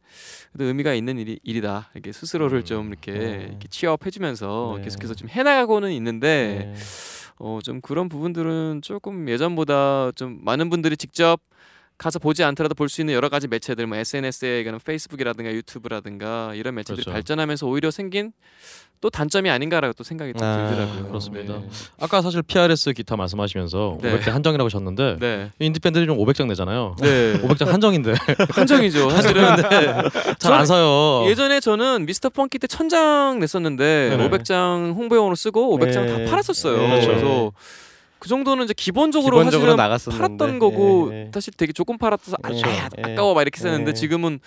그래도 0.53 0.67
의미가 0.69 0.93
있는 0.93 1.17
일이, 1.17 1.39
일이다 1.43 1.89
이렇게 1.93 2.11
스스로를 2.13 2.59
음. 2.59 2.65
좀 2.65 2.87
이렇게, 2.87 3.11
네. 3.11 3.45
이렇게 3.49 3.67
취업해주면서 3.67 4.75
네. 4.77 4.83
계속해서 4.83 5.15
좀 5.15 5.27
해나가고는 5.29 5.91
있는데 5.91 6.71
네. 6.73 6.79
어 7.39 7.59
좀 7.63 7.81
그런 7.81 8.09
부분들은 8.09 8.81
조금 8.83 9.27
예전보다 9.29 10.11
좀 10.15 10.39
많은 10.43 10.69
분들이 10.69 10.95
직접 10.97 11.39
가서 11.97 12.19
보지 12.19 12.43
않더라도 12.43 12.75
볼 12.75 12.87
수 12.89 13.01
있는 13.01 13.13
여러 13.13 13.27
가지 13.29 13.47
매체들 13.47 13.87
뭐 13.87 13.97
SNS에 13.97 14.63
그런 14.63 14.79
페이스북이라든가 14.79 15.51
유튜브라든가 15.53 16.53
이런 16.55 16.75
매체들이 16.75 17.03
그렇죠. 17.03 17.11
발전하면서 17.13 17.67
오히려 17.67 17.91
생긴 17.91 18.31
또 19.01 19.09
단점이 19.09 19.49
아닌가라고 19.49 19.93
또 19.93 20.03
생각이 20.03 20.33
또 20.33 20.43
아, 20.43 20.67
들더라고요. 20.69 21.07
그렇습니다. 21.07 21.53
네. 21.53 21.69
아까 22.01 22.21
사실 22.21 22.41
PRS 22.41 22.91
기타 22.93 23.15
말씀하시면서 23.15 23.97
네. 24.01 24.19
500장 24.19 24.31
한정이라고 24.31 24.65
하셨는데 24.65 25.17
네. 25.19 25.51
인디 25.59 25.79
밴드들이 25.79 26.05
좀 26.05 26.17
500장 26.17 26.47
내잖아요. 26.47 26.97
네. 26.99 27.39
500장 27.41 27.67
한정인데 27.67 28.13
한정이죠. 28.51 29.09
사실은 29.11 29.43
잘 30.39 30.53
안 30.53 30.65
사요. 30.65 31.23
예전에 31.29 31.61
저는 31.61 32.05
미스터 32.05 32.29
펑키 32.29 32.59
때 32.59 32.67
천장 32.67 33.39
냈었는데 33.39 34.17
네네. 34.17 34.29
500장 34.29 34.93
홍보용으로 34.95 35.35
쓰고 35.35 35.77
500장 35.77 36.05
네. 36.05 36.25
다 36.25 36.31
팔았었어요. 36.31 36.77
네. 36.77 36.87
그렇죠. 36.89 37.07
그래서 37.07 37.51
그 38.19 38.27
정도는 38.27 38.65
이제 38.65 38.73
기본적으로, 38.75 39.37
기본적으로. 39.37 39.77
팔았던 39.77 40.59
거고 40.59 41.09
예, 41.13 41.27
예. 41.27 41.31
사실 41.33 41.53
되게 41.55 41.71
조금 41.71 41.97
팔았어서 41.97 42.35
아, 42.43 42.49
그렇죠. 42.49 42.67
아, 42.67 42.89
예. 42.97 43.13
아까워 43.13 43.33
막 43.33 43.43
이렇게 43.43 43.57
예. 43.61 43.63
썼는데 43.63 43.93
지금은 43.93 44.41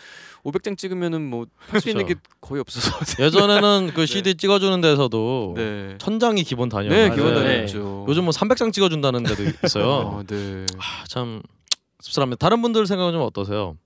500장 0.44 0.76
찍으면은 0.76 1.28
뭐 1.30 1.46
할 1.68 1.80
수 1.80 1.88
있는 1.88 2.06
게. 2.06 2.14
거의 2.40 2.60
없어서 2.60 2.90
예전에는 3.22 3.92
그 3.94 4.06
CD 4.06 4.34
찍어주는 4.34 4.80
데서도 4.80 5.54
네. 5.56 5.94
천장이 5.98 6.42
기본 6.42 6.68
단위였는데 6.68 7.08
네, 7.10 7.14
기본 7.14 7.34
네. 7.34 7.40
단위였죠. 7.40 8.06
요즘 8.08 8.24
뭐 8.24 8.32
300장 8.32 8.72
찍어준다는 8.72 9.22
데도 9.22 9.42
있어요. 9.64 9.84
어, 9.86 10.22
네. 10.26 10.66
아, 10.78 11.04
참 11.08 11.42
씁쓸합니다. 12.00 12.38
다른 12.44 12.60
분들 12.62 12.86
생각은 12.86 13.12
좀 13.12 13.22
어떠세요? 13.22 13.76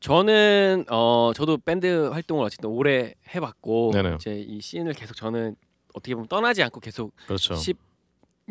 저는 0.00 0.84
어 0.90 1.30
저도 1.34 1.58
밴드 1.58 1.86
활동을 2.08 2.44
어쨌든 2.44 2.68
오래 2.70 3.14
해봤고 3.34 3.92
네네. 3.94 4.16
이제 4.16 4.44
이 4.46 4.60
씬을 4.60 4.94
계속 4.94 5.14
저는 5.16 5.54
어떻게 5.94 6.14
보면 6.14 6.26
떠나지 6.28 6.62
않고 6.62 6.80
계속 6.80 7.14
그렇죠. 7.26 7.54
10 7.54 7.76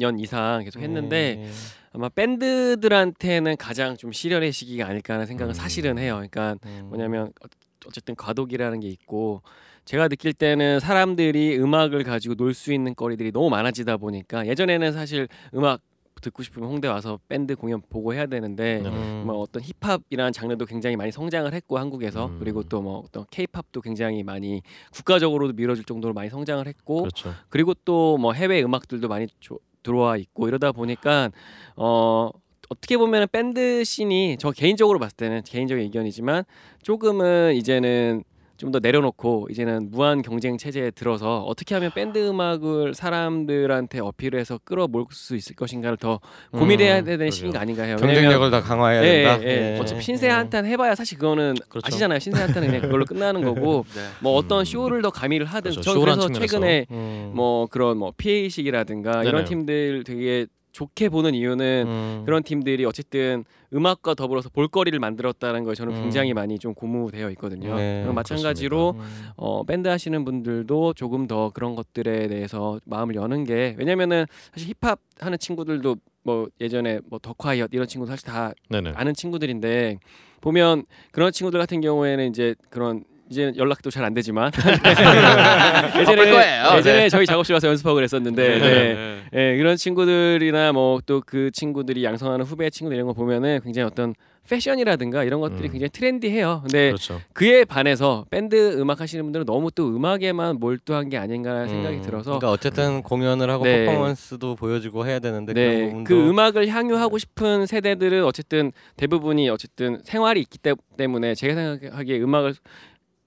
년 0.01 0.17
이상 0.19 0.63
계속 0.63 0.81
했는데 0.81 1.35
네. 1.35 1.49
아마 1.93 2.09
밴드들한테는 2.09 3.55
가장 3.57 3.95
좀 3.97 4.11
시련의 4.11 4.51
시기가 4.51 4.87
아닐까라는 4.87 5.27
생각은 5.27 5.51
음. 5.51 5.53
사실은 5.53 5.97
해요. 5.99 6.13
그러니까 6.15 6.55
음. 6.65 6.87
뭐냐면 6.89 7.27
어- 7.43 7.47
어쨌든 7.85 8.15
과도기라는 8.15 8.79
게 8.79 8.87
있고 8.89 9.41
제가 9.85 10.07
느낄 10.07 10.33
때는 10.33 10.79
사람들이 10.79 11.57
음악을 11.59 12.03
가지고 12.03 12.33
놀 12.35 12.53
수 12.53 12.73
있는 12.73 12.95
거리들이 12.95 13.31
너무 13.31 13.49
많아지다 13.49 13.97
보니까 13.97 14.47
예전에는 14.47 14.91
사실 14.91 15.27
음악 15.53 15.81
듣고 16.21 16.43
싶으면 16.43 16.69
홍대 16.69 16.87
와서 16.87 17.19
밴드 17.27 17.55
공연 17.55 17.81
보고 17.89 18.13
해야 18.13 18.27
되는데 18.27 18.81
네. 18.83 18.89
음. 18.89 19.23
뭐 19.25 19.39
어떤 19.39 19.61
힙합이라는 19.63 20.33
장르도 20.33 20.65
굉장히 20.67 20.95
많이 20.95 21.11
성장을 21.11 21.51
했고 21.53 21.77
한국에서 21.79 22.27
음. 22.27 22.37
그리고 22.39 22.61
또 22.63 22.81
뭐 22.81 22.99
어떤 23.05 23.25
케이팝도 23.31 23.81
굉장히 23.81 24.21
많이 24.23 24.61
국가적으로도 24.93 25.53
밀어줄 25.53 25.83
정도로 25.83 26.13
많이 26.13 26.29
성장을 26.29 26.65
했고 26.67 27.01
그렇죠. 27.01 27.33
그리고 27.49 27.73
또 27.85 28.17
뭐 28.19 28.33
해외 28.33 28.61
음악들도 28.63 29.07
많이 29.07 29.27
조- 29.39 29.59
들어와 29.83 30.17
있고 30.17 30.47
이러다 30.47 30.71
보니까 30.71 31.31
어 31.75 32.29
어떻게 32.69 32.97
보면 32.97 33.27
밴드 33.31 33.83
씬이 33.83 34.37
저 34.39 34.51
개인적으로 34.51 34.97
봤을 34.97 35.17
때는 35.17 35.43
개인적인 35.43 35.83
의견이지만 35.83 36.45
조금은 36.83 37.55
이제는 37.55 38.23
좀 38.61 38.71
더 38.71 38.79
내려놓고 38.79 39.47
이제는 39.49 39.89
무한 39.91 40.21
경쟁 40.21 40.57
체제에 40.57 40.91
들어서 40.91 41.41
어떻게 41.41 41.75
하면 41.75 41.91
밴드 41.93 42.19
음악을 42.29 42.93
사람들한테 42.93 43.99
어필해서 43.99 44.59
끌어모을 44.63 45.05
수 45.11 45.35
있을 45.35 45.55
것인가를 45.55 45.97
더 45.97 46.19
고민해야 46.51 46.99
음, 46.99 47.03
되는 47.05 47.17
그러게요. 47.17 47.31
시기가 47.31 47.59
아닌가 47.59 47.83
해요. 47.83 47.97
경쟁력을 47.97 48.49
더 48.51 48.61
강화해야 48.61 49.03
예, 49.03 49.11
된다. 49.11 49.43
예, 49.43 49.75
예. 49.75 49.79
어차피 49.79 50.03
신세 50.03 50.29
한탄 50.29 50.65
해봐야 50.65 50.95
사실 50.95 51.17
그거는 51.17 51.55
그렇죠. 51.69 51.87
아시잖아요. 51.87 52.19
신세 52.19 52.39
한탄은 52.41 52.67
그냥 52.67 52.81
그걸로 52.83 53.03
끝나는 53.05 53.43
거고 53.43 53.83
네. 53.95 54.01
뭐 54.21 54.35
어떤 54.35 54.59
음. 54.59 54.65
쇼를 54.65 55.01
더 55.01 55.09
가미를 55.09 55.45
하든 55.47 55.71
그렇죠. 55.71 55.99
그래서 55.99 56.21
측면에서. 56.21 56.39
최근에 56.47 56.85
음. 56.91 57.31
뭐 57.33 57.65
그런 57.67 57.97
뭐 57.97 58.13
PA식이라든가 58.15 59.23
이런. 59.23 59.43
팀들 59.43 60.03
되게 60.03 60.45
좋게 60.71 61.09
보는 61.09 61.33
이유는 61.33 61.85
음. 61.87 62.23
그런 62.25 62.43
팀들이 62.43 62.85
어쨌든 62.85 63.43
음악과 63.73 64.13
더불어서 64.13 64.49
볼거리를 64.49 64.97
만들었다는 64.99 65.63
거에 65.63 65.75
저는 65.75 65.95
음. 65.95 66.01
굉장히 66.01 66.33
많이 66.33 66.59
좀 66.59 66.73
고무되어 66.73 67.29
있거든요. 67.31 67.75
네, 67.75 68.05
마찬가지로 68.05 68.95
음. 68.97 69.29
어, 69.35 69.63
밴드 69.63 69.87
하시는 69.87 70.23
분들도 70.25 70.93
조금 70.93 71.27
더 71.27 71.51
그런 71.53 71.75
것들에 71.75 72.27
대해서 72.27 72.79
마음을 72.85 73.15
여는 73.15 73.43
게 73.43 73.75
왜냐면은 73.77 74.25
사실 74.53 74.69
힙합 74.69 74.99
하는 75.19 75.37
친구들도 75.37 75.95
뭐 76.23 76.47
예전에 76.59 76.99
뭐 77.09 77.19
더콰이엇 77.19 77.69
이런 77.73 77.87
친구도 77.87 78.11
사실 78.11 78.25
다 78.27 78.53
네네. 78.69 78.93
아는 78.95 79.13
친구들인데 79.13 79.99
보면 80.41 80.85
그런 81.11 81.31
친구들 81.31 81.59
같은 81.59 81.81
경우에는 81.81 82.29
이제 82.29 82.55
그런 82.69 83.03
이제 83.31 83.53
연락도 83.55 83.89
잘 83.89 84.03
안 84.03 84.13
되지만 84.13 84.51
예전에 85.99 86.31
거예요. 86.31 86.77
예전에 86.77 87.07
저희 87.09 87.25
작업실 87.25 87.53
와서 87.53 87.67
연습하고 87.69 87.95
그랬었는데 87.95 88.59
네. 88.59 88.93
네. 88.93 89.21
예, 89.53 89.57
이런 89.57 89.77
친구들이나 89.77 90.73
뭐 90.73 90.99
또 91.05 91.21
그 91.25 91.49
친구들이 91.51 92.03
양성하는 92.03 92.45
후배 92.45 92.69
친구들 92.69 92.95
이런 92.95 93.07
거 93.07 93.13
보면은 93.13 93.61
굉장히 93.63 93.87
어떤 93.87 94.13
패션이라든가 94.49 95.23
이런 95.23 95.39
것들이 95.39 95.69
음. 95.69 95.71
굉장히 95.71 95.89
트렌디해요. 95.91 96.61
근데 96.63 96.87
그렇죠. 96.89 97.21
그에 97.33 97.63
반해서 97.63 98.25
밴드 98.31 98.77
음악 98.79 98.99
하시는 98.99 99.23
분들은 99.23 99.45
너무 99.45 99.71
또 99.71 99.87
음악에만 99.95 100.57
몰두한 100.59 101.09
게 101.09 101.17
아닌가 101.17 101.67
생각이 101.67 101.97
음. 101.97 102.01
들어서 102.01 102.31
그러니까 102.39 102.51
어쨌든 102.51 103.01
공연을 103.03 103.49
하고 103.49 103.63
네. 103.63 103.85
퍼포먼스도 103.85 104.55
보여주고 104.55 105.05
해야 105.05 105.19
되는데 105.19 105.53
네, 105.53 106.03
그 106.05 106.29
음악을 106.29 106.67
향유하고 106.67 107.17
싶은 107.19 107.65
세대들은 107.67 108.25
어쨌든 108.25 108.71
대부분이 108.97 109.47
어쨌든 109.49 110.01
생활이 110.03 110.41
있기 110.41 110.57
때- 110.57 110.73
때문에 110.97 111.35
제가 111.35 111.53
생각하기에 111.53 112.19
음악을 112.19 112.53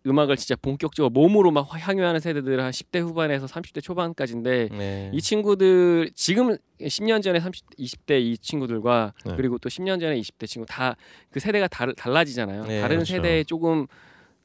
음악을 0.06 0.36
진짜 0.36 0.54
본격적으로 0.56 1.10
몸으로 1.10 1.50
막 1.50 1.66
향유하는 1.70 2.20
세대들은 2.20 2.62
한 2.62 2.70
10대 2.70 3.00
후반에서 3.00 3.46
30대 3.46 3.82
초반까지인데 3.82 4.68
네. 4.70 5.10
이 5.14 5.20
친구들 5.22 6.10
지금 6.14 6.56
10년 6.80 7.22
전에 7.22 7.40
30, 7.40 7.76
20대 7.78 8.20
이 8.20 8.36
친구들과 8.36 9.14
네. 9.24 9.34
그리고 9.36 9.56
또 9.58 9.68
10년 9.70 10.00
전에 10.00 10.20
20대 10.20 10.46
친구 10.46 10.66
다 10.66 10.96
그 11.30 11.40
세대가 11.40 11.66
다, 11.66 11.86
달라지잖아요. 11.96 12.64
네, 12.66 12.80
다른 12.80 12.96
그렇죠. 12.98 13.14
세대에 13.14 13.42
조금 13.44 13.86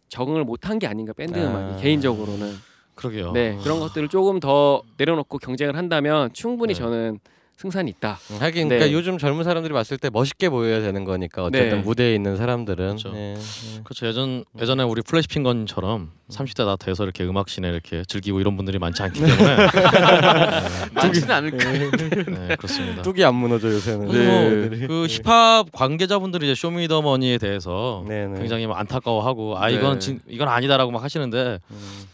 적응을 0.07 0.43
못한 0.43 0.80
게 0.80 0.88
아닌가 0.88 1.14
밴드 1.14 1.38
아. 1.38 1.43
음악이 1.49 1.84
개인적으로는 1.84 2.55
그러게요. 2.95 3.32
네 3.34 3.57
그런 3.62 3.80
것들을 3.80 4.07
조금 4.07 4.39
더 4.39 4.82
내려놓고 4.97 5.38
경쟁을 5.38 5.76
한다면 5.78 6.32
충분히 6.34 6.74
네. 6.74 6.80
저는 6.80 7.20
승산이 7.60 7.91
있다. 7.91 8.18
음, 8.32 8.38
하긴 8.39 8.70
네. 8.70 8.78
그러니까 8.78 8.97
요즘 8.97 9.18
젊은 9.18 9.43
사람들이 9.43 9.74
봤을 9.74 9.97
때 9.97 10.10
멋있게 10.10 10.47
보여야 10.47 10.80
되는 10.80 11.03
거니까 11.03 11.43
어쨌든 11.43 11.70
네. 11.70 11.76
무대에 11.84 12.16
있는 12.16 12.38
사람들은 12.38 12.88
그렇죠. 12.95 13.12
네, 13.12 13.34
네. 13.34 13.82
그렇죠. 13.84 14.07
예전 14.07 14.45
예전에 14.62 14.84
우리 14.84 15.01
플래시 15.01 15.28
핑거처럼 15.28 16.12
30대 16.30 16.66
다 16.66 16.78
돼서 16.78 17.03
이렇게 17.03 17.26
음악 17.26 17.49
scene에 17.49 17.68
이렇게 17.68 18.05
즐기고 18.07 18.39
이런 18.39 18.55
분들이 18.55 18.80
많지 18.80 19.03
않기 19.03 19.20
때문에 19.20 19.57
많지는 20.95 21.32
않을까. 21.32 21.72
네, 21.72 22.55
그렇습니다. 22.55 23.01
뚝이 23.01 23.26
안 23.26 23.36
무너져 23.36 23.74
요새는. 23.74 24.07
네. 24.07 24.88
그 24.88 25.07
힙합 25.10 25.70
관계자분들이 25.74 26.49
이제 26.49 26.55
쇼미더머니에 26.55 27.39
대해서 27.39 28.05
네, 28.07 28.26
네. 28.26 28.39
굉장히 28.39 28.68
막 28.68 28.80
안타까워하고 28.80 29.57
아 29.57 29.68
이건 29.70 29.95
네. 29.95 29.99
진, 29.99 30.22
이건 30.30 30.47
아니다라고 30.47 30.91
막 30.91 31.03
하시는데 31.03 31.60
음. 31.72 32.07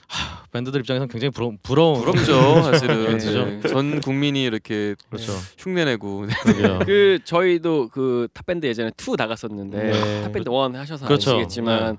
밴드들 0.56 0.80
입장에서는 0.80 1.10
굉장히 1.10 1.32
부러, 1.32 1.52
부러운 1.62 2.00
부럽죠 2.00 2.64
사실은. 2.64 3.04
그렇죠. 3.20 3.46
네. 3.46 3.62
전 3.68 4.00
국민이 4.00 4.43
이렇게 4.43 4.96
그렇죠. 5.10 5.34
흉내내고. 5.58 6.26
그 6.86 7.20
저희도 7.24 7.90
그 7.90 8.28
탑밴드 8.34 8.66
예전에 8.66 8.92
two 8.98 9.16
나갔었는데 9.18 9.78
네. 9.92 10.22
탑밴드 10.24 10.50
one 10.50 10.76
하셔서 10.76 11.06
그렇죠. 11.06 11.32
아시겠지만 11.32 11.98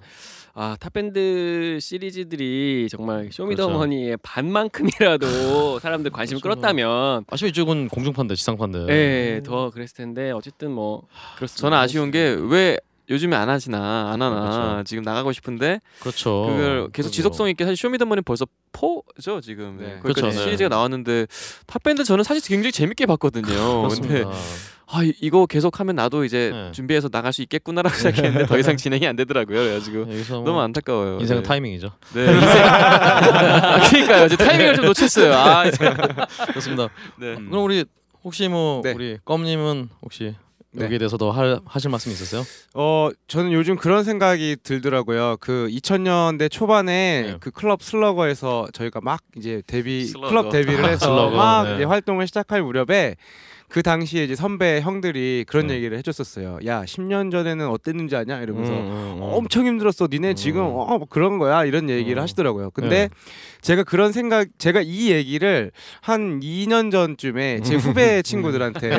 아 0.59 0.75
탑밴드 0.81 1.79
시리즈들이 1.81 2.89
정말 2.91 3.29
쇼미더머니의 3.31 4.17
반만큼이라도 4.23 5.79
사람들 5.81 6.11
관심을 6.11 6.41
그렇죠. 6.41 6.61
끌었다면 6.61 7.25
아시죠 7.29 7.47
이쪽은 7.49 7.89
공중파인데 7.89 8.35
지상파인데. 8.35 8.87
예, 8.89 9.43
더 9.45 9.71
그랬을 9.71 9.97
텐데 9.97 10.31
어쨌든 10.31 10.71
뭐 10.73 11.03
그렇습니다. 11.37 11.61
저는 11.61 11.77
아쉬운 11.79 12.11
게 12.11 12.35
왜 12.49 12.79
요즘에 13.09 13.37
안 13.37 13.49
하시나 13.49 14.11
안 14.13 14.21
하나 14.21 14.41
그렇죠. 14.41 14.85
지금 14.85 15.03
나가고 15.05 15.33
싶은데 15.33 15.81
그렇죠. 16.01 16.47
그걸 16.49 16.89
계속. 16.93 17.11
지속성 17.11 17.49
있게 17.51 17.65
사실 17.65 17.77
쇼미더머니 17.77 18.23
벌써 18.23 18.47
four죠 18.73 19.41
지금 19.41 19.77
네. 19.79 19.85
거기까지 20.01 20.21
그렇죠, 20.21 20.27
네. 20.39 20.45
시리즈가 20.45 20.69
나왔는데 20.69 21.27
탑 21.67 21.83
밴드 21.83 22.03
저는 22.05 22.25
사실 22.25 22.43
굉장히 22.47 22.73
재밌게 22.73 23.07
봤거든요. 23.07 23.89
근데. 23.89 24.25
아 24.89 25.03
이- 25.03 25.13
이거 25.21 25.47
계속 25.47 25.81
하면 25.81 25.97
나도 25.97 26.25
이제 26.25 26.51
네. 26.53 26.71
준비해서 26.73 27.09
나갈 27.09 27.33
수 27.33 27.43
있겠구나라고 27.43 27.95
생각했는데 27.97 28.47
더 28.47 28.57
이상 28.59 28.77
진행이 28.79 29.05
안 29.07 29.17
되더라고요. 29.17 29.59
그래가지고 29.59 30.05
뭐 30.05 30.45
너무 30.45 30.61
안타까워요. 30.61 31.19
인생은 31.21 31.43
네. 31.43 31.49
타이밍이죠. 31.49 31.91
네, 32.15 32.21
인생. 32.33 32.65
아, 32.65 33.81
그러니까요. 33.91 34.29
제 34.29 34.37
타이밍을 34.37 34.77
좀 34.77 34.85
놓쳤어요. 34.87 35.33
아, 35.35 35.67
이제. 35.67 35.77
그렇습니다. 36.49 36.89
네. 37.19 37.35
음. 37.35 37.51
그럼 37.51 37.65
우리 37.65 37.85
혹시 38.23 38.47
뭐 38.49 38.81
네. 38.85 38.93
우리 38.93 39.19
껌님은 39.25 39.89
혹시 40.03 40.25
네. 40.25 40.37
여기에 40.85 40.99
대해서 40.99 41.17
더 41.17 41.31
할, 41.31 41.61
하실 41.65 41.91
말씀 41.91 42.11
있으세요? 42.13 42.43
어 42.75 43.11
저는 43.29 43.53
요즘 43.53 43.77
그런 43.77 44.05
생각이 44.05 44.57
들더라고요. 44.63 45.37
그 45.41 45.69
2000년대 45.71 46.51
초반에 46.51 47.23
네. 47.23 47.37
그 47.41 47.51
클럽 47.51 47.83
슬러거에서 47.83 48.67
저희가 48.73 49.01
막 49.03 49.21
이제 49.37 49.63
데뷔 49.67 50.05
슬러거. 50.07 50.29
클럽 50.29 50.51
데뷔를 50.51 50.85
아, 50.85 50.89
해서 50.91 51.31
막 51.31 51.65
네. 51.65 51.75
이제 51.77 51.85
활동을 51.85 52.27
시작할 52.27 52.63
무렵에 52.63 53.17
그 53.69 53.83
당시에 53.83 54.25
이제 54.25 54.37
선배 54.37 54.81
형들이 54.81 55.45
그런 55.49 55.67
네. 55.67 55.75
얘기를 55.75 55.99
해줬었어요. 55.99 56.61
야 56.67 56.85
10년 56.85 57.31
전에는 57.33 57.69
어땠는지 57.69 58.15
아냐 58.15 58.41
이러면서 58.41 58.73
음, 58.73 58.79
음, 58.79 59.15
음. 59.17 59.23
엄청 59.23 59.67
힘들었어. 59.67 60.09
니네 60.11 60.35
지금 60.35 60.63
음. 60.63 60.67
어, 60.77 60.99
뭐 60.99 61.07
그런 61.11 61.39
거야 61.39 61.65
이런 61.65 61.91
얘기를 61.91 62.19
음. 62.19 62.23
하시더라고요. 62.23 62.71
근데 62.71 63.09
네. 63.09 63.09
제가 63.63 63.83
그런 63.83 64.13
생각, 64.13 64.47
제가 64.59 64.81
이 64.83 65.11
얘기를 65.11 65.73
한 66.01 66.39
2년 66.41 66.93
전쯤에 66.93 67.61
제 67.63 67.75
후배 67.75 68.23
친구들한테 68.23 68.91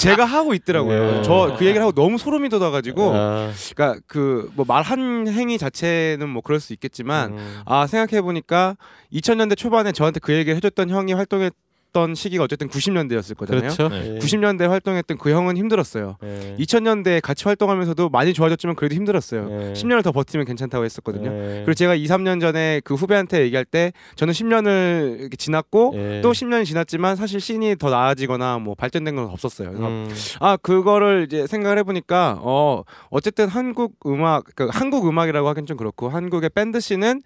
제가 0.00 0.24
하고 0.24 0.54
있더라고요. 0.54 1.12
네. 1.16 1.22
저그 1.22 1.64
얘기를 1.66 1.82
하고 1.82 1.92
너무 1.92 2.16
소름이 2.16 2.48
돋아가지고, 2.48 3.12
아, 3.14 3.52
그러니까 3.74 4.00
그 4.06 4.50
뭐 4.56 4.64
말 4.64 4.82
한 4.82 5.28
행위 5.28 5.58
자체는 5.58 6.28
뭐 6.28 6.40
그럴 6.42 6.58
수 6.60 6.72
있겠지만, 6.72 7.32
음. 7.32 7.60
아 7.66 7.86
생각해 7.86 8.22
보니까 8.22 8.76
2000년대 9.12 9.56
초반에 9.58 9.92
저한테 9.92 10.20
그 10.20 10.32
얘기를 10.32 10.56
해줬던 10.56 10.88
형이 10.88 11.12
활동했 11.12 11.52
던 11.92 12.14
시기가 12.14 12.44
어쨌든 12.44 12.68
90년대였을 12.68 13.36
거잖아요. 13.36 13.62
그렇죠. 13.62 13.88
네. 13.88 14.14
예. 14.14 14.18
90년대 14.18 14.68
활동했던 14.68 15.18
그 15.18 15.30
형은 15.30 15.56
힘들었어요. 15.56 16.16
예. 16.22 16.56
2000년대 16.58 17.20
같이 17.20 17.44
활동하면서도 17.44 18.08
많이 18.10 18.32
좋아졌지만 18.32 18.76
그래도 18.76 18.94
힘들었어요. 18.94 19.48
예. 19.50 19.72
10년을 19.72 20.04
더 20.04 20.12
버티면 20.12 20.46
괜찮다고 20.46 20.84
했었거든요. 20.84 21.30
예. 21.30 21.54
그리고 21.64 21.74
제가 21.74 21.94
2, 21.94 22.04
3년 22.06 22.40
전에 22.40 22.80
그 22.84 22.94
후배한테 22.94 23.42
얘기할 23.42 23.64
때 23.64 23.92
저는 24.16 24.32
10년을 24.32 25.20
이렇게 25.20 25.36
지났고 25.36 25.92
예. 25.96 26.20
또 26.22 26.32
10년이 26.32 26.64
지났지만 26.64 27.16
사실 27.16 27.40
씬이 27.40 27.76
더 27.76 27.90
나아지거나 27.90 28.58
뭐 28.58 28.74
발전된 28.74 29.16
건 29.16 29.26
없었어요. 29.26 29.70
그래서 29.70 29.88
음. 29.88 30.08
아 30.40 30.56
그거를 30.56 31.24
이제 31.26 31.46
생각을 31.46 31.78
해보니까 31.78 32.38
어 32.40 32.84
어쨌든 33.10 33.48
한국 33.48 33.96
음악 34.06 34.44
그 34.54 34.68
한국 34.70 35.08
음악이라고 35.08 35.48
하긴 35.48 35.66
좀 35.66 35.76
그렇고 35.76 36.08
한국의 36.08 36.50
밴드 36.50 36.80
씬은 36.80 37.22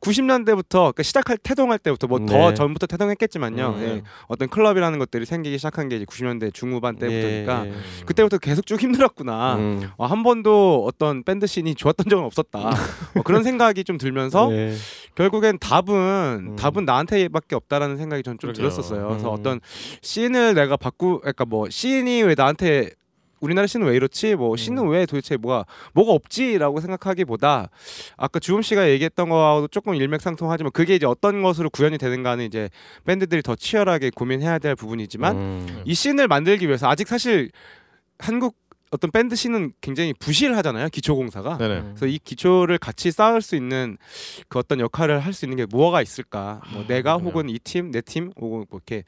90년대부터 0.00 0.70
그러니까 0.70 1.02
시작할 1.02 1.38
태동할 1.38 1.78
때부터 1.78 2.06
뭐더 2.06 2.50
네. 2.50 2.54
전부터 2.54 2.86
태동했겠지만요. 2.86 3.74
음. 3.76 3.82
예. 3.82 4.02
어떤 4.28 4.48
클럽이라는 4.48 4.98
것들이 4.98 5.26
생기기 5.26 5.58
시작한 5.58 5.88
게 5.88 5.96
이제 5.96 6.04
90년대 6.04 6.52
중후반 6.54 6.96
때부터니까 6.96 7.66
예, 7.66 7.70
예. 7.70 7.74
그때부터 8.04 8.38
계속 8.38 8.66
쭉 8.66 8.80
힘들었구나. 8.80 9.56
음. 9.56 9.88
어, 9.96 10.06
한 10.06 10.22
번도 10.22 10.84
어떤 10.86 11.22
밴드 11.22 11.46
씬이 11.46 11.74
좋았던 11.74 12.06
적은 12.08 12.24
없었다. 12.24 12.58
어, 12.58 13.22
그런 13.24 13.42
생각이 13.44 13.84
좀 13.84 13.98
들면서 13.98 14.52
예. 14.52 14.74
결국엔 15.14 15.58
답은 15.58 15.94
음. 15.94 16.56
답은 16.56 16.84
나한테밖에 16.84 17.54
없다라는 17.56 17.96
생각이 17.96 18.22
전좀 18.22 18.52
그러게요. 18.52 18.70
들었었어요. 18.70 19.08
그래서 19.08 19.28
음. 19.28 19.34
어떤 19.38 19.60
씬을 20.02 20.54
내가 20.54 20.76
바꾸, 20.76 21.20
그러니까 21.20 21.44
뭐 21.44 21.68
씬이 21.70 22.22
왜 22.22 22.34
나한테 22.36 22.90
우리나라 23.40 23.66
씬은 23.66 23.86
왜 23.86 23.96
이렇지? 23.96 24.34
뭐 24.34 24.52
음. 24.52 24.56
씬은 24.56 24.88
왜 24.88 25.06
도대체 25.06 25.36
뭐가 25.36 25.64
뭐가 25.92 26.12
없지라고 26.12 26.80
생각하기보다 26.80 27.68
아까 28.16 28.38
주음 28.38 28.62
씨가 28.62 28.88
얘기했던 28.90 29.28
거하고도 29.28 29.68
조금 29.68 29.94
일맥상통하지만 29.94 30.72
그게 30.72 30.94
이제 30.94 31.06
어떤 31.06 31.42
것으로 31.42 31.70
구현이 31.70 31.98
되는가는 31.98 32.44
이제 32.44 32.70
밴드들이 33.04 33.42
더 33.42 33.54
치열하게 33.54 34.10
고민해야 34.14 34.58
될 34.58 34.74
부분이지만 34.74 35.36
음. 35.36 35.82
이 35.84 35.94
씬을 35.94 36.28
만들기 36.28 36.66
위해서 36.66 36.88
아직 36.88 37.08
사실 37.08 37.50
한국 38.18 38.56
어떤 38.92 39.10
밴드 39.10 39.34
씬은 39.34 39.72
굉장히 39.80 40.14
부실하잖아요 40.14 40.88
기초 40.90 41.16
공사가. 41.16 41.58
네네. 41.58 41.82
그래서 41.82 42.06
이 42.06 42.18
기초를 42.22 42.78
같이 42.78 43.10
쌓을 43.10 43.42
수 43.42 43.56
있는 43.56 43.98
그 44.48 44.58
어떤 44.60 44.78
역할을 44.78 45.18
할 45.20 45.32
수 45.32 45.44
있는 45.44 45.56
게 45.56 45.66
뭐가 45.66 46.00
있을까? 46.02 46.62
뭐 46.72 46.86
내가 46.86 47.14
그러네요. 47.18 47.28
혹은 47.28 47.50
이 47.50 47.58
팀, 47.58 47.90
내 47.90 48.00
팀, 48.00 48.30
혹은 48.40 48.64
뭐 48.70 48.80
이렇게 48.86 49.02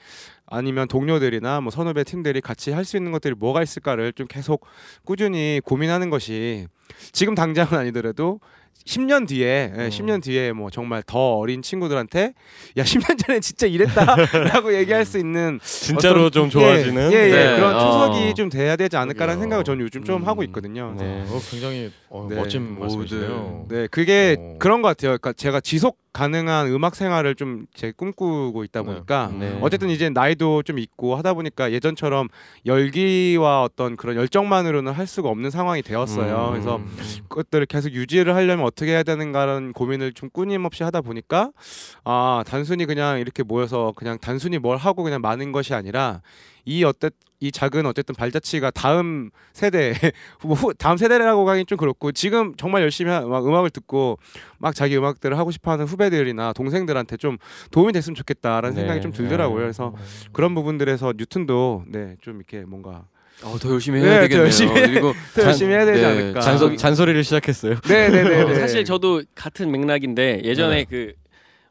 아니면 0.51 0.88
동료들이나 0.88 1.61
뭐 1.61 1.70
선후배 1.70 2.05
팀들이 2.05 2.40
같이 2.40 2.70
할 2.72 2.84
수 2.84 2.96
있는 2.96 3.12
것들이 3.12 3.34
뭐가 3.38 3.62
있을까를 3.62 4.12
좀 4.14 4.26
계속 4.26 4.64
꾸준히 5.05 5.61
고민하는 5.64 6.09
것이 6.11 6.66
지금 7.12 7.34
당장은 7.34 7.74
아니더라도 7.74 8.40
10년 8.86 9.28
뒤에 9.28 9.72
예, 9.76 9.80
음. 9.84 9.88
10년 9.90 10.22
뒤에 10.22 10.53
뭐 10.53 10.70
정말 10.70 11.03
더 11.07 11.34
어린 11.36 11.61
친구들한테 11.61 12.32
야 12.78 12.82
10년 12.82 13.18
전에 13.18 13.40
진짜 13.40 13.66
이랬다라고 13.66 14.72
얘기할 14.78 15.05
수 15.05 15.18
있는 15.18 15.59
진짜로 15.62 16.26
어떤- 16.26 16.49
좀 16.49 16.51
좋아지는 16.51 17.12
예, 17.12 17.16
예, 17.16 17.20
예. 17.24 17.30
네. 17.30 17.57
그런 17.57 17.74
어. 17.74 17.78
초석이 17.80 18.34
좀 18.34 18.49
돼야 18.49 18.76
되지 18.76 18.96
않을까라는. 18.96 19.40
생각을 19.42 19.64
저는 19.64 19.84
요즘 19.84 20.05
좀 20.05 20.22
음. 20.22 20.26
하고 20.26 20.42
있거든요. 20.44 20.94
네. 20.99 21.22
어, 21.28 21.38
굉장히 21.51 21.90
어, 22.09 22.26
네. 22.30 22.36
멋진 22.36 22.76
오, 22.78 22.80
말씀이시네요. 22.80 23.66
네, 23.68 23.86
그게 23.90 24.36
어. 24.38 24.57
그런 24.59 24.80
것 24.80 24.88
같아요. 24.88 25.11
그러니까 25.18 25.34
제가 25.34 25.61
지속 25.61 25.99
가능한 26.12 26.68
음악 26.68 26.94
생활을 26.94 27.34
좀 27.34 27.66
제 27.74 27.92
꿈꾸고 27.92 28.64
있다 28.64 28.80
네. 28.80 28.86
보니까 28.86 29.30
네. 29.38 29.59
어쨌든 29.62 29.90
이제 29.90 30.09
나이도 30.09 30.62
좀 30.64 30.78
있고 30.78 31.14
하다 31.16 31.34
보니까 31.34 31.70
예전처럼 31.70 32.28
열기와 32.66 33.62
어떤 33.62 33.96
그런 33.96 34.16
열정만으로는 34.16 34.92
할 34.92 35.06
수가 35.06 35.28
없는 35.28 35.50
상황이 35.50 35.82
되었어요. 35.82 36.48
음. 36.48 36.50
그래서 36.52 36.80
그것들을 37.28 37.66
계속 37.66 37.92
유지를 37.92 38.34
하려면 38.34 38.64
어떻게 38.64 38.92
해야 38.92 39.02
되는가라는 39.02 39.72
고민을 39.72 40.12
좀 40.12 40.28
끊임없이 40.30 40.82
하다 40.82 41.02
보니까 41.02 41.52
아 42.04 42.42
단순히 42.46 42.86
그냥 42.86 43.20
이렇게 43.20 43.42
모여서 43.42 43.92
그냥 43.96 44.18
단순히 44.20 44.59
뭘 44.59 44.76
하고 44.76 45.02
그냥 45.02 45.20
많은 45.20 45.52
것이 45.52 45.74
아니라 45.74 46.20
이 46.68 46.84
어때 46.84 47.08
이 47.40 47.50
작은 47.50 47.86
어쨌든 47.86 48.14
발자취가 48.14 48.70
다음 48.72 49.30
세대 49.54 49.94
뭐 50.44 50.54
후- 50.54 50.74
다음 50.74 50.96
세대라고 50.98 51.48
하긴 51.48 51.64
좀 51.66 51.78
그렇고 51.78 52.12
지금 52.12 52.54
정말 52.56 52.82
열심히 52.82 53.10
하- 53.10 53.22
막 53.22 53.46
음악을 53.46 53.70
듣고 53.70 54.18
막 54.58 54.74
자기 54.74 54.94
음악들을 54.98 55.38
하고 55.38 55.50
싶어하는 55.50 55.86
후배들이나 55.86 56.52
동생들한테 56.52 57.16
좀 57.16 57.38
도움이 57.70 57.92
됐으면 57.94 58.14
좋겠다라는 58.16 58.74
네. 58.74 58.80
생각이 58.82 59.00
좀 59.00 59.12
들더라고요. 59.12 59.60
그래서 59.62 59.94
그런 60.32 60.54
부분들에서 60.54 61.14
뉴튼도 61.16 61.84
네 61.88 62.16
좀 62.20 62.36
이렇게 62.36 62.66
뭔가 62.66 63.04
어, 63.44 63.56
더 63.58 63.70
열심히 63.70 64.00
네, 64.00 64.06
해야 64.08 64.14
더 64.16 64.20
되겠네요. 64.22 64.44
열심히 64.44 64.72
해- 64.74 64.86
그리고 64.88 65.12
더 65.34 65.42
열심히 65.44 65.72
해야 65.72 65.86
되지 65.86 66.02
네, 66.02 66.06
않을까. 66.06 66.40
잔소, 66.40 66.76
잔소리를 66.76 67.22
시작했어요. 67.24 67.76
네네네. 67.88 68.42
어, 68.42 68.54
사실 68.56 68.84
저도 68.84 69.22
같은 69.34 69.70
맥락인데 69.70 70.42
예전에 70.44 70.84
네. 70.84 71.12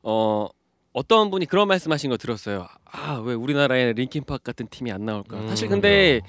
그어 0.01 0.49
어떤 0.97 1.29
분이 1.29 1.45
그런 1.45 1.67
말씀하신 1.67 2.09
거 2.09 2.17
들었어요. 2.17 2.67
아 2.91 3.21
왜 3.23 3.33
우리나라에 3.35 3.93
링킨팍 3.93 4.43
같은 4.43 4.67
팀이 4.69 4.91
안 4.91 5.05
나올까? 5.05 5.37
음, 5.37 5.47
사실 5.47 5.67
근데 5.67 6.21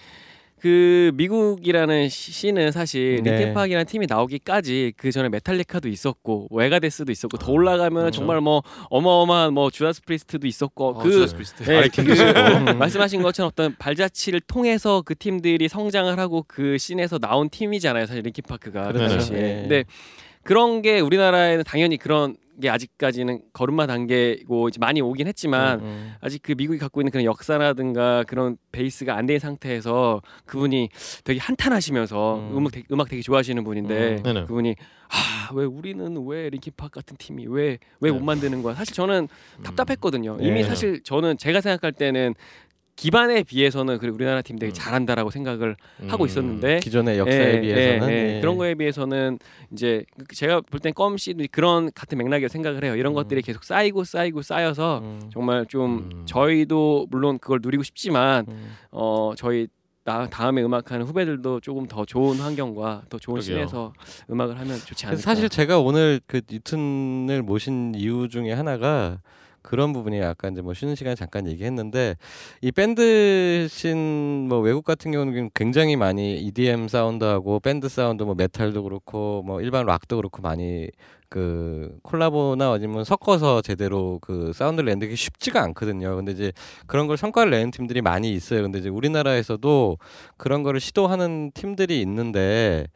그 0.60 1.10
미국이라는 1.14 2.08
시- 2.08 2.32
시는 2.32 2.72
사실 2.72 3.22
네. 3.22 3.30
링킨팍이라는 3.38 3.86
팀이 3.86 4.06
나오기까지 4.08 4.92
그 4.96 5.10
전에 5.12 5.28
메탈리카도 5.30 5.88
있었고 5.88 6.48
웨가데스도 6.50 7.10
있었고 7.12 7.38
더 7.38 7.52
올라가면 7.52 8.02
그렇죠. 8.02 8.18
정말 8.18 8.40
뭐 8.40 8.62
어마어마한 8.90 9.54
뭐 9.54 9.70
주다스 9.70 10.02
프리스트도 10.02 10.46
있었고 10.46 10.88
어, 10.88 10.98
그. 10.98 11.26
네, 11.64 11.88
그. 11.88 12.02
말씀하신 12.76 13.22
것처럼 13.22 13.48
어떤 13.52 13.74
발자취를 13.78 14.40
통해서 14.40 15.00
그 15.02 15.14
팀들이 15.16 15.68
성장을 15.68 16.18
하고 16.18 16.44
그 16.46 16.76
scene에서 16.76 17.18
나온 17.18 17.48
팀이잖아요. 17.48 18.04
사실 18.06 18.22
링킨파크가 18.24 18.88
그 18.88 18.92
그렇죠. 18.94 19.14
당시에. 19.14 19.36
네. 19.40 19.54
근데 19.62 19.84
그런 20.42 20.82
게 20.82 20.98
우리나라에는 21.00 21.62
당연히 21.64 21.96
그런 21.98 22.36
음악이 22.58 22.68
아직까지는 22.68 23.40
걸음마 23.52 23.86
단계고 23.86 24.68
이제 24.68 24.78
많이 24.80 25.00
오긴 25.00 25.26
했지만 25.28 25.80
음. 25.80 26.14
아직 26.20 26.42
그 26.42 26.54
미국이 26.56 26.78
갖고 26.78 27.00
있는 27.00 27.10
그런 27.10 27.24
역사라든가 27.24 28.24
그런 28.24 28.56
베이스가 28.72 29.16
안 29.16 29.28
된 29.28 29.38
상태에서 29.38 30.22
그분이 30.46 30.88
되게 31.22 31.38
한탄하시면서 31.38 32.38
음. 32.38 32.56
음. 32.56 32.64
악 32.66 32.72
되게, 32.72 32.86
음악 32.90 33.08
되게 33.10 33.20
좋아하시는 33.20 33.62
분인데 33.62 34.22
음. 34.24 34.46
그분이 34.46 34.74
아 35.08 35.38
왜 35.54 35.64
우리는 35.64 36.26
왜 36.26 36.50
링킨파크 36.50 36.90
같은 37.00 37.16
팀이 37.16 37.46
왜 37.48 37.78
왜못 38.00 38.20
네. 38.20 38.24
만드는 38.26 38.62
거야 38.62 38.74
사실 38.74 38.94
저는 38.94 39.28
답답했거든요 39.62 40.36
예. 40.42 40.46
이미 40.46 40.62
사실 40.62 41.02
저는 41.02 41.38
제가 41.38 41.62
생각할 41.62 41.92
때는 41.92 42.34
기반에 42.98 43.44
비해서는 43.44 43.98
그리고 43.98 44.16
우리나라 44.16 44.42
팀 44.42 44.58
되게 44.58 44.72
음. 44.72 44.74
잘한다라고 44.74 45.30
생각을 45.30 45.76
하고 46.08 46.24
음. 46.24 46.26
있었는데 46.26 46.80
기존의 46.80 47.16
역사에 47.18 47.54
예, 47.54 47.60
비해서는 47.60 48.08
예, 48.12 48.12
예. 48.12 48.36
예. 48.36 48.40
그런 48.40 48.56
거에 48.58 48.74
비해서는 48.74 49.38
이제 49.72 50.04
제가 50.34 50.60
볼 50.62 50.80
땐 50.80 50.92
껌 50.92 51.16
씨도 51.16 51.44
그런 51.52 51.92
같은 51.94 52.18
맥락이라고 52.18 52.50
생각을 52.50 52.82
해요. 52.82 52.96
이런 52.96 53.12
음. 53.12 53.14
것들이 53.14 53.40
계속 53.42 53.62
쌓이고 53.62 54.02
쌓이고 54.02 54.42
쌓여서 54.42 54.98
음. 55.04 55.20
정말 55.32 55.64
좀 55.66 56.08
음. 56.12 56.22
저희도 56.26 57.06
물론 57.10 57.38
그걸 57.38 57.60
누리고 57.62 57.84
싶지만 57.84 58.46
음. 58.48 58.72
어 58.90 59.32
저희 59.36 59.68
나 60.02 60.26
다음에 60.28 60.60
음악하는 60.62 61.06
후배들도 61.06 61.60
조금 61.60 61.86
더 61.86 62.04
좋은 62.04 62.38
환경과 62.38 63.02
더 63.08 63.18
좋은. 63.18 63.40
scene에서 63.42 63.92
음악을 64.28 64.58
하면 64.58 64.76
좋지 64.76 65.06
않을까. 65.06 65.22
사실 65.22 65.48
제가 65.48 65.78
오늘 65.78 66.20
그 66.26 66.40
뉴튼을 66.50 67.42
모신 67.42 67.92
이유 67.94 68.28
중에 68.28 68.52
하나가 68.52 69.20
그런 69.68 69.92
부분이 69.92 70.22
아까 70.22 70.48
이제 70.48 70.62
뭐 70.62 70.72
쉬는 70.72 70.94
시간에 70.94 71.14
잠깐 71.14 71.46
얘기했는데 71.46 72.16
이 72.62 72.72
밴드 72.72 73.66
씬 73.70 74.48
뭐 74.48 74.60
외국 74.60 74.84
같은 74.84 75.10
경우는 75.12 75.50
굉장히 75.54 75.96
많이 75.96 76.38
EDM 76.38 76.88
사운드하고 76.88 77.60
밴드 77.60 77.88
사운드 77.88 78.22
뭐 78.22 78.34
메탈도 78.34 78.82
그렇고 78.82 79.42
뭐 79.44 79.60
일반 79.60 79.84
락도 79.84 80.16
그렇고 80.16 80.40
많이 80.40 80.88
그 81.28 81.98
콜라보나 82.02 82.72
아니면 82.72 83.04
섞어서 83.04 83.60
제대로 83.60 84.18
그 84.22 84.52
사운드를 84.54 84.86
내는 84.86 85.08
게 85.08 85.14
쉽지가 85.14 85.62
않거든요. 85.64 86.16
근데 86.16 86.32
이제 86.32 86.52
그런 86.86 87.06
걸 87.06 87.18
성과를 87.18 87.50
내는 87.50 87.70
팀들이 87.70 88.00
많이 88.00 88.32
있어요. 88.32 88.62
근데 88.62 88.78
이제 88.78 88.88
우리나라에서도 88.88 89.98
그런 90.38 90.62
거를 90.62 90.80
시도하는 90.80 91.50
팀들이 91.52 92.00
있는데 92.00 92.86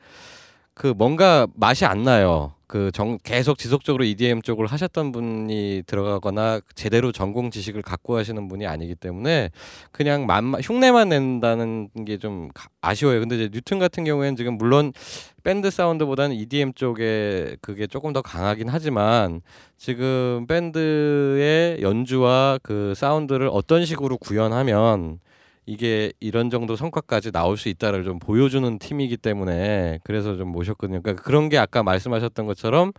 그 0.75 0.95
뭔가 0.97 1.47
맛이 1.55 1.85
안 1.85 2.03
나요. 2.03 2.55
그 2.73 2.91
정, 2.91 3.19
계속 3.23 3.59
지속적으로 3.59 4.03
EDM 4.03 4.41
쪽을 4.41 4.65
하셨던 4.67 5.13
분이 5.13 5.83
들어가거나 5.87 6.63
제대로 6.75 7.13
전공 7.13 7.51
지식을 7.51 7.83
갖고 7.83 8.17
하시는 8.17 8.49
분이 8.49 8.67
아니기 8.67 8.95
때문에 8.95 9.51
그냥 9.93 10.25
만 10.25 10.55
흉내만 10.55 11.11
낸다는 11.11 11.91
게 12.07 12.17
좀 12.17 12.49
아쉬워요. 12.81 13.21
근데 13.21 13.35
이제 13.35 13.51
뉴튼 13.53 13.79
같은 13.79 14.05
경우에는 14.05 14.37
지금 14.37 14.57
물론 14.57 14.95
밴드 15.43 15.71
사운드보다는 15.71 16.35
EDM 16.35 16.73
쪽에 16.73 17.57
그게 17.61 17.87
조금 17.87 18.15
더 18.15 18.23
강하긴 18.23 18.69
하지만 18.71 19.43
지금 19.77 20.47
밴드의 20.47 21.83
연주와 21.83 22.59
그 22.63 22.95
사운드를 22.97 23.51
어떤 23.53 23.85
식으로 23.85 24.17
구현하면 24.17 25.19
이게 25.67 26.13
이런 26.21 26.51
정도 26.51 26.75
성과까지 26.77 27.31
나올 27.33 27.57
수 27.57 27.69
있다를 27.69 28.03
좀 28.05 28.19
보여주는 28.19 28.79
팀이기 28.79 29.17
때문에 29.17 30.01
그래서 30.05 30.37
좀 30.37 30.49
모셨거든요. 30.49 31.01
그러니까 31.03 31.23
그런 31.23 31.49
게 31.49 31.59
아까 31.59 31.83
말씀하셨던 31.83 32.47
것처럼 32.47 32.93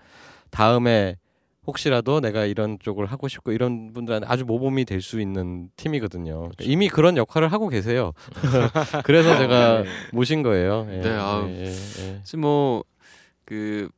다음에 0.49 1.17
혹시라도 1.65 2.19
내가 2.19 2.45
이런 2.45 2.77
쪽을 2.79 3.05
하고 3.05 3.27
싶고 3.29 3.51
이런 3.53 3.93
분들한테 3.93 4.27
아주 4.29 4.43
모범이 4.45 4.83
될 4.85 5.01
수 5.01 5.19
있는 5.21 5.69
팀이거든요. 5.77 6.33
그러니까 6.39 6.63
이미 6.65 6.89
그런 6.89 7.15
역할을 7.17 7.51
하고 7.51 7.69
계세요. 7.69 8.11
그래서 9.05 9.37
제가 9.37 9.83
모신 10.11 10.43
거예요. 10.43 10.87
예, 10.91 10.97
네, 10.99 11.09
아우. 11.11 11.47
예, 11.47 11.65
예, 11.65 11.65
예. 11.67 11.71
사실 12.19 12.39
뭐그 12.39 13.89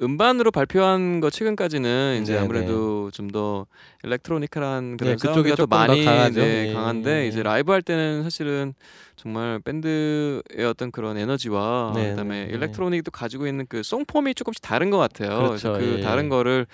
음반으로 0.00 0.50
발표한 0.50 1.20
거 1.20 1.28
최근까지는 1.30 2.20
이제 2.22 2.34
네, 2.34 2.38
아무래도 2.38 3.10
좀 3.12 3.28
더 3.28 3.66
electronical한 4.04 4.96
그런 4.96 5.16
네, 5.16 5.28
그쪽이 5.28 5.50
더더 5.50 5.66
많이 5.66 6.04
강하죠. 6.04 6.40
네, 6.40 6.68
예, 6.68 6.72
강한데 6.72 7.24
예, 7.24 7.26
이제 7.26 7.40
예. 7.40 7.42
라이브 7.42 7.72
할 7.72 7.82
때는 7.82 8.22
사실은 8.22 8.72
정말 9.16 9.58
밴드의 9.60 10.42
어떤 10.66 10.90
그런 10.90 11.18
에너지와 11.18 11.92
네, 11.94 12.10
그다음에 12.10 12.44
네, 12.44 12.46
네. 12.46 12.54
electronic도 12.54 13.10
가지고 13.10 13.46
있는 13.46 13.66
그 13.68 13.82
song 13.82 14.05
form이 14.05 14.34
조금씩 14.34 14.62
다른 14.62 14.90
것 14.90 14.96
같아요. 14.98 15.36
그렇죠, 15.36 15.72
그래서 15.72 15.72
그 15.78 15.98
예. 15.98 16.00
다른 16.02 16.28
거를 16.30 16.66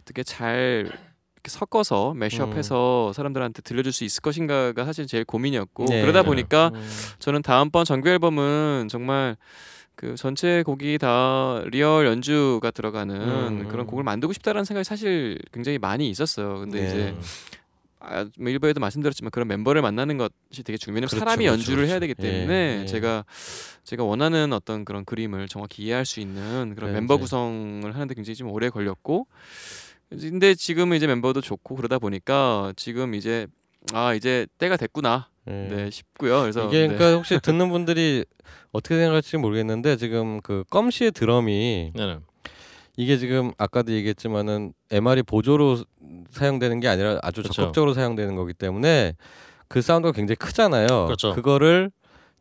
어떻게 0.00 0.24
잘 0.24 0.86
이렇게 0.86 1.48
섞어서 1.50 2.14
mashup해서 2.14 3.12
사람들한테 3.14 3.62
들려줄 3.62 3.92
수 3.92 4.04
있을 4.04 4.20
것인가가 4.22 4.84
사실 4.84 5.06
제일 5.06 5.24
고민이었고 5.24 5.84
네. 5.86 6.00
그러다 6.00 6.22
보니까 6.22 6.70
음. 6.74 6.90
저는 7.18 7.42
다음번 7.42 7.84
정규 7.84 8.08
앨범은 8.08 8.88
정말 8.88 9.36
그 9.94 10.14
전체 10.16 10.62
곡이 10.62 10.98
다 10.98 11.62
real 11.66 12.06
연주가 12.06 12.70
들어가는 12.70 13.16
음, 13.16 13.68
그런 13.68 13.80
음. 13.80 13.86
곡을 13.86 14.04
만들고 14.04 14.32
싶다라는 14.32 14.64
생각이 14.64 14.84
사실 14.84 15.38
굉장히 15.52 15.78
많이 15.78 16.08
있었어요. 16.10 16.60
근데 16.60 16.80
네. 16.80 16.86
이제 16.86 17.16
아, 18.04 18.26
뭐 18.38 18.50
일부에도 18.50 18.80
말씀드렸지만 18.80 19.30
그런 19.30 19.46
멤버를 19.46 19.80
만나는 19.80 20.18
것이 20.18 20.62
되게 20.64 20.76
중요해요. 20.76 21.06
그렇죠, 21.06 21.18
사람이 21.18 21.44
그렇죠, 21.44 21.58
연주를 21.58 21.86
해야 21.86 22.00
되기 22.00 22.14
그렇죠. 22.14 22.32
예, 22.32 22.38
때문에 22.40 22.80
예. 22.82 22.86
제가 22.86 23.24
제가 23.84 24.02
원하는 24.02 24.52
어떤 24.52 24.84
그런 24.84 25.04
그림을 25.04 25.46
정확히 25.48 25.84
이해할 25.84 26.04
수 26.04 26.20
있는 26.20 26.74
그런 26.74 26.92
네, 26.92 27.00
멤버 27.00 27.14
네. 27.14 27.20
구성을 27.20 27.94
하는데 27.94 28.14
굉장히 28.14 28.34
좀 28.34 28.50
오래 28.50 28.70
걸렸고 28.70 29.26
근데 30.10 30.54
지금은 30.54 30.96
이제 30.96 31.06
멤버도 31.06 31.40
좋고 31.40 31.76
그러다 31.76 31.98
보니까 31.98 32.72
지금 32.76 33.14
이제 33.14 33.46
아 33.92 34.14
이제 34.14 34.46
때가 34.58 34.76
됐구나 34.76 35.28
예. 35.48 35.52
네 35.52 35.90
싶고요. 35.90 36.42
그래서 36.42 36.66
이게 36.68 36.86
네. 36.86 36.94
그러니까 36.94 37.16
혹시 37.16 37.38
듣는 37.40 37.70
분들이 37.70 38.24
어떻게 38.70 38.96
생각할지 38.96 39.36
모르겠는데 39.36 39.96
지금 39.96 40.40
그 40.40 40.64
껌씨의 40.70 41.12
드럼이 41.12 41.92
네네. 41.94 42.18
이게 42.96 43.16
지금 43.16 43.52
아까도 43.58 43.92
얘기했지만은 43.92 44.72
MR이 44.90 45.22
보조로 45.22 45.78
사용되는 46.30 46.80
게 46.80 46.88
아니라 46.88 47.18
아주 47.22 47.42
그렇죠. 47.42 47.54
적극적으로 47.54 47.94
사용되는 47.94 48.36
거기 48.36 48.52
때문에 48.52 49.14
그 49.68 49.80
사운드가 49.80 50.12
굉장히 50.12 50.36
크잖아요. 50.36 50.86
그렇죠. 51.06 51.34
그거를 51.34 51.90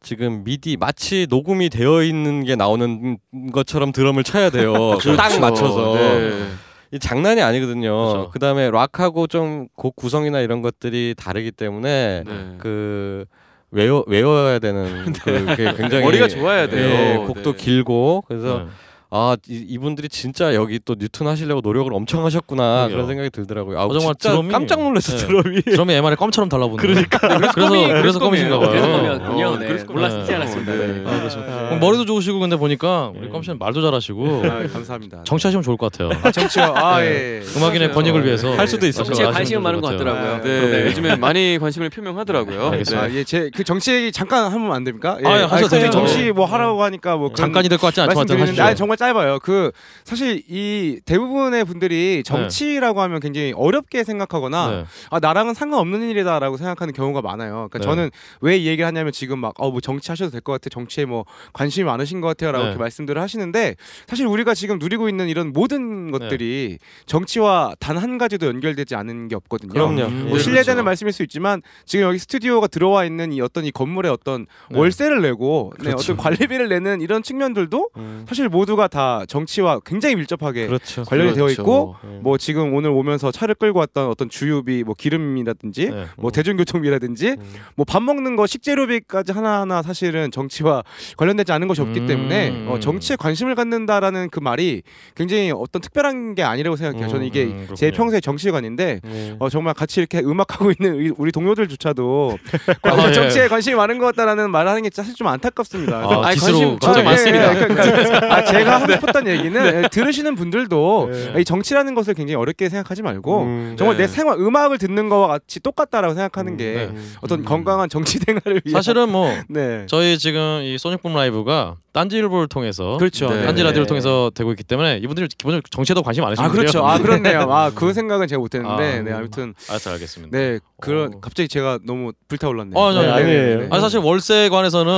지금 0.02 0.44
미디 0.44 0.78
마치 0.78 1.28
녹음이 1.30 1.70
되어 1.70 2.04
있는 2.04 2.44
게 2.44 2.56
나오는 2.56 3.18
것처럼 3.54 3.92
드럼을 3.92 4.24
쳐야 4.24 4.50
돼요. 4.50 4.74
딱 4.98 4.98
그렇죠. 5.00 5.40
맞춰서. 5.40 5.96
네. 5.96 6.48
이 6.92 7.00
장난이 7.00 7.42
아니거든요. 7.42 8.12
그렇죠. 8.12 8.30
그다음에 8.32 8.70
락하고 8.70 9.28
좀 9.28 9.68
곡 9.76 9.96
구성이나 9.96 10.42
이런 10.42 10.62
것들이 10.62 11.16
다르기 11.18 11.52
때문에 11.52 12.24
네. 12.26 12.56
그 12.58 13.26
외워 13.72 14.04
외워야 14.08 14.60
되는 14.60 15.14
그게 15.24 15.74
굉장히 15.76 16.04
머리가 16.06 16.28
좋아야 16.28 16.68
돼요. 16.68 16.90
예, 16.90 17.26
곡도 17.26 17.54
네. 17.54 17.64
길고 17.64 18.24
그래서 18.28 18.60
네. 18.60 18.66
아 19.14 19.36
이, 19.50 19.66
이분들이 19.68 20.08
진짜 20.08 20.56
여기 20.56 20.80
또 20.84 20.96
뉴튼 20.98 21.28
하시려고 21.28 21.60
노력을 21.60 21.94
엄청 21.94 22.24
하셨구나 22.26 22.88
그러게요. 22.88 22.96
그런 22.96 23.08
생각이 23.08 23.30
들더라고요. 23.30 23.78
아, 23.78 23.84
어, 23.86 23.92
정말 23.92 24.16
진짜 24.18 24.38
드럼이- 24.38 24.52
깜짝 24.52 24.82
놀랐어 24.82 25.18
네. 25.18 25.28
드럼이. 25.28 25.62
드럼이 25.68 25.94
MR에 25.96 26.16
껌처럼 26.16 26.48
달라붙는. 26.48 26.78
그러니까. 26.78 27.18
그래서 27.54 27.88
그래서 28.02 28.20
껌이신가 28.20 28.58
봐요. 28.60 28.70
어, 28.70 29.58
네. 29.60 29.84
몰랐지. 29.86 30.34
않았습니다. 30.34 30.72
네. 30.74 30.88
네. 30.88 31.04
아, 31.06 31.18
그렇죠. 31.20 31.40
그럼 31.44 31.80
머리도 31.82 32.06
좋으시고 32.06 32.40
근데 32.40 32.56
보니까 32.56 33.12
우리 33.14 33.26
예. 33.26 33.30
껌씨는 33.30 33.58
말도 33.60 33.82
잘하시고 33.82 34.44
아, 34.46 34.68
감사합니다. 34.72 35.24
정치하시면 35.26 35.62
좋을 35.64 35.76
것 35.76 35.92
같아요. 35.92 36.18
아, 36.24 36.32
정치요. 36.32 36.74
아, 36.78 37.04
예. 37.04 37.42
예. 37.42 37.58
음악인의 37.58 37.92
권익을 37.92 38.26
위해서 38.26 38.54
할 38.56 38.66
수도 38.68 38.88
있어요. 38.88 39.04
정치에 39.04 39.26
관심이 39.26 39.56
좋을 39.56 39.62
많은 39.62 39.82
것. 39.82 39.90
같더라고요. 39.92 40.42
네, 40.42 40.70
네. 40.72 40.86
요즘에 40.86 41.16
많이 41.18 41.58
관심을 41.60 41.90
표명하더라고요. 41.90 42.68
알겠습니다. 42.70 43.06
아, 43.08 43.12
예, 43.12 43.24
제 43.26 43.50
그 43.54 43.66
정치 43.66 43.92
얘기 43.94 44.12
잠깐 44.14 44.50
하면 44.50 44.72
안 44.72 44.86
됩니까? 44.86 45.18
예. 45.22 45.28
아, 45.28 45.40
예, 45.40 45.44
하셔도. 45.44 45.90
정치 45.90 46.32
뭐 46.32 46.46
하라고 46.46 46.82
하니까 46.84 47.18
뭐 47.18 47.34
잠깐이 47.36 47.68
될 47.68 47.78
것 47.78 47.88
같지 47.88 48.00
않지만 48.02 48.42
하시죠. 48.48 48.76
정말 48.76 48.98
짧아요. 49.02 49.40
그 49.42 49.72
사실 50.04 50.44
이 50.48 51.00
대부분의 51.06 51.66
분들이 51.66 52.22
정치라고 52.24 53.02
하면 53.02 53.20
굉장히 53.20 53.52
어렵게 53.56 54.04
생각하거나 54.04 54.68
네. 54.72 54.86
아 55.10 55.20
나랑은 55.20 55.56
상관없는 55.56 56.08
일이다라고 56.10 56.58
생각하는 56.58 56.94
경우가 56.94 57.22
많아요. 57.24 57.68
그러니까 57.72 57.80
네. 57.80 57.84
저는 57.86 58.10
왜 58.42 58.58
이 58.62 58.68
얘기를 58.68 58.86
하냐면 58.86 59.12
지금 59.12 59.40
막 59.40 59.54
어 59.58 59.72
뭐 59.72 59.80
정치 59.82 60.12
하셔도 60.12 60.30
될 60.32 60.42
것 60.42 60.52
같아. 60.54 60.70
정치에 60.70 61.06
뭐 61.06 61.26
관심이 61.54 61.84
많으신 61.86 62.20
것 62.22 62.28
같아요라고 62.28 62.64
네. 62.64 62.70
이렇게 62.70 62.80
말씀들을 62.80 63.20
하시는데 63.22 63.76
사실 64.08 64.26
우리가 64.28 64.54
지금 64.54 64.78
누리고 64.80 65.08
있는 65.10 65.30
이런 65.30 65.52
모든 65.54 66.12
것들이 66.12 66.78
정치와 67.06 67.74
단 67.80 67.98
한 68.02 68.18
가지도 68.18 68.48
연결되지 68.48 68.96
않은 68.96 69.28
게 69.28 69.36
없거든요. 69.36 69.74
그럼요. 69.74 70.04
음, 70.04 70.26
뭐 70.30 70.38
예. 70.38 70.42
실례되는 70.42 70.64
그렇죠. 70.76 70.84
말씀일 70.84 71.14
수 71.14 71.22
있지만 71.24 71.62
지금 71.86 72.06
여기 72.06 72.18
스튜디오가 72.18 72.68
들어와 72.68 73.06
있는 73.06 73.32
이 73.34 73.42
어떤 73.42 73.66
이 73.66 73.72
건물의 73.72 74.12
어떤 74.12 74.48
네. 74.72 74.78
월세를 74.80 75.22
내고 75.22 75.72
네, 75.78 75.86
그렇죠. 75.86 76.14
어떤 76.14 76.18
관리비를 76.24 76.70
내는 76.70 77.02
이런 77.02 77.22
측면들도 77.22 77.90
음, 77.98 78.26
사실 78.28 78.50
모두가 78.50 78.88
다 78.92 79.24
정치와 79.28 79.80
굉장히 79.86 80.16
밀접하게 80.18 80.68
그렇죠. 80.68 81.04
관련이 81.06 81.34
되어 81.34 81.46
그렇죠. 81.46 81.62
있고 81.62 81.96
예. 82.04 82.20
뭐 82.20 82.38
지금 82.38 82.74
오늘 82.76 82.90
오면서 82.92 83.32
차를 83.32 83.56
끌고 83.56 83.80
왔던 83.80 84.08
어떤 84.10 84.30
주유비 84.30 84.84
뭐 84.84 84.94
기름이라든지 84.96 85.90
네. 85.90 86.06
뭐 86.18 86.30
음. 86.30 86.32
대중교통비라든지 86.32 87.30
음. 87.40 87.54
뭐밥 87.76 88.04
먹는 88.04 88.36
거 88.36 88.46
식재료비까지 88.46 89.32
하나하나 89.32 89.82
사실은 89.82 90.30
정치와 90.30 90.84
관련되지 91.18 91.52
않은 91.54 91.68
것이 91.70 91.82
없기 91.82 92.02
음. 92.02 92.06
때문에 92.08 92.66
어, 92.68 92.80
정치에 92.80 93.16
관심을 93.16 93.56
갖는다라는 93.56 94.30
그 94.30 94.40
말이 94.42 94.84
굉장히 95.16 95.52
어떤 95.56 95.82
특별한 95.82 96.36
게 96.36 96.44
아니라고 96.44 96.76
생각해요. 96.76 97.08
저는 97.08 97.26
이게 97.26 97.44
음, 97.46 97.68
제. 97.76 97.92
평소의 97.92 98.22
정치관인데 98.22 99.00
예. 99.06 99.36
어, 99.40 99.50
정말 99.50 99.74
같이 99.74 100.02
이렇게 100.02 100.20
음악하고 100.20 100.72
있는 100.78 101.14
우리- 101.18 101.32
동료들조차도 101.32 102.38
아, 102.84 103.08
예. 103.08 103.14
정치에 103.14 103.48
관심이 103.48 103.76
많은 103.76 103.98
것 104.00 104.08
같다라는 104.08 104.52
말을 104.52 104.70
하는 104.70 104.84
게 104.84 104.90
사실 104.94 105.16
좀 105.16 105.28
안타깝습니다. 105.28 105.96
아, 105.98 106.26
아니, 106.28 106.38
관심 106.38 106.78
진짜 106.80 106.92
아, 106.92 107.00
예, 107.00 107.04
많습니다. 107.04 107.56
예, 107.56 107.60
그러니까 107.68 108.36
아, 108.36 108.44
제가 108.44 108.81
하고 108.82 108.92
싶었던 108.94 109.28
얘기는 109.28 109.54
예, 109.84 109.88
들으시는 109.90 110.36
분들도 110.36 111.10
네. 111.12 111.42
이 111.42 111.46
정치라는 111.46 111.96
것을 111.96 112.14
굉장히 112.14 112.36
어렵게 112.36 112.70
생각하지 112.70 113.02
말고 113.02 113.44
음, 113.44 113.76
정말 113.78 113.98
네. 113.98 114.04
내 114.04 114.08
생활 114.08 114.40
음악을 114.40 114.78
듣는 114.78 115.10
거와 115.10 115.28
같이 115.28 115.60
똑같다라고 115.60 116.14
생각하는 116.14 116.58
게 116.58 116.92
네. 116.94 117.02
어떤 117.22 117.40
음. 117.40 117.46
건강한 117.46 117.90
정치 117.90 118.18
생활을 118.20 118.62
위한 118.66 118.82
사실은 118.82 119.10
뭐 119.10 119.32
네. 119.50 119.86
저희 119.88 120.18
지금 120.18 120.62
이 120.64 120.78
소닉붐 120.78 121.14
라이브가 121.14 121.78
딴지일보를 121.94 122.48
통해서 122.48 122.98
그렇죠. 122.98 123.30
네. 123.30 123.44
딴지 123.44 123.64
라디오를 123.64 123.86
통해서 123.86 124.32
되고 124.34 124.52
있기 124.52 124.64
때문에 124.64 124.98
이분들이 125.04 125.28
기본적으로 125.28 125.62
정치에도 125.70 126.02
관심 126.04 126.24
많으신 126.24 126.44
아 126.44 126.50
그렇죠. 126.50 126.86
아 126.86 126.98
그렇네요. 126.98 127.42
아 127.52 127.72
그 127.76 127.94
생각은 127.94 128.28
제가 128.28 128.40
못했는데 128.40 129.00
아, 129.00 129.02
네 129.02 129.12
아무튼 129.12 129.54
알았어 129.70 129.92
알겠습니다. 129.92 130.38
네 130.38 130.60
그런 130.80 131.16
어. 131.16 131.20
갑자기 131.20 131.50
제가 131.50 131.80
너무 131.86 132.14
불타올랐네요. 132.30 132.80
어, 132.80 132.94
네, 132.94 133.02
네, 133.02 133.12
아니에요. 133.12 133.28
네, 133.28 133.56
네. 133.64 133.68
아니 133.70 133.82
사실 133.82 134.00
월세에 134.00 134.50
관해서는 134.50 134.92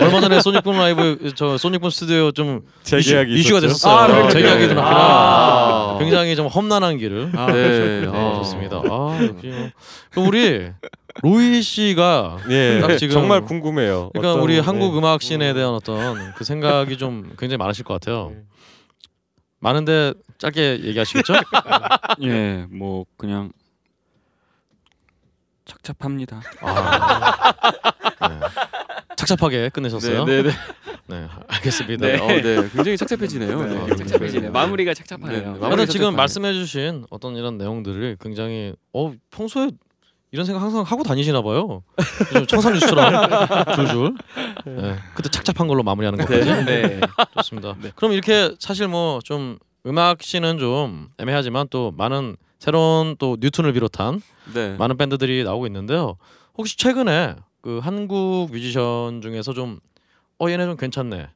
얼마 0.00 0.20
전에 0.20 0.40
소닉붐 0.40 0.76
라이브 0.76 1.32
저 1.34 1.58
소닉붐 1.58 1.90
스튜디오 1.90 2.30
좀재 2.30 3.00
계약이 3.24 3.34
이슈, 3.40 3.52
가 3.54 3.58
있었죠? 3.58 3.68
됐었어요. 3.68 3.94
아, 3.94 4.06
그렇군요. 4.06 4.30
재계약이 4.30 4.68
좀 4.68 4.78
아. 4.80 5.96
굉장히 5.98 6.36
좀 6.36 6.46
험난한 6.46 6.98
길을 6.98 7.32
아, 7.36 7.46
네. 7.46 8.00
네, 8.02 8.06
아. 8.12 8.34
좋습니다. 8.36 8.76
아, 8.88 9.18
역시 9.22 9.46
뭐. 9.48 9.70
그럼 10.10 10.28
우리 10.28 10.70
로이 11.22 11.62
씨가 11.62 12.38
예, 12.50 12.80
딱 12.80 12.96
지금- 12.96 13.14
정말 13.14 13.40
궁금해요. 13.42 14.10
그러니까 14.12 14.32
어떤- 14.32 14.42
우리 14.42 14.58
한국 14.60 14.92
네. 14.92 14.98
음악 14.98 15.20
씬에 15.22 15.52
대한 15.52 15.70
어떤 15.74 16.32
그 16.34 16.44
생각이 16.44 16.96
좀 16.96 17.32
굉장히 17.38 17.56
많으실 17.58 17.84
것 17.84 17.94
같아요. 17.94 18.32
많은데 19.60 20.12
짧게 20.38 20.82
얘기하시겠죠? 20.84 21.32
예, 22.22 22.66
뭐 22.70 23.04
그냥 23.16 23.50
착잡합니다. 25.64 26.40
아, 26.60 27.52
네. 28.28 28.40
착잡하게 29.16 29.68
끝내셨어요. 29.70 30.24
네, 30.24 30.42
네, 30.44 30.50
네. 31.08 31.20
네, 31.20 31.26
알겠습니다. 31.48 32.06
네. 32.06 32.18
어, 32.18 32.24
어, 32.24 32.28
네. 32.28 32.68
굉장히 32.74 32.96
착잡해지네요. 32.96 33.62
네, 33.62 33.86
네. 33.86 33.96
착잡해지네요. 33.96 34.52
마무리가 34.52 34.94
착잡하네요. 34.94 35.30
네, 35.38 35.38
네. 35.44 35.44
근데 35.52 35.60
마무리가 35.60 35.86
지금. 35.86 36.14
말씀해주신 36.16 37.06
어떤 37.10 37.36
이런 37.36 37.56
내용들을 37.58 38.16
굉장히 38.20 38.74
어 38.92 39.12
평소에 39.30 39.70
이런 40.30 40.44
생각 40.44 40.60
항상 40.60 40.82
하고 40.82 41.02
다니시나 41.02 41.40
봐요. 41.40 41.82
좀 42.32 42.46
청산유수처럼 42.46 43.12
줄줄. 43.76 44.14
네, 44.66 44.96
그때 45.14 45.30
착잡한 45.30 45.66
걸로 45.66 45.82
마무리하는 45.82 46.18
것까지. 46.18 46.64
네. 46.66 47.00
좋습니다. 47.36 47.74
그럼 47.96 48.12
이렇게 48.12 48.54
사실 48.58 48.88
뭐 48.88 49.20
좀 49.24 49.58
음악 49.86 50.22
씬은 50.22 50.58
좀 50.58 51.08
애매하지만 51.18 51.68
또 51.70 51.92
많은 51.96 52.36
새로운 52.58 53.16
또 53.18 53.36
뉴튼을 53.40 53.72
비롯한 53.72 54.20
네. 54.52 54.76
많은 54.76 54.98
밴드들이 54.98 55.44
나오고 55.44 55.66
있는데요. 55.68 56.16
혹시 56.58 56.76
최근에 56.76 57.36
그 57.62 57.78
한국 57.82 58.48
뮤지션 58.52 59.22
중에서 59.22 59.54
좀 59.54 59.78
어 60.40 60.50
얘네 60.50 60.64
좀 60.66 60.76
괜찮네 60.76 61.28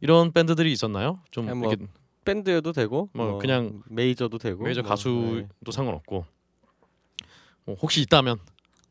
이런 0.00 0.32
밴드들이 0.32 0.72
있었나요? 0.72 1.20
좀 1.30 1.44
그냥 1.46 1.58
뭐 1.58 1.68
이렇게 1.70 1.86
밴드여도 2.24 2.72
되고 2.72 3.08
뭐 3.12 3.38
그냥 3.38 3.82
메이저도 3.88 4.38
되고 4.38 4.64
메이저 4.64 4.82
뭐, 4.82 4.88
가수도 4.90 5.40
네. 5.40 5.72
상관없고 5.72 6.24
뭐 7.64 7.74
혹시 7.76 8.00
있다면 8.02 8.38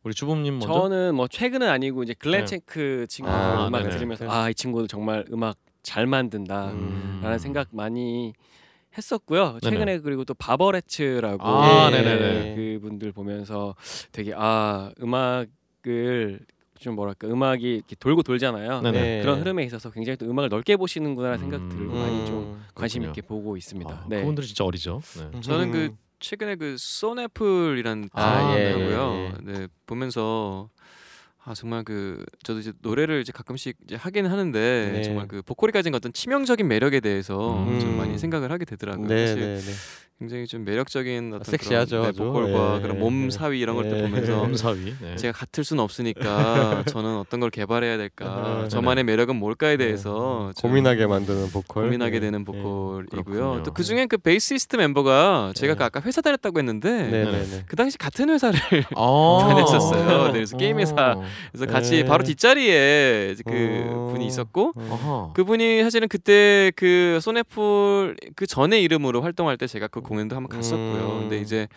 우리 0.03 0.13
주범님 0.13 0.59
먼저. 0.59 0.73
저는 0.73 1.15
뭐 1.15 1.27
최근은 1.27 1.67
아니고 1.67 2.03
이제 2.03 2.13
글렌 2.13 2.41
네. 2.41 2.45
체크 2.45 3.05
친구 3.09 3.31
아, 3.31 3.67
음악을 3.67 3.85
네네. 3.85 3.95
들으면서 3.95 4.29
아 4.29 4.49
이 4.49 4.53
친구도 4.53 4.87
정말 4.87 5.25
음악 5.31 5.57
잘 5.81 6.05
만든다 6.07 6.71
음. 6.71 7.19
라는 7.21 7.39
생각 7.39 7.69
많이 7.71 8.33
했었고요. 8.97 9.59
네네. 9.59 9.59
최근에 9.61 9.99
그리고 9.99 10.23
또 10.23 10.33
바버레츠라고 10.35 11.43
아, 11.43 11.87
예, 11.87 11.89
네네네. 11.91 12.55
그분들 12.55 13.11
보면서 13.11 13.75
되게 14.11 14.33
아 14.35 14.91
음악을 15.01 16.39
좀 16.79 16.95
뭐랄까 16.95 17.27
음악이 17.27 17.75
이렇게 17.75 17.95
돌고 17.95 18.23
돌잖아요. 18.23 18.81
네네. 18.81 18.99
네. 18.99 19.21
그런 19.21 19.39
흐름에 19.39 19.63
있어서 19.63 19.89
굉장히 19.91 20.17
또 20.17 20.25
음악을 20.25 20.49
넓게 20.49 20.75
보시는구나라는 20.75 21.39
생각 21.39 21.61
음. 21.61 21.69
들고 21.69 21.95
많이 21.95 22.25
좀 22.25 22.43
음. 22.43 22.65
관심 22.73 23.01
그렇군요. 23.01 23.11
있게 23.11 23.21
보고 23.21 23.57
있습니다. 23.57 23.93
아, 23.93 24.05
네. 24.07 24.19
그분들이 24.19 24.45
진짜 24.47 24.63
어리죠. 24.65 25.01
네. 25.31 25.41
저는 25.41 25.71
그 25.71 25.95
최근에 26.19 26.55
그 26.55 26.75
소네플이라는 26.77 28.09
아, 28.13 28.41
예, 28.41 28.71
하고요. 28.71 29.33
예, 29.47 29.51
네 29.51 29.67
보면서 29.85 30.69
아 31.43 31.53
정말 31.53 31.83
그 31.83 32.25
저도 32.43 32.59
이제 32.59 32.73
노래를 32.81 33.21
이제 33.21 33.31
가끔씩 33.31 33.77
이제 33.85 33.95
하긴 33.95 34.25
하는데 34.25 34.91
네. 34.95 35.01
정말 35.01 35.27
그 35.27 35.41
보컬이 35.43 35.71
가진 35.71 35.93
어떤 35.93 36.11
치명적인 36.11 36.67
매력에 36.67 36.99
대해서 36.99 37.63
음. 37.63 37.79
좀 37.79 37.95
많이 37.97 38.17
생각을 38.17 38.51
하게 38.51 38.65
되더라고요. 38.65 39.07
네, 39.07 39.27
사실 39.27 39.41
네, 39.43 39.59
네. 39.59 39.71
굉장히 40.17 40.47
좀 40.47 40.63
매력적인 40.63 41.33
어떤 41.33 41.43
섹시하죠, 41.43 41.99
그런, 41.99 42.13
네. 42.13 42.23
보컬과 42.23 42.77
예, 42.77 42.81
그런 42.81 42.95
예, 42.95 42.99
몸 42.99 43.25
예. 43.25 43.29
사위 43.29 43.59
이런 43.59 43.75
것들 43.75 43.97
예. 43.97 44.01
보면서 44.03 44.39
검사위. 44.39 44.95
네. 45.01 45.17
제가 45.17 45.37
같을 45.37 45.65
수는 45.65 45.83
없으니까 45.83 46.83
저는 46.87 47.17
어떤 47.17 47.41
걸 47.41 47.49
개발해야 47.49 47.97
될까 47.97 48.25
아, 48.25 48.67
저만의 48.69 49.03
매력은 49.03 49.35
뭘까에 49.35 49.75
대해서 49.75 50.53
좀 50.55 50.69
고민하게 50.69 51.07
만드는 51.07 51.49
보컬 51.51 51.83
고민하게 51.83 52.19
네. 52.19 52.27
되는 52.27 52.39
네. 52.39 52.45
보컬이고요. 52.45 53.63
또 53.63 53.73
그 53.73 53.83
중에 53.83 54.05
그 54.05 54.17
베이시스트 54.17 54.77
멤버가 54.77 55.51
제가 55.53 55.73
네. 55.73 55.77
그 55.77 55.83
아까 55.83 55.99
회사 55.99 56.21
다녔다고 56.21 56.59
했는데 56.59 56.89
네, 56.89 57.25
네, 57.25 57.43
네. 57.43 57.63
그 57.67 57.75
당시 57.75 57.97
같은 57.97 58.29
회사를 58.29 58.57
아. 58.95 59.37
다녔었어요. 59.49 60.27
네, 60.27 60.31
그래서 60.31 60.55
게임 60.55 60.79
회사 60.79 61.17
그래서 61.51 61.65
같이 61.65 61.91
네. 61.97 62.05
바로 62.05 62.23
뒷자리에 62.23 63.35
그 63.45 63.85
어. 63.89 64.09
분이 64.13 64.25
있었고. 64.25 64.71
그분이 65.33 65.83
사실은 65.83 66.07
그때 66.07 66.71
그 66.77 67.19
소네풀 67.21 68.15
그 68.37 68.47
전에 68.47 68.79
이름으로 68.79 69.21
활동할 69.21 69.57
때 69.57 69.67
제가 69.67 69.87
그 69.87 70.04
공연도 70.05 70.35
한번 70.35 70.55
갔었고요. 70.55 71.13
음. 71.15 71.19
근데 71.21 71.39
이제 71.39 71.67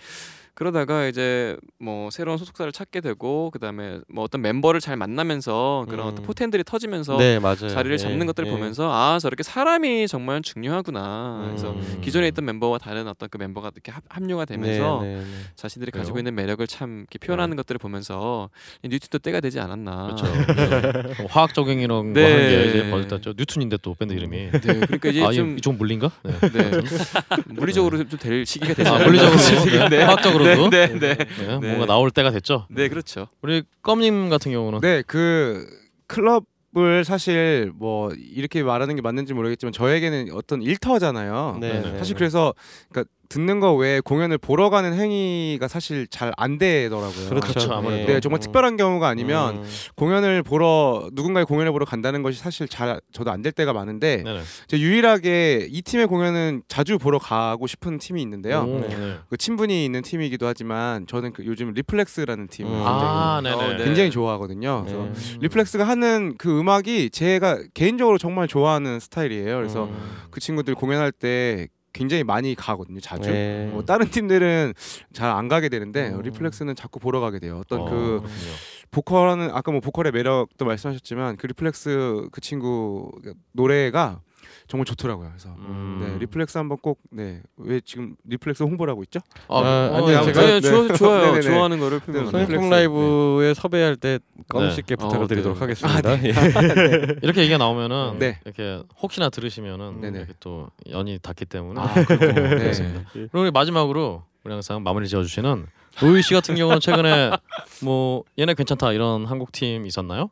그러다가 0.58 1.06
이제 1.06 1.56
뭐 1.78 2.10
새로운 2.10 2.36
소속사를 2.36 2.72
찾게 2.72 3.00
되고 3.00 3.48
그다음에 3.52 4.00
뭐 4.08 4.24
어떤 4.24 4.42
멤버를 4.42 4.80
잘 4.80 4.96
만나면서 4.96 5.86
그런 5.88 6.06
음. 6.06 6.12
어떤 6.12 6.24
포텐들이 6.24 6.64
터지면서 6.64 7.16
네, 7.16 7.38
맞아요. 7.38 7.68
자리를 7.68 7.96
잡는 7.96 8.22
예, 8.22 8.26
것들을 8.26 8.48
예. 8.48 8.52
보면서 8.52 8.90
아 8.92 9.20
저렇게 9.20 9.44
사람이 9.44 10.08
정말 10.08 10.42
중요하구나. 10.42 11.44
그래서 11.46 11.70
음. 11.70 12.00
기존에 12.02 12.26
있던 12.26 12.44
멤버와 12.44 12.78
다른 12.78 13.06
어떤 13.06 13.28
그 13.28 13.38
멤버가 13.38 13.70
이렇게 13.72 13.92
합, 13.92 14.02
합류가 14.08 14.46
되면서 14.46 15.00
네, 15.00 15.14
네, 15.14 15.20
네. 15.20 15.26
자신들이 15.54 15.92
그래요? 15.92 16.02
가지고 16.02 16.18
있는 16.18 16.34
매력을 16.34 16.66
참 16.66 17.06
이렇게 17.08 17.24
표현하는 17.24 17.56
것들을 17.56 17.78
보면서 17.78 18.50
뉴트도 18.82 19.18
때가 19.20 19.38
되지 19.38 19.60
않았나. 19.60 20.06
그렇죠. 20.06 20.26
네. 20.26 21.24
화학 21.28 21.54
적용 21.54 21.78
이런 21.78 22.12
네. 22.12 22.22
거한 22.22 22.36
게 22.48 22.64
이제 22.64 22.90
벌써 22.90 23.20
뉴튼인데 23.38 23.76
또 23.80 23.94
밴드 23.94 24.12
이름이. 24.12 24.36
네, 24.50 24.58
그러니까 24.60 25.08
이제 25.10 25.24
아, 25.24 25.30
좀 25.30 25.56
이좀 25.56 25.78
물린가? 25.78 26.10
네. 26.24 26.32
네. 26.50 26.80
물리적으로 27.46 27.98
좀 28.08 28.18
될 28.18 28.44
시기가 28.44 28.74
되지 28.74 28.90
아, 28.90 28.94
않았나. 28.96 29.06
물리적으로, 29.06 29.88
네. 29.90 30.02
화학적으로 30.02 30.47
도? 30.56 30.70
네, 30.70 30.86
네, 30.88 30.98
네. 30.98 31.14
네, 31.16 31.46
네. 31.46 31.68
뭔가 31.68 31.86
나올 31.86 32.10
때가 32.10 32.30
됐죠. 32.30 32.66
네, 32.70 32.88
그렇죠. 32.88 33.28
우리 33.42 33.62
껌님 33.82 34.28
같은 34.28 34.52
경우는 34.52 34.80
네, 34.80 35.02
그 35.06 35.66
클럽 36.06 36.44
을 36.76 37.02
사실 37.02 37.72
뭐 37.74 38.12
이렇게 38.12 38.62
말하는 38.62 38.94
게 38.94 39.00
맞는지 39.00 39.32
모르겠지만 39.32 39.72
저에게는 39.72 40.28
어떤 40.34 40.60
일터잖아요. 40.60 41.56
네, 41.62 41.80
네. 41.80 41.92
네. 41.92 41.98
사실 41.98 42.14
그래서 42.14 42.54
그러니까 42.90 43.10
듣는 43.28 43.60
거 43.60 43.74
외에 43.74 44.00
공연을 44.00 44.38
보러 44.38 44.70
가는 44.70 44.92
행위가 44.94 45.68
사실 45.68 46.06
잘 46.08 46.32
안 46.36 46.58
되더라고요. 46.58 47.28
그렇죠. 47.30 47.48
그렇죠, 47.48 47.72
아무래도. 47.72 48.12
네, 48.12 48.20
정말 48.20 48.38
음. 48.38 48.40
특별한 48.40 48.76
경우가 48.76 49.08
아니면 49.08 49.56
음. 49.58 49.64
공연을 49.96 50.42
보러 50.42 51.08
누군가의 51.12 51.46
공연을 51.46 51.72
보러 51.72 51.84
간다는 51.84 52.22
것이 52.22 52.38
사실 52.38 52.68
잘 52.68 53.00
저도 53.12 53.30
안 53.30 53.42
될 53.42 53.52
때가 53.52 53.72
많은데 53.72 54.22
네네. 54.24 54.40
저 54.66 54.76
유일하게 54.76 55.68
이 55.70 55.82
팀의 55.82 56.06
공연은 56.08 56.62
자주 56.68 56.98
보러 56.98 57.18
가고 57.18 57.66
싶은 57.66 57.98
팀이 57.98 58.20
있는데요. 58.22 58.60
오, 58.62 58.80
네. 58.80 58.88
네. 58.88 59.16
그 59.30 59.36
친분이 59.36 59.84
있는 59.84 60.02
팀이기도 60.02 60.46
하지만 60.46 61.06
저는 61.06 61.32
그 61.32 61.46
요즘 61.46 61.72
리플렉스라는 61.72 62.48
팀을 62.48 62.70
음. 62.70 62.76
굉장히, 62.76 63.04
아. 63.04 63.40
어, 63.44 63.76
네. 63.76 63.84
굉장히 63.84 64.10
좋아하거든요. 64.10 64.84
그래서 64.84 65.04
네. 65.04 65.38
리플렉스가 65.42 65.84
하는 65.86 66.34
그 66.36 66.58
음악이 66.58 67.10
제가 67.10 67.58
개인적으로 67.74 68.18
정말 68.18 68.48
좋아하는 68.48 68.98
스타일이에요. 69.00 69.56
그래서 69.56 69.84
음. 69.84 69.96
그 70.30 70.40
친구들 70.40 70.74
공연할 70.74 71.12
때 71.12 71.68
굉장히 71.92 72.22
많이 72.24 72.54
가거든요. 72.54 73.00
자주. 73.00 73.30
네. 73.30 73.68
뭐 73.72 73.84
다른 73.84 74.08
팀들은 74.10 74.74
잘 75.12 75.30
안 75.30 75.48
가게 75.48 75.68
되는데 75.68 76.10
음. 76.10 76.22
리플렉스는 76.22 76.74
자꾸 76.76 76.98
보러 77.00 77.20
가게 77.20 77.38
돼요. 77.38 77.58
어떤 77.60 77.80
어, 77.80 77.84
그 77.84 77.90
그렇군요. 78.20 78.52
보컬은 78.90 79.50
아까 79.52 79.70
뭐 79.72 79.80
보컬의 79.80 80.12
매력도 80.12 80.64
말씀하셨지만 80.64 81.36
그 81.36 81.46
리플렉스 81.46 82.28
그 82.32 82.40
친구 82.40 83.10
노래가 83.52 84.20
정말 84.68 84.84
좋더라고요. 84.84 85.28
그래서 85.30 85.48
음. 85.56 85.98
네, 86.02 86.18
리플렉스 86.18 86.58
한번 86.58 86.76
꼭 86.78 87.00
네. 87.10 87.40
왜 87.56 87.80
지금 87.80 88.16
리플렉스 88.24 88.62
홍보를 88.64 88.90
하고 88.90 89.02
있죠? 89.04 89.20
아, 89.48 89.56
아, 89.56 89.60
어, 89.92 89.96
아니요, 89.96 90.20
네. 90.26 90.32
제가- 90.32 90.38
아니, 90.52 90.60
좋아, 90.60 90.82
네. 90.88 90.94
좋아요. 90.94 91.22
네네네. 91.22 91.40
좋아하는 91.40 91.80
거를 91.80 92.00
표현하는 92.00 92.46
네. 92.48 92.68
라이브에 92.68 93.54
섭외할 93.54 93.96
때껌 93.96 94.68
네. 94.68 94.68
어, 94.68 94.96
부탁을 94.98 95.26
드리도록 95.26 95.56
네. 95.56 95.60
하겠습니다. 95.60 96.22
예. 96.22 96.32
이렇게 97.22 97.40
얘기가 97.40 97.56
나오면은 97.56 98.18
네. 98.18 98.40
이렇게 98.44 98.82
혹시나 99.00 99.30
들으시면은 99.30 100.02
네네. 100.02 100.18
이렇게 100.18 100.34
또 100.38 100.68
연이 100.90 101.18
닿기 101.18 101.46
때문에 101.46 101.80
아. 101.80 101.94
네. 101.94 102.04
그렇습니다. 102.04 103.04
그리고 103.14 103.40
우리 103.40 103.50
마지막으로 103.50 104.22
우리 104.44 104.52
항상 104.52 104.82
마무리 104.82 105.08
지어 105.08 105.22
주시는 105.22 105.66
로이 106.02 106.20
씨 106.20 106.34
같은 106.34 106.54
경우는 106.56 106.80
최근에 106.80 107.30
뭐 107.82 108.22
얘네 108.38 108.52
괜찮다 108.52 108.92
이런 108.92 109.24
한국 109.24 109.50
팀 109.50 109.86
있었나요? 109.86 110.28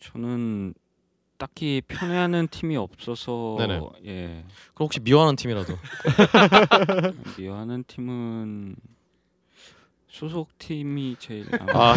저는 0.00 0.74
딱히 1.38 1.82
편애하는 1.88 2.48
팀이 2.48 2.76
없어서 2.76 3.56
네네. 3.58 3.80
예 4.06 4.44
그럼 4.74 4.86
혹시 4.86 5.00
미워하는 5.00 5.36
팀이라도 5.36 5.74
미워하는 7.38 7.84
팀은 7.86 8.76
소속 10.08 10.56
팀이 10.58 11.16
제일 11.18 11.44
아마 11.58 11.92
아, 11.92 11.94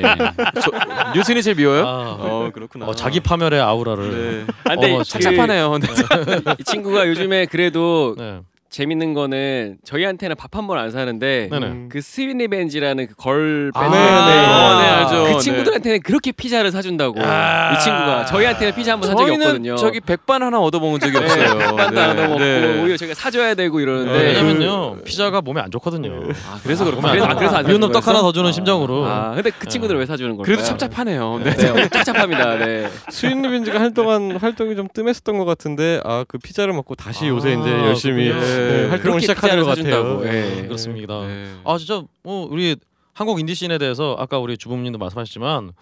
네. 0.00 1.12
뉴튼이 1.16 1.42
제일 1.42 1.56
미워요? 1.56 1.84
아, 1.84 2.16
어 2.20 2.50
그렇구나. 2.54 2.86
어, 2.86 2.94
자기 2.94 3.18
파멸의 3.18 3.60
아우라를. 3.60 4.46
네. 4.46 4.52
아, 4.66 4.74
근데 4.76 4.94
어, 4.94 4.98
그- 4.98 5.04
착잡하네요. 5.04 5.78
네. 5.78 5.86
이 6.60 6.64
친구가 6.64 7.08
요즘에 7.08 7.46
그래도 7.46 8.14
네. 8.16 8.40
재밌는 8.70 9.14
거는 9.14 9.78
저희한테는 9.84 10.36
밥 10.36 10.54
한 10.56 10.66
번 10.66 10.78
안 10.78 10.90
사는데 10.90 11.48
네네. 11.50 11.88
그 11.90 12.00
스위니 12.00 12.46
벤지라는 12.48 13.08
그걸 13.08 13.70
아, 13.74 13.80
밴드 13.80 13.96
네, 13.96 14.02
네. 14.02 14.46
어, 14.46 14.80
네, 14.80 14.88
알죠. 14.88 15.24
그 15.24 15.28
네. 15.30 15.38
친구들한테는 15.38 16.00
그렇게 16.02 16.30
피자를 16.32 16.70
사준다고 16.70 17.20
아. 17.22 17.72
이 17.74 17.78
친구가 17.80 18.24
저희한테는 18.26 18.74
피자 18.74 18.92
한 18.92 19.00
번 19.00 19.08
산 19.08 19.16
적이 19.16 19.32
없거든요. 19.32 19.76
저기 19.76 20.00
백반 20.00 20.42
하나 20.42 20.60
얻어먹은 20.60 21.00
적이 21.00 21.18
네, 21.18 21.24
없어요. 21.24 21.58
백반도 21.58 22.00
안 22.00 22.16
먹고 22.16 22.38
네. 22.38 22.80
오히려 22.82 22.96
저희가 22.96 23.14
사줘야 23.14 23.54
되고 23.54 23.80
이러는데 23.80 24.12
네, 24.12 24.24
왜냐면요 24.28 24.96
피자가 25.04 25.40
몸에 25.40 25.60
안 25.60 25.70
좋거든요. 25.70 26.22
아, 26.48 26.60
그래서 26.62 26.84
그렇구나. 26.84 27.10
그래서, 27.10 27.26
안 27.26 27.32
아, 27.32 27.34
그래서 27.36 27.56
안 27.56 27.66
미운 27.66 27.80
놈 27.80 27.88
사준 27.92 28.00
떡 28.02 28.08
하나? 28.08 28.20
더 28.22 28.32
주는 28.32 28.52
심정으로. 28.52 29.04
아, 29.06 29.32
근데 29.34 29.50
그 29.50 29.66
친구들 29.68 29.96
왜 29.98 30.06
사주는 30.06 30.36
걸까요? 30.36 30.44
그래도 30.44 30.62
찹찹하네요. 30.62 31.40
네. 31.42 31.50
네, 31.56 31.88
찹찹합니다. 31.88 32.56
네. 32.58 32.88
스윈 33.08 33.42
리빈즈가 33.42 33.80
한동안 33.80 34.36
활동이 34.36 34.76
좀 34.76 34.86
뜸했었던 34.92 35.38
것 35.38 35.44
같은데 35.44 36.00
아 36.04 36.24
그 36.28 36.38
피자를 36.38 36.72
먹고 36.74 36.94
다시 36.94 37.26
요새 37.28 37.56
아, 37.56 37.58
이제 37.60 37.70
열심히 37.70 38.28
그렇군요. 38.28 38.59
네, 38.68 38.82
네. 38.82 38.88
활동을 38.88 38.98
그렇게 38.98 39.20
시작하는 39.20 39.64
것 39.64 39.76
같아요. 39.76 40.20
예. 40.24 40.30
네, 40.30 40.62
그렇습니다. 40.62 41.26
네. 41.26 41.54
아 41.64 41.78
진짜 41.78 42.02
뭐 42.22 42.46
우리 42.50 42.76
한국 43.12 43.40
인디 43.40 43.54
scene에 43.54 43.78
대해서 43.78 44.16
아까 44.18 44.38
우리 44.38 44.56
주부님도 44.56 44.98
말씀하셨지만 44.98 45.72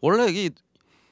원래 0.00 0.26
이 0.30 0.50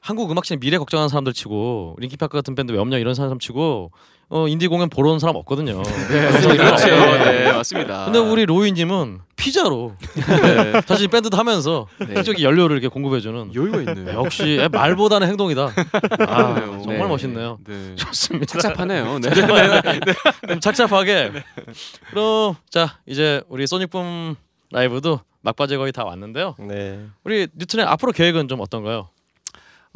한국 0.01 0.31
음악 0.31 0.45
scene의 0.45 0.61
미래 0.61 0.79
걱정하는 0.79 1.09
사람들 1.09 1.33
치고 1.33 1.97
링키파크 1.99 2.37
같은 2.37 2.55
밴드 2.55 2.73
왜 2.73 2.79
없냐 2.79 2.99
이런 2.99 3.15
사람 3.15 3.39
치고 3.39 3.91
어 4.31 4.47
인디 4.47 4.69
공연 4.69 4.91
보러 4.91 5.11
온 5.11 5.19
사람 5.19 5.37
없거든요. 5.37 5.83
네, 5.83 6.31
그렇죠. 6.57 6.87
네, 6.87 7.53
맞습니다. 7.53 8.05
근데 8.05 8.19
우리 8.19 8.45
로이님은 8.45 9.21
피자로 9.37 9.95
네. 10.15 10.83
사실 10.87 11.09
밴드도 11.09 11.37
하면서 11.37 11.87
네. 12.07 12.21
이쪽에 12.21 12.43
연료를 12.43 12.77
이렇게 12.77 12.89
공급해주는 12.89 13.55
여유가 13.55 13.79
있네요. 13.79 14.19
역시 14.19 14.69
말보다는 14.71 15.29
행동이다. 15.29 15.71
아. 16.29 16.55
정말 16.83 16.99
네. 16.99 17.07
멋있네요. 17.07 17.59
네. 17.67 17.95
좋습니다. 17.97 18.59
착잡하네요. 18.59 19.19
네. 19.19 19.31
좀 20.49 20.61
착잡하게. 20.61 21.33
그럼 22.11 22.55
자 22.69 22.99
이제 23.07 23.43
우리 23.49 23.67
소닉붐 23.67 24.37
라이브도 24.73 25.21
막바지 25.41 25.77
거의 25.79 25.93
다 25.93 26.05
왔는데요. 26.05 26.55
네. 26.59 27.07
우리 27.25 27.49
뉴튼의 27.57 27.87
앞으로 27.87 28.13
계획은 28.13 28.49
좀 28.49 28.61
어떤가요? 28.61 29.09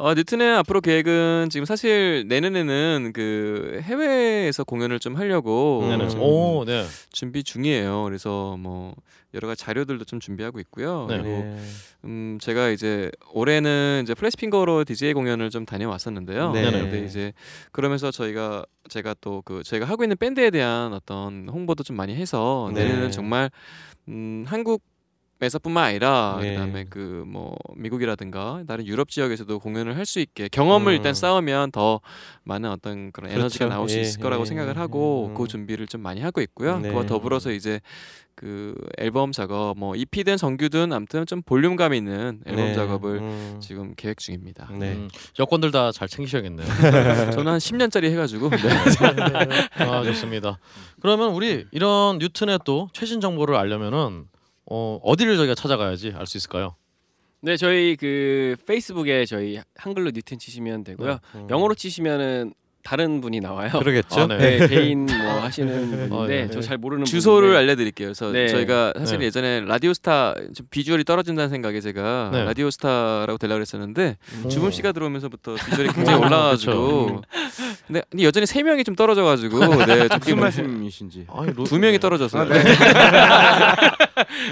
어, 0.03 0.13
뉴튼의 0.15 0.57
앞으로 0.57 0.81
계획은 0.81 1.47
지금 1.49 1.63
사실 1.63 2.25
내년에는 2.27 3.11
그 3.13 3.79
해외에서 3.83 4.65
공연을 4.65 4.99
좀 4.99 5.15
하려고 5.15 5.85
네네. 5.87 6.09
지금 6.09 6.23
오, 6.23 6.65
네. 6.65 6.85
준비 7.13 7.41
중이에요. 7.41 8.03
그래서 8.03 8.57
뭐 8.59 8.95
여러 9.33 9.47
가지 9.47 9.63
자료들도 9.63 10.03
좀 10.03 10.19
준비하고 10.19 10.59
있고요. 10.59 11.05
네. 11.07 11.21
그리고 11.21 11.57
음 12.03 12.37
제가 12.41 12.71
이제 12.71 13.11
올해는 13.31 14.01
이제 14.03 14.13
플래시핑거로 14.13 14.83
DJ 14.83 15.13
공연을 15.13 15.49
좀 15.49 15.65
다녀왔었는데요. 15.65 16.51
네. 16.51 16.69
근데 16.69 17.05
이제 17.05 17.31
그러면서 17.71 18.11
저희가 18.11 18.65
제가 18.89 19.15
또그 19.21 19.63
제가 19.63 19.85
하고 19.85 20.03
있는 20.03 20.17
밴드에 20.17 20.49
대한 20.49 20.91
어떤 20.91 21.47
홍보도 21.47 21.81
좀 21.85 21.95
많이 21.95 22.13
해서 22.13 22.69
네. 22.73 22.83
내년에는 22.83 23.11
정말 23.11 23.49
음 24.09 24.43
한국 24.47 24.83
에서뿐만 25.43 25.83
아니라 25.83 26.37
네. 26.41 26.51
그다음에 26.53 26.85
그 26.85 27.23
뭐 27.25 27.55
미국이라든가 27.77 28.63
다른 28.67 28.85
유럽 28.85 29.09
지역에서도 29.09 29.57
공연을 29.59 29.95
할 29.97 30.05
수 30.05 30.19
있게 30.19 30.47
경험을 30.49 30.91
음. 30.93 30.95
일단 30.97 31.13
쌓으면 31.13 31.71
더 31.71 32.01
많은 32.43 32.69
어떤 32.69 33.11
그런 33.11 33.31
에너지가 33.31 33.65
그렇죠. 33.65 33.73
나올 33.75 33.89
수 33.89 33.97
예, 33.97 34.01
있을 34.01 34.19
거라고 34.21 34.41
예, 34.41 34.45
생각을 34.45 34.77
하고 34.77 35.27
음. 35.29 35.33
그 35.33 35.47
준비를 35.47 35.87
좀 35.87 36.01
많이 36.01 36.19
하고 36.21 36.41
있고요. 36.41 36.79
네. 36.79 36.89
그와 36.89 37.05
더불어서 37.05 37.51
이제 37.51 37.79
그 38.35 38.75
앨범 38.97 39.31
작업 39.31 39.77
뭐 39.77 39.95
EP든 39.95 40.37
정규든 40.37 40.91
아무튼 40.91 41.25
좀 41.25 41.41
볼륨감 41.43 41.93
있는 41.93 42.41
앨범 42.45 42.65
네. 42.65 42.73
작업을 42.73 43.17
음. 43.19 43.57
지금 43.61 43.93
계획 43.95 44.17
중입니다. 44.19 44.69
네. 44.77 44.93
음, 44.93 45.07
여권들 45.39 45.71
다 45.71 45.91
잘 45.91 46.07
챙기셔야겠네요. 46.07 46.65
저는 47.31 47.51
한 47.53 47.59
10년짜리 47.59 48.05
해가지고 48.11 48.49
네. 49.77 49.85
아 49.85 50.03
좋습니다. 50.03 50.59
그러면 50.99 51.29
우리 51.31 51.65
이런 51.71 52.17
뉴튼의 52.17 52.59
또 52.65 52.89
최신 52.93 53.21
정보를 53.21 53.55
알려면은 53.55 54.25
어, 54.65 54.99
어디를 55.03 55.35
저희가 55.37 55.55
찾아가야지 55.55 56.13
알 56.15 56.25
수 56.25 56.37
있을까요? 56.37 56.75
네, 57.41 57.57
저희 57.57 57.95
그 57.97 58.55
페이스북에 58.65 59.25
저희 59.25 59.59
한글로 59.75 60.11
뉴튼 60.11 60.39
치시면 60.39 60.83
되고요. 60.85 61.19
음. 61.35 61.47
영어로 61.49 61.75
치시면은 61.75 62.53
다른 62.83 63.21
분이 63.21 63.39
나와요. 63.39 63.71
그러겠죠. 63.79 64.21
아, 64.21 64.27
네. 64.27 64.57
네, 64.59 64.67
개인 64.67 65.05
뭐 65.05 65.15
하시는 65.41 65.89
분인데 65.89 66.15
어, 66.15 66.27
네. 66.27 66.49
저잘 66.49 66.77
모르는 66.77 67.05
주소를 67.05 67.49
분인데 67.49 67.59
알려드릴게요. 67.63 68.07
그래서 68.07 68.31
네. 68.31 68.47
저희가 68.49 68.93
사실 68.97 69.19
네. 69.19 69.25
예전에 69.25 69.61
라디오스타 69.61 70.35
좀 70.53 70.67
비주얼이 70.69 71.05
떨어진다는 71.05 71.49
생각에 71.49 71.79
제가 71.79 72.29
네. 72.33 72.43
라디오스타라고 72.43 73.37
되려고 73.37 73.61
했었는데 73.61 74.17
음. 74.43 74.49
주범 74.49 74.71
씨가 74.71 74.91
들어오면서부터 74.91 75.55
비주얼이 75.69 75.93
굉장히 75.93 76.19
올라가지고 76.19 77.05
그렇죠. 77.05 77.21
근데, 77.87 78.01
근데 78.09 78.23
여전히 78.23 78.45
세 78.45 78.61
명이 78.63 78.83
좀 78.83 78.95
떨어져가지고 78.95 79.59
네, 79.85 80.07
좀 80.09 80.19
무슨 80.19 80.39
말씀이신지. 80.39 81.27
아니, 81.33 81.53
로- 81.53 81.63
두 81.63 81.79
명이 81.79 81.99
떨어졌어요. 81.99 82.41
아, 82.41 82.45
네. 82.45 82.63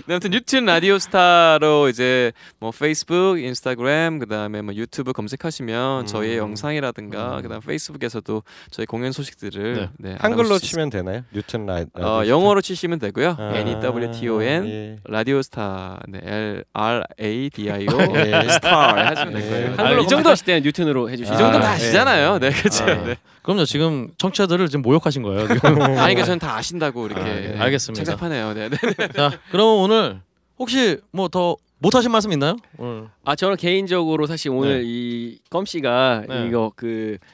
네, 0.06 0.14
아무튼 0.14 0.32
뉴튼 0.32 0.66
라디오 0.66 0.98
스타로 1.00 1.90
이제 1.90 2.32
뭐 2.60 2.72
페이스북, 2.72 3.40
인스타그램, 3.40 4.20
그다음에 4.20 4.62
뭐 4.62 4.74
유튜브 4.76 5.12
검색하시면 5.14 6.02
음. 6.02 6.06
저희의 6.06 6.38
영상이라든가 6.38 7.38
음. 7.38 7.42
그다음 7.42 7.62
페이스북에서 7.62 8.21
도 8.22 8.44
저희 8.70 8.86
공연 8.86 9.12
소식들을 9.12 9.90
네. 9.98 10.16
한글로 10.20 10.42
알아볼 10.48 10.60
수 10.60 10.66
치면 10.68 10.90
되나요? 10.90 11.22
뉴튼 11.34 11.66
라이. 11.66 11.84
있- 11.84 11.90
어, 12.00 12.24
영어로 12.28 12.62
치시면 12.62 13.00
되고요. 13.00 13.36
아, 13.40 13.52
N 13.56 13.68
E 13.68 13.80
W 13.82 14.12
T 14.12 14.28
O 14.30 14.42
N 14.42 14.66
예. 14.68 15.00
라디오 15.06 15.42
스타 15.42 16.00
네, 16.08 16.20
L 16.24 16.64
R 16.74 17.04
A 17.20 17.50
D 17.50 17.72
I 17.72 17.88
O 17.88 17.98
예. 18.16 18.48
스타 18.50 18.96
하시면 19.10 19.34
될 19.34 19.44
예. 19.44 19.50
거예요. 19.50 19.68
한글로 19.78 20.02
이이 20.04 20.08
정도 20.08 20.30
하실 20.30 20.46
때는 20.46 20.62
뉴튼으로 20.64 21.10
해주시죠. 21.10 21.34
이 21.34 21.38
정도 21.38 21.58
아, 21.58 21.62
다 21.62 21.70
네. 21.70 21.76
아시잖아요. 21.76 22.40
네, 22.40 22.52
그렇죠. 22.52 22.84
아, 22.84 23.04
네. 23.04 23.16
그럼요. 23.42 23.66
지금 23.66 24.10
청취자들을 24.18 24.68
지금 24.68 24.82
모욕하신 24.84 25.24
거예요. 25.24 25.48
아니, 25.50 26.14
그러니까 26.16 26.24
저는 26.26 26.40
다 26.40 26.56
아신다고 26.58 27.08
이렇게 27.08 27.22
아, 27.22 27.26
네. 27.26 27.52
네, 27.54 27.60
알겠습니다. 27.60 28.04
착잡하네요. 28.06 28.54
네, 28.54 28.70
네. 28.70 28.78
자, 29.16 29.32
그럼 29.52 29.80
오늘 29.80 30.22
혹시 30.60 31.00
뭐더 31.12 31.58
못하신 31.80 32.12
말씀 32.12 32.32
있나요? 32.32 32.58
오늘 32.78 33.08
아 33.26 33.36
저는 33.36 33.56
개인적으로 33.58 34.28
사실 34.28 34.52
오늘 34.52 34.84
이 34.86 35.40
껌씨가 35.50 36.26
네. 36.30 36.46
이거 36.48 36.72
그 36.76 37.18
아, 37.22 37.26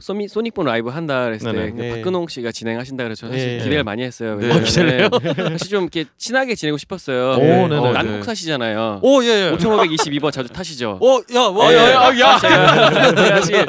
소미 0.00 0.28
소닉본 0.28 0.64
라이브 0.64 0.88
한다 0.88 1.24
그랬을 1.24 1.52
네네. 1.52 1.64
때그 1.66 1.76
네. 1.82 1.90
박근홍 1.96 2.28
씨가 2.28 2.52
진행하신다 2.52 3.04
그래서 3.04 3.28
사실 3.28 3.54
예. 3.54 3.58
기대를 3.58 3.84
많이 3.84 4.02
했어요. 4.02 4.36
네. 4.36 4.50
아, 4.50 4.60
기대를 4.60 5.10
사실 5.58 5.68
좀 5.68 5.82
이렇게 5.82 6.04
친하게 6.16 6.54
지내고 6.54 6.78
싶었어요. 6.78 7.32
오, 7.32 7.68
네. 7.68 7.76
어, 7.76 7.86
네. 7.88 7.92
난곡 7.92 8.24
사시잖아요. 8.24 9.00
오, 9.02 9.22
예, 9.24 9.26
예. 9.28 9.56
5,522번 9.56 10.32
자주 10.32 10.48
타시죠. 10.48 10.98
어, 11.02 11.20
야, 11.34 11.40
와, 11.42 11.72
예. 11.72 11.76
야, 11.76 11.82
야, 11.92 12.18
야. 12.18 12.38
제가 12.38 13.36
사실 13.40 13.66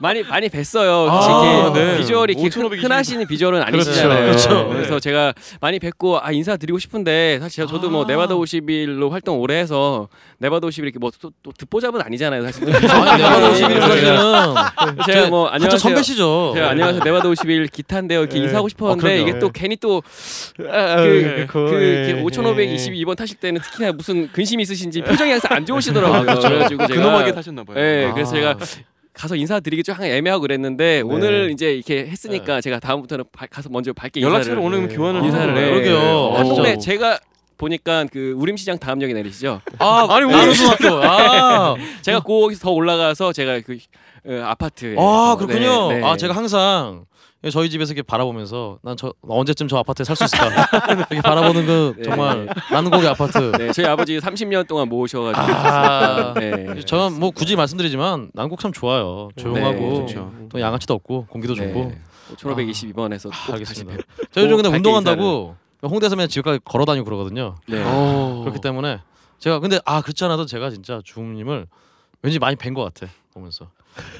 많이 0.00 0.22
많이 0.22 0.48
뵀어요. 0.48 1.08
아, 1.10 1.72
네. 1.74 1.96
비주얼이 1.98 2.34
이렇게 2.34 2.48
흔- 2.48 2.66
5,522. 2.66 2.82
흔하시는 2.82 3.26
비주얼은 3.26 3.62
아니시잖아요. 3.62 4.26
그렇죠. 4.26 4.72
래서 4.74 5.00
제가 5.00 5.34
많이 5.60 5.78
뵙고 5.80 6.20
아 6.22 6.30
인사 6.30 6.56
드리고 6.56 6.78
싶은데 6.78 7.38
사실 7.40 7.66
저도 7.66 7.90
뭐 7.90 8.04
아. 8.04 8.06
네바다 8.06 8.34
50일로 8.34 9.10
활동 9.10 9.40
오래 9.40 9.56
해서 9.58 10.08
네바다 10.38 10.66
50일 10.68 10.84
이렇게 10.84 10.98
뭐또 10.98 11.32
또 11.42 11.52
듣보잡은 11.58 12.00
아니잖아요, 12.02 12.42
사실. 12.44 12.64
아니, 12.72 13.22
내가 13.22 13.38
네. 13.40 13.64
51까지는 13.64 15.06
제가 15.06 15.28
뭐 15.28 15.39
한참 15.44 15.54
안녕하세요. 15.54 15.78
선배시죠. 15.78 16.52
제가 16.54 16.70
안녕하세요 16.70 17.04
네바다 17.04 17.28
50일 17.28 17.70
기타인데요 17.72 18.20
이렇게 18.20 18.38
네. 18.38 18.44
인사하고 18.44 18.66
어, 18.66 18.68
싶었는데 18.68 19.02
그럼요. 19.14 19.28
이게 19.28 19.38
또 19.38 19.50
괜히 19.50 19.76
또 19.76 20.02
아, 20.70 20.96
그, 20.96 21.46
그, 21.48 21.70
그 22.16 22.22
5522번 22.24 23.16
타실 23.16 23.38
때는 23.38 23.60
특히나 23.60 23.92
무슨 23.92 24.28
근심이 24.32 24.62
있으신지 24.62 25.00
표정이 25.02 25.30
항상 25.30 25.52
안 25.56 25.66
좋으시더라고요. 25.66 26.22
그렇죠. 26.22 26.48
그래가지고 26.48 26.86
제가 26.86 27.00
근엄하게 27.00 27.32
타셨나 27.32 27.64
봐요. 27.64 27.76
예, 27.78 28.06
아. 28.10 28.14
그래서 28.14 28.32
제가 28.32 28.56
가서 29.12 29.34
인사드리기 29.36 29.82
좀 29.82 29.96
애매하고 30.00 30.40
그랬는데 30.42 31.02
오늘 31.04 31.50
이제 31.52 31.72
이렇게 31.74 32.06
했으니까 32.06 32.60
제가 32.60 32.78
다음부터는 32.78 33.24
바- 33.32 33.46
가서 33.46 33.68
먼저 33.68 33.92
밝게 33.92 34.20
연락처를 34.20 34.58
오늘 34.62 34.88
네. 34.88 34.94
교환을 34.94 35.24
인사를 35.24 35.56
해. 35.56 35.70
그러게요. 35.70 35.98
네. 35.98 36.36
한 36.36 36.46
어. 36.46 36.54
동네 36.54 36.78
제가 36.78 37.18
보니까 37.64 38.06
그 38.10 38.32
우림시장 38.36 38.78
다음역에 38.78 39.12
내리시죠. 39.12 39.60
아, 39.78 40.06
아니, 40.08 40.24
우리 40.24 40.34
우리중학교. 40.34 40.88
아, 41.04 41.74
제가 42.02 42.20
거기서 42.20 42.60
더 42.62 42.70
올라가서 42.72 43.32
제가 43.34 43.60
그 43.60 43.76
어, 44.26 44.42
아파트에 44.46 44.96
아 44.98 45.36
그렇군요. 45.38 45.88
네, 45.92 46.00
네. 46.00 46.06
아 46.06 46.16
제가 46.16 46.34
항상 46.34 47.04
저희 47.50 47.70
집에서 47.70 47.92
이렇게 47.94 48.02
바라보면서 48.06 48.78
난 48.82 48.94
저 48.96 49.14
언제쯤 49.26 49.68
저 49.68 49.78
아파트에 49.78 50.04
살 50.04 50.14
수 50.16 50.24
있을까 50.24 50.48
이렇게 50.92 51.20
바라보는 51.22 51.66
그 51.66 51.94
네. 51.98 52.02
정말 52.04 52.48
나는 52.70 52.90
곡의 52.90 53.08
아파트. 53.08 53.38
네, 53.56 53.72
저희 53.72 53.86
아버지 53.86 54.18
30년 54.18 54.66
동안 54.66 54.88
모으셔가지고 54.88 55.42
아. 55.58 56.34
네. 56.34 56.80
저는 56.84 57.18
뭐 57.20 57.30
굳이 57.30 57.56
말씀드리지만 57.56 58.30
난곡 58.34 58.58
참 58.60 58.72
좋아요. 58.72 59.28
조용하고 59.36 59.78
네, 59.78 59.94
좋죠. 60.06 60.32
또 60.50 60.60
양아치도 60.60 60.92
없고 60.94 61.26
공기도 61.30 61.54
좋고. 61.54 61.92
1522번에서 62.36 63.26
아, 63.26 63.30
꼭 63.30 63.32
다시 63.32 63.52
알겠습니다. 63.52 63.96
뵈- 63.96 64.24
저 64.32 64.40
요즘 64.42 64.56
근데 64.56 64.68
운동한다고 64.68 65.56
홍대에서 65.82 66.16
맨날 66.16 66.28
집까지 66.28 66.60
걸어 66.64 66.84
다니고 66.84 67.04
그러거든요. 67.04 67.56
네. 67.66 67.82
어. 67.84 68.40
그렇기 68.44 68.60
때문에 68.60 69.00
제가 69.38 69.58
근데 69.60 69.78
아 69.84 70.02
그렇지 70.02 70.24
않아도 70.24 70.46
제가 70.46 70.70
진짜 70.70 71.00
주음님을 71.04 71.66
왠지 72.22 72.38
많이 72.38 72.56
뵌 72.56 72.74
것 72.74 72.82
같아. 72.84 73.10
보면서 73.32 73.70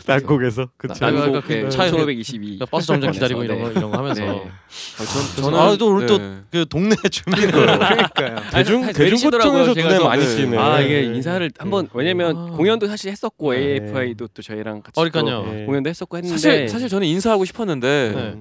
난곡에서 0.06 0.68
그쵸. 0.76 0.94
나- 0.94 1.10
나- 1.10 1.20
난곡 1.20 1.44
그그 1.46 1.68
차에 1.70 1.90
1522 1.90 2.38
그러니까 2.40 2.66
버스 2.66 2.86
정류장 2.86 3.12
기다리고 3.12 3.44
이런 3.44 3.58
네. 3.58 3.64
거 3.64 3.70
이런 3.70 3.90
거 3.90 3.98
하면서 3.98 4.20
네. 4.22 4.28
아, 4.28 5.04
전, 5.04 5.42
저는 5.44 5.58
아, 5.58 5.76
또 5.76 5.86
오늘 5.88 6.06
네. 6.06 6.42
또그 6.52 6.68
동네 6.68 6.94
주민을 7.10 7.50
그러니까요. 7.50 8.36
대중 8.52 8.82
제가 8.92 9.04
눈에 9.88 9.96
좀- 9.96 10.04
많이 10.06 10.24
네. 10.24 10.36
띄네. 10.36 10.56
아 10.58 10.80
이게 10.80 11.02
인사를 11.04 11.50
한번 11.58 11.88
왜냐면 11.92 12.36
아. 12.36 12.56
공연도 12.56 12.86
사실 12.86 13.10
했었고 13.10 13.52
네. 13.52 13.58
AFI도 13.74 14.28
또 14.28 14.42
저희랑 14.42 14.82
같이 14.82 15.00
어, 15.00 15.04
또 15.04 15.10
그러니까요. 15.10 15.52
네. 15.52 15.64
공연도 15.66 15.90
했었고 15.90 16.16
했는데 16.16 16.36
사실 16.36 16.68
사실 16.68 16.88
저는 16.88 17.06
인사하고 17.06 17.44
싶었는데 17.44 18.12
네. 18.14 18.36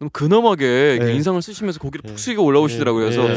너무 0.00 0.10
근엄하게 0.12 0.98
네. 1.00 1.14
인상을 1.14 1.40
쓰시면서 1.42 1.78
고개를 1.80 2.02
네. 2.04 2.08
푹 2.12 2.18
숙이고 2.18 2.42
올라오시더라고요. 2.44 3.04
그래서 3.04 3.28
네. 3.28 3.34
아, 3.34 3.36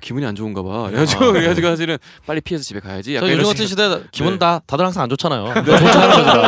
기분이 0.00 0.24
안 0.24 0.34
좋은가 0.34 0.62
봐. 0.62 0.84
그래가지고, 0.88 1.24
아. 1.24 1.32
그래가지고 1.32 1.66
사실은 1.68 1.98
빨리 2.26 2.40
피해서 2.40 2.64
집에 2.64 2.80
가야지. 2.80 3.10
저 3.12 3.16
약간 3.16 3.28
요즘 3.30 3.40
이런 3.40 3.52
같은 3.52 3.66
시대 3.66 4.00
기분 4.12 4.34
네. 4.34 4.38
다 4.38 4.60
다들 4.66 4.84
항상 4.84 5.02
안 5.02 5.08
좋잖아요. 5.10 5.44
않은 5.46 5.64
거죠. 5.64 6.42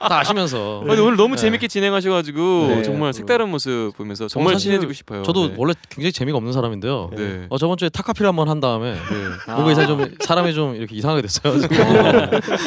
다 0.00 0.18
아시면서. 0.20 0.82
아니, 0.88 1.00
오늘 1.00 1.16
너무 1.16 1.36
네. 1.36 1.42
재밌게 1.42 1.68
진행하셔가지고 1.68 2.66
네. 2.68 2.82
정말 2.82 3.12
색다른 3.12 3.50
모습 3.50 3.92
보면서 3.96 4.26
정말 4.26 4.54
사실 4.54 4.70
친해지고 4.70 4.92
싶어요. 4.94 5.22
저도 5.22 5.48
네. 5.48 5.54
원래 5.58 5.74
굉장히 5.90 6.12
재미가 6.12 6.38
없는 6.38 6.52
사람인데요. 6.52 7.10
네. 7.16 7.46
어 7.50 7.58
저번 7.58 7.76
주에 7.76 7.88
타카피를 7.88 8.26
한번 8.26 8.48
한 8.48 8.58
다음에 8.60 8.94
네. 8.94 9.52
뭔가 9.52 9.72
이제 9.72 9.86
좀 9.86 10.14
사람이 10.20 10.54
좀 10.54 10.74
이렇게 10.74 10.96
이상하게 10.96 11.22
됐어요. 11.22 11.58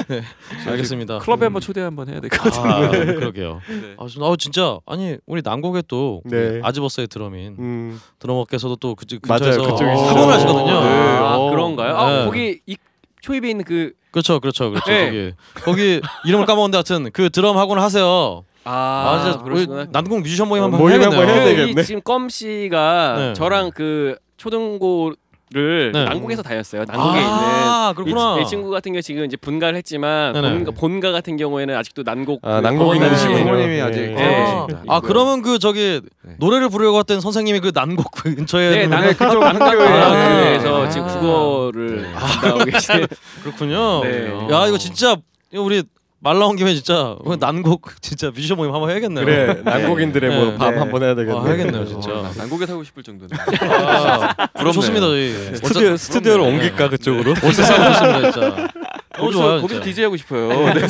네. 0.07 0.22
알겠습니다. 0.68 1.20
클럽에 1.20 1.44
한번 1.45 1.61
초대 1.61 1.82
한번 1.82 2.10
해야 2.10 2.20
될 2.20 2.30
것 2.30 2.44
같아요. 2.52 2.86
아, 2.86 2.90
그러게요. 2.90 3.61
네. 3.68 3.95
아, 3.98 4.07
진- 4.07 4.24
아 4.24 4.34
진짜 4.38 4.78
아니 4.86 5.18
우리 5.26 5.41
난곡에 5.44 5.84
또 5.88 6.22
네. 6.26 6.60
아즈버스의 6.64 7.07
드럼인 7.07 7.56
음. 7.60 7.99
드러머께서도 8.20 8.76
또 8.78 8.95
그, 8.95 9.06
그 9.06 9.20
맞아요. 9.28 9.40
근처에서 9.40 9.61
그 9.61 9.78
쪽이시죠. 9.80 10.10
학원을 10.10 10.34
하시거든요. 10.34 10.81
네. 10.81 10.89
아 10.89 11.35
어. 11.35 11.49
그런가요? 11.49 11.97
아 11.97 12.11
네. 12.19 12.26
거기 12.26 12.61
이 12.65 12.77
초입에 13.22 13.49
있는 13.49 13.65
그 13.65 13.93
그렇죠, 14.11 14.39
그렇죠, 14.39 14.72
그렇죠. 14.72 14.89
네. 14.89 15.34
거기 15.53 15.61
거기 15.64 16.01
이름을 16.26 16.45
까먹었는데 16.45 16.77
하여튼 16.77 17.11
그 17.11 17.30
드럼 17.30 17.57
학원 17.57 17.80
하세요. 17.80 18.43
아, 18.65 19.41
아. 19.41 19.85
난곡 19.91 20.22
뮤지션 20.22 20.47
모임 20.47 20.61
어, 20.61 20.65
한번 20.65 20.89
해야겠네요. 20.89 21.22
해야 21.22 21.43
그 21.43 21.49
되겠네. 21.49 21.81
이 21.81 21.85
지금 21.85 22.01
껌 22.01 22.30
씨가 22.30 23.15
네. 23.18 23.34
저랑 23.34 23.72
그 23.73 24.18
초등고 24.38 25.14
를 25.51 25.91
네. 25.91 26.03
난곡에서 26.05 26.43
다녔어요. 26.43 26.85
난곡에 26.88 27.19
아, 27.23 27.91
있는 27.91 27.95
그렇구나. 27.95 28.38
이, 28.39 28.43
이 28.43 28.45
친구 28.45 28.69
같은 28.69 28.91
경우 28.91 29.01
지금 29.01 29.26
이제 29.26 29.35
분가를 29.35 29.76
했지만 29.77 30.34
네네. 30.34 30.49
본가, 30.53 30.71
본가 30.71 31.11
같은 31.11 31.38
경우에는 31.38 31.76
아직도 31.76 32.03
난곡 32.03 32.41
아, 32.43 32.61
그 32.61 32.67
난곡이 32.67 32.99
학원을- 32.99 33.11
있으시군요. 33.13 33.38
부모님이 33.45 33.81
아직 33.81 33.99
네. 33.99 34.13
네. 34.13 34.45
아. 34.45 34.67
아 34.88 34.99
그러면 34.99 35.41
그 35.41 35.57
저기 35.57 36.01
네. 36.21 36.35
노래를 36.38 36.69
부르려고 36.69 36.99
했던 36.99 37.19
선생님이 37.19 37.61
그 37.61 37.71
난곡 37.73 38.11
그 38.11 38.35
근처에 38.35 38.69
네, 38.69 38.88
난곡 38.88 39.17
그쪽 39.17 39.41
아, 39.43 39.53
난곡교회에서 39.53 40.85
아. 40.85 40.89
지금 40.89 41.07
국어를 41.07 42.01
네. 42.03 42.11
담당하고 42.13 42.65
계신 42.65 43.07
그렇군요. 43.41 44.03
네. 44.03 44.27
야 44.51 44.67
이거 44.67 44.77
진짜 44.77 45.15
이거 45.51 45.63
우리 45.63 45.81
말 46.22 46.38
나온 46.38 46.58
김에 46.58 46.74
진짜 46.74 47.16
오늘 47.22 47.38
난곡 47.40 48.02
진짜 48.02 48.28
뮤지션 48.30 48.58
모임 48.58 48.74
한번 48.74 48.90
해야겠네요. 48.90 49.24
그래 49.26 49.62
난곡인들의 49.64 50.30
네. 50.30 50.36
뭐밤 50.46 50.74
네. 50.74 50.80
한번 50.80 51.04
해야 51.04 51.16
되겠네. 51.16 51.40
아, 51.40 51.44
해야겠네요 51.46 51.82
어, 51.82 51.86
진짜. 51.86 52.10
나- 52.12 52.32
난곡에 52.36 52.66
살고 52.66 52.84
싶을 52.84 53.04
정도네. 53.04 53.30
아, 53.38 54.36
부럽네요. 54.48 54.74
좋습니다 54.74 55.06
저희. 55.08 55.32
스튜디오 55.56 55.96
스튜디오로 55.98 56.44
부럽네. 56.44 56.58
옮길까 56.64 56.90
그쪽으로? 56.90 57.34
월세 57.41 57.64
싸고 57.64 57.84
좋습니다 57.94 58.32
진짜. 58.32 58.50
너무 58.50 59.32
거기서 59.32 59.40
좋아요. 59.41 59.62
거기서. 59.62 59.82
DJ 59.82 60.04
하고 60.06 60.18
싶어요. 60.18 60.50
네. 60.74 60.82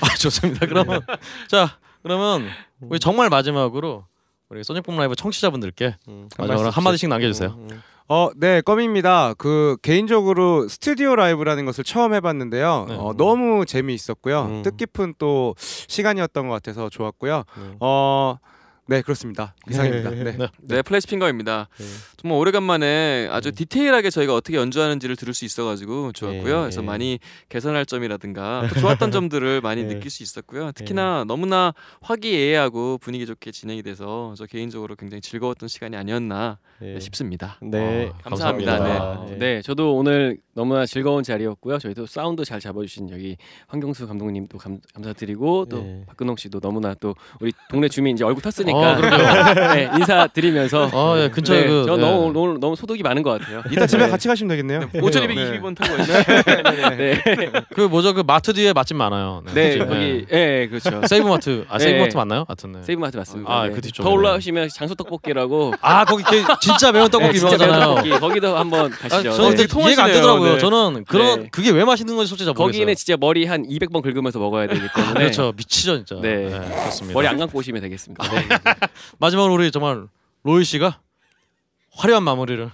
아 0.00 0.14
좋습니다. 0.18 0.66
그러면 0.66 1.00
자 1.48 1.76
그러면 2.04 2.46
우리 2.80 3.00
정말 3.00 3.28
마지막으로 3.30 4.04
우리 4.50 4.62
소닉붐 4.62 4.96
라이브 4.96 5.16
청취자분들께 5.16 5.96
음, 6.08 6.28
마지막으로 6.38 6.70
한 6.70 6.84
마디씩 6.84 7.08
남겨주세요. 7.08 7.50
음, 7.58 7.68
음. 7.72 7.82
어, 8.10 8.30
네, 8.36 8.62
껌입니다. 8.62 9.34
그 9.36 9.76
개인적으로 9.82 10.66
스튜디오 10.66 11.14
라이브라는 11.14 11.66
것을 11.66 11.84
처음 11.84 12.14
해봤는데요. 12.14 12.86
네. 12.88 12.94
어, 12.94 13.14
너무 13.18 13.66
재미있었고요. 13.66 14.44
음. 14.46 14.62
뜻깊은 14.62 15.14
또 15.18 15.54
시간이었던 15.58 16.48
것 16.48 16.54
같아서 16.54 16.88
좋았고요. 16.88 17.44
음. 17.58 17.76
어, 17.80 18.38
네, 18.86 19.02
그렇습니다. 19.02 19.54
이상입니다. 19.68 20.08
네. 20.08 20.36
네. 20.38 20.48
네, 20.62 20.80
플래시 20.80 21.06
핑거입니다. 21.08 21.68
네. 21.76 21.84
정말 22.16 22.38
오래간만에 22.38 23.28
아주 23.30 23.50
네. 23.50 23.56
디테일하게 23.56 24.08
저희가 24.08 24.34
어떻게 24.34 24.56
연주하는지를 24.56 25.14
들을 25.14 25.34
수 25.34 25.44
있어가지고 25.44 26.12
좋았고요. 26.12 26.56
네, 26.56 26.60
그래서 26.62 26.80
네. 26.80 26.86
많이 26.86 27.18
개선할 27.50 27.84
점이라든가 27.84 28.66
또 28.72 28.80
좋았던 28.80 29.10
점들을 29.12 29.60
많이 29.60 29.84
네. 29.84 29.96
느낄 29.96 30.10
수 30.10 30.22
있었고요. 30.22 30.72
특히나 30.72 31.24
너무나 31.28 31.74
화기애애하고 32.00 32.96
분위기 33.02 33.26
좋게 33.26 33.50
진행이 33.50 33.82
돼서 33.82 34.32
저 34.38 34.46
개인적으로 34.46 34.96
굉장히 34.96 35.20
즐거웠던 35.20 35.68
시간이 35.68 35.94
아니었나 35.94 36.56
네. 36.80 37.00
싶습니다. 37.00 37.56
네. 37.60 38.10
아, 38.24 38.28
감사합니다. 38.30 38.78
감사합니다. 38.78 39.26
네. 39.32 39.38
네, 39.38 39.62
저도 39.62 39.96
오늘 39.96 40.38
너무나 40.54 40.86
즐거운 40.86 41.22
자리였고요. 41.22 41.78
저희도 41.78 42.06
사운드 42.06 42.44
잘 42.44 42.60
잡아주신 42.60 43.10
여기 43.10 43.36
황경수 43.68 44.06
감독님도 44.06 44.58
감, 44.58 44.78
감사드리고 44.94 45.66
또 45.66 45.78
네. 45.78 46.02
박근홍 46.06 46.36
씨도 46.36 46.60
너무나 46.60 46.94
또 46.94 47.14
우리 47.40 47.52
동네 47.70 47.88
주민 47.88 48.14
이제 48.14 48.24
얼굴 48.24 48.40
어, 48.40 48.42
탔으니까 48.42 48.96
네, 49.74 49.90
인사드리면서 49.98 50.90
아, 50.92 51.20
예, 51.20 51.28
근처에 51.30 51.60
네, 51.62 51.66
그저 51.66 51.96
네. 51.96 52.02
너무 52.02 52.32
너무 52.32 52.58
너무 52.58 52.76
소득이 52.76 53.02
많은 53.02 53.22
것 53.22 53.38
같아요. 53.40 53.62
이따 53.70 53.86
집에 53.86 54.08
같이 54.08 54.26
가시면 54.28 54.48
되겠네요. 54.48 54.80
5222번 54.94 55.76
타고 55.76 55.96
가시죠. 55.96 56.96
네, 56.96 57.22
그 57.74 57.82
뭐죠 57.82 58.14
그 58.14 58.22
마트 58.26 58.52
뒤에 58.52 58.72
맛집 58.72 58.96
많아요. 58.96 59.42
네? 59.54 59.78
거기 59.78 60.26
예, 60.30 60.36
네, 60.36 60.68
그렇죠. 60.68 61.02
세이브 61.06 61.28
마트 61.28 61.64
아 61.68 61.78
세이브 61.78 61.96
네. 61.98 62.02
마트 62.04 62.16
맞나요? 62.16 62.44
하여튼 62.48 62.72
네. 62.72 62.82
세이브 62.82 63.00
마트 63.00 63.16
맞습니다. 63.16 63.52
아, 63.52 63.66
네. 63.68 63.74
그 63.74 63.80
뒤쪽에. 63.80 64.02
더 64.08 64.12
올라오시면 64.12 64.68
장수 64.70 64.94
떡볶이라고 64.96 65.74
아 65.80 66.04
거기 66.04 66.22
그 66.24 66.42
진짜 66.72 66.92
매운 66.92 67.10
떡볶이 67.10 67.32
네, 67.32 67.38
진짜 67.38 67.56
매운 67.56 67.70
유명하잖아요. 67.70 67.94
떡볶이 67.94 68.10
거기도 68.20 68.56
한번 68.56 68.92
아, 68.92 68.96
가시죠. 68.96 69.32
저는 69.32 69.56
네. 69.56 69.66
근데 69.66 69.86
이해가 69.88 70.04
안 70.04 70.12
되더라고요. 70.12 70.52
네. 70.54 70.58
저는 70.58 71.04
그런 71.04 71.42
네. 71.42 71.48
그게 71.50 71.70
왜 71.70 71.84
맛있는 71.84 72.14
건지 72.16 72.28
솔직히 72.28 72.46
잘 72.46 72.54
모르겠어요. 72.54 72.80
거기는 72.80 72.94
진짜 72.94 73.16
머리 73.18 73.44
한 73.46 73.66
200번 73.66 74.02
긁으면서 74.02 74.38
먹어야 74.38 74.66
되기 74.66 74.80
때문에 74.94 75.20
그렇죠 75.20 75.52
미치죠 75.56 75.96
진짜. 76.04 76.20
네. 76.20 76.48
그렇습니다. 76.50 77.14
머리 77.14 77.26
안 77.26 77.38
감고 77.38 77.58
오시면 77.58 77.82
되겠습니다. 77.82 78.28
네. 78.30 78.48
마지막으로 79.18 79.54
우리 79.54 79.70
정말 79.70 80.06
로이 80.44 80.64
씨가 80.64 81.00
화려한 81.92 82.22
마무리를. 82.22 82.70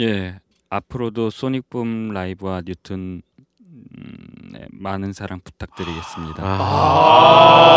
예, 0.00 0.38
앞으로도 0.68 1.30
소닉붐 1.30 2.12
라이브와 2.12 2.62
뉴튼 2.66 3.22
음, 3.60 4.25
네, 4.56 4.66
많은 4.70 5.12
사랑 5.12 5.40
부탁드리겠습니다. 5.44 6.42
아, 6.42 7.68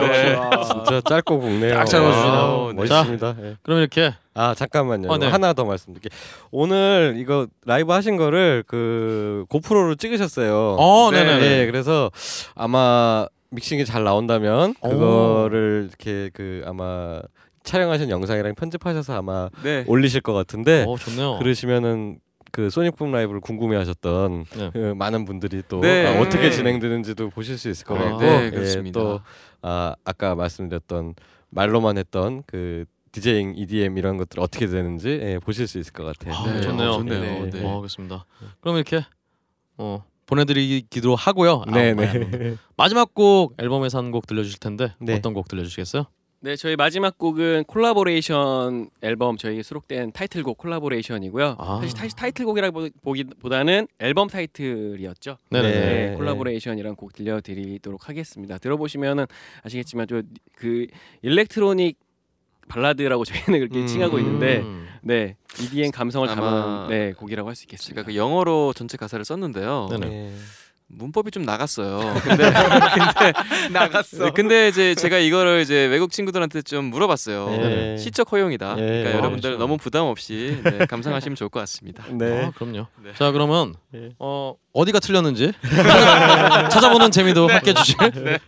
네. 0.00 0.36
진짜 0.64 1.00
짧고 1.08 1.38
굵네요. 1.38 1.74
딱 1.74 1.84
잡아주시네요. 1.84 2.32
아, 2.32 2.66
네. 2.68 2.74
멋있습니다. 2.74 3.36
예. 3.42 3.56
그럼 3.62 3.78
이렇게 3.78 4.12
아 4.34 4.52
잠깐만요. 4.54 5.08
어, 5.08 5.18
네. 5.18 5.28
하나 5.28 5.52
더 5.52 5.64
말씀드릴게. 5.64 6.08
오늘 6.50 7.14
이거 7.18 7.46
라이브 7.64 7.92
하신 7.92 8.16
거를 8.16 8.64
그 8.66 9.44
고프로로 9.48 9.94
찍으셨어요. 9.94 10.76
어 10.76 11.10
네. 11.12 11.22
네네. 11.22 11.38
네, 11.40 11.66
그래서 11.66 12.10
아마 12.56 13.26
믹싱이 13.50 13.84
잘 13.84 14.02
나온다면 14.02 14.74
오. 14.80 14.88
그거를 14.88 15.86
이렇게 15.88 16.30
그 16.32 16.64
아마 16.66 17.20
촬영하신 17.62 18.10
영상이랑 18.10 18.56
편집하셔서 18.56 19.16
아마 19.16 19.50
네. 19.62 19.84
올리실 19.86 20.20
것 20.22 20.32
같은데 20.32 20.84
어 20.88 20.96
좋네요. 20.96 21.38
그러시면은 21.38 22.18
그 22.52 22.68
소닉붐 22.70 23.10
라이브를 23.10 23.40
궁금해하셨던 23.40 24.44
네. 24.56 24.70
그 24.72 24.78
많은 24.96 25.24
분들이 25.24 25.62
또 25.68 25.80
네. 25.80 26.06
아, 26.06 26.20
어떻게 26.20 26.44
네. 26.44 26.50
진행되는지도 26.50 27.30
보실 27.30 27.56
수 27.58 27.68
있을 27.70 27.86
것 27.86 27.96
아, 27.96 28.04
같고 28.04 28.20
네, 28.20 28.44
예, 28.46 28.50
그렇습니다. 28.50 29.00
또 29.00 29.20
아, 29.62 29.94
아까 30.04 30.34
말씀드렸던 30.34 31.14
말로만 31.50 31.96
했던 31.98 32.42
그 32.46 32.84
디제잉 33.10 33.54
EDM 33.56 33.98
이런 33.98 34.16
것들 34.18 34.38
어떻게 34.40 34.66
되는지 34.66 35.08
예, 35.22 35.38
보실 35.38 35.66
수 35.66 35.78
있을 35.78 35.92
것 35.92 36.04
같아요. 36.04 36.34
아, 36.34 36.52
네, 36.52 36.60
좋네요. 36.60 36.88
어, 36.90 36.98
좋네요. 36.98 37.20
네. 37.20 37.50
네. 37.50 37.64
어 37.64 37.78
그렇습니다. 37.78 38.24
그럼 38.60 38.76
이렇게 38.76 39.04
어 39.78 40.04
보내드리기로 40.26 41.16
하고요. 41.16 41.64
아, 41.66 41.70
네네. 41.72 42.56
마지막 42.76 43.12
곡 43.14 43.54
앨범에서 43.58 43.98
한 43.98 44.10
곡 44.12 44.26
들려주실 44.26 44.60
텐데 44.60 44.94
네. 45.00 45.14
어떤 45.14 45.32
곡 45.34 45.48
들려주시겠어요? 45.48 46.04
네, 46.44 46.56
저희 46.56 46.74
마지막 46.74 47.18
곡은 47.18 47.64
콜라보레이션 47.68 48.90
앨범 49.00 49.36
저희 49.36 49.62
수록된 49.62 50.10
타이틀곡 50.10 50.58
collaboration이고요. 50.58 51.54
아. 51.56 51.78
사실 51.80 51.96
타이, 51.96 52.08
타이틀곡이라고 52.08 52.88
보기보다는 53.00 53.86
앨범 54.00 54.26
타이틀이었죠. 54.26 55.36
네네. 55.50 55.70
네. 55.70 55.80
네, 56.10 56.16
collaboration이란 56.16 56.96
곡 56.96 57.12
들려드리도록 57.12 58.08
하겠습니다. 58.08 58.58
들어보시면은 58.58 59.26
아시겠지만 59.62 60.08
저그 60.08 60.88
electronic 61.22 61.96
발라드라고 62.66 63.24
저희는 63.24 63.60
그렇게 63.60 63.78
음. 63.78 63.86
칭하고 63.86 64.18
있는데 64.18 64.62
음. 64.62 64.88
네 65.02 65.36
EDM 65.60 65.92
감성을 65.92 66.26
담은 66.26 66.88
네 66.88 67.12
곡이라고 67.12 67.48
할 67.48 67.54
수 67.54 67.64
있겠습니다. 67.64 68.02
제가 68.02 68.06
그 68.06 68.16
영어로 68.16 68.72
전체 68.72 68.96
가사를 68.96 69.24
썼는데요. 69.24 69.86
네네. 69.90 70.06
네. 70.08 70.32
문법이 70.94 71.30
좀 71.30 71.42
나갔어요. 71.44 72.14
근데 72.22 72.52
근데 72.52 73.32
나갔어. 73.72 74.30
근데 74.32 74.68
이제 74.68 74.94
제가 74.94 75.18
이거를 75.18 75.60
이제 75.62 75.86
외국 75.86 76.12
친구들한테 76.12 76.62
좀 76.62 76.86
물어봤어요. 76.86 77.48
네. 77.50 77.96
시적 77.98 78.30
허용이다. 78.32 78.74
네. 78.74 78.82
그러니까 78.82 79.10
아, 79.10 79.12
여러분들 79.14 79.50
그렇죠. 79.50 79.58
너무 79.58 79.76
부담 79.78 80.04
없이 80.06 80.60
네, 80.64 80.86
감상하시면 80.86 81.36
좋을 81.36 81.48
것 81.48 81.60
같습니다. 81.60 82.04
네. 82.10 82.44
아, 82.46 82.50
그럼요. 82.54 82.86
네. 83.02 83.12
자 83.18 83.32
그러면 83.32 83.74
네. 83.90 84.10
어 84.18 84.54
어디가 84.72 85.00
틀렸는지 85.00 85.52
찾아보는 86.70 87.10
재미도 87.10 87.48
함께 87.48 87.70
해주실 87.70 87.96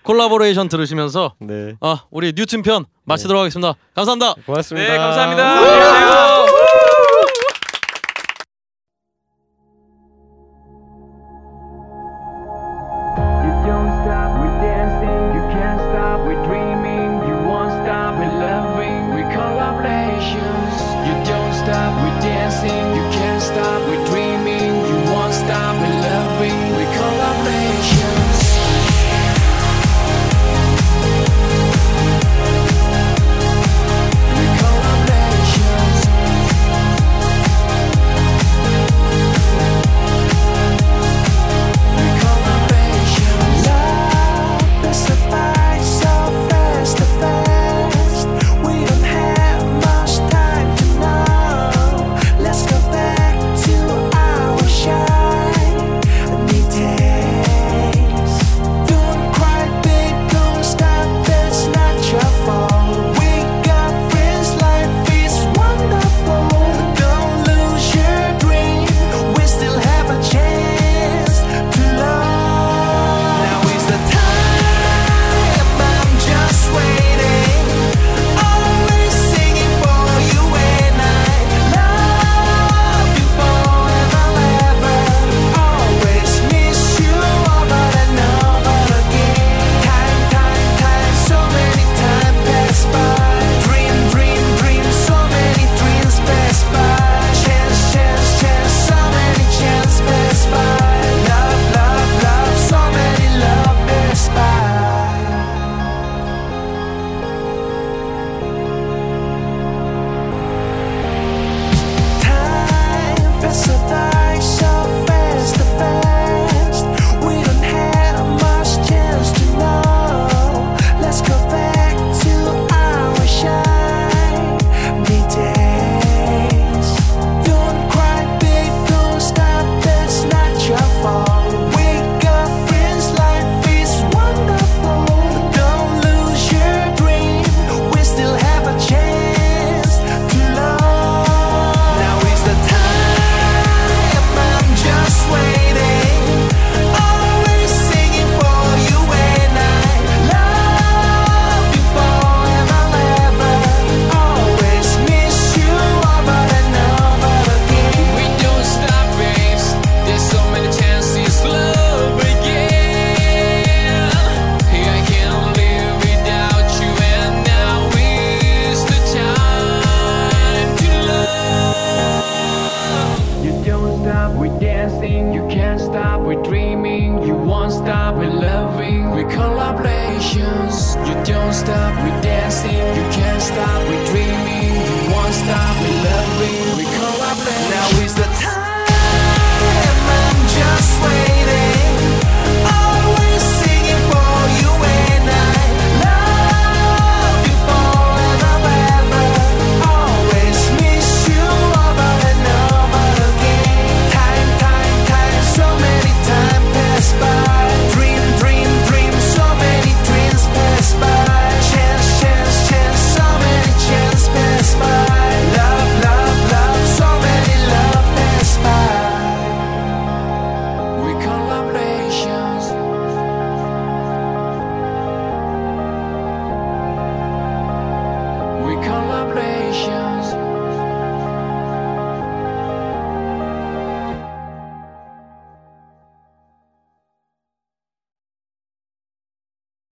콜라보레이션 0.03 0.69
들으시면서 0.69 1.35
네. 1.41 1.75
아 1.81 2.05
우리 2.11 2.33
뉴튼 2.35 2.63
편 2.63 2.85
마치도록 3.05 3.41
하겠습니다. 3.41 3.75
감사합니다. 3.95 4.35
고맙습니다. 4.47 4.93
네, 4.93 4.99
감사합니다. 4.99 6.64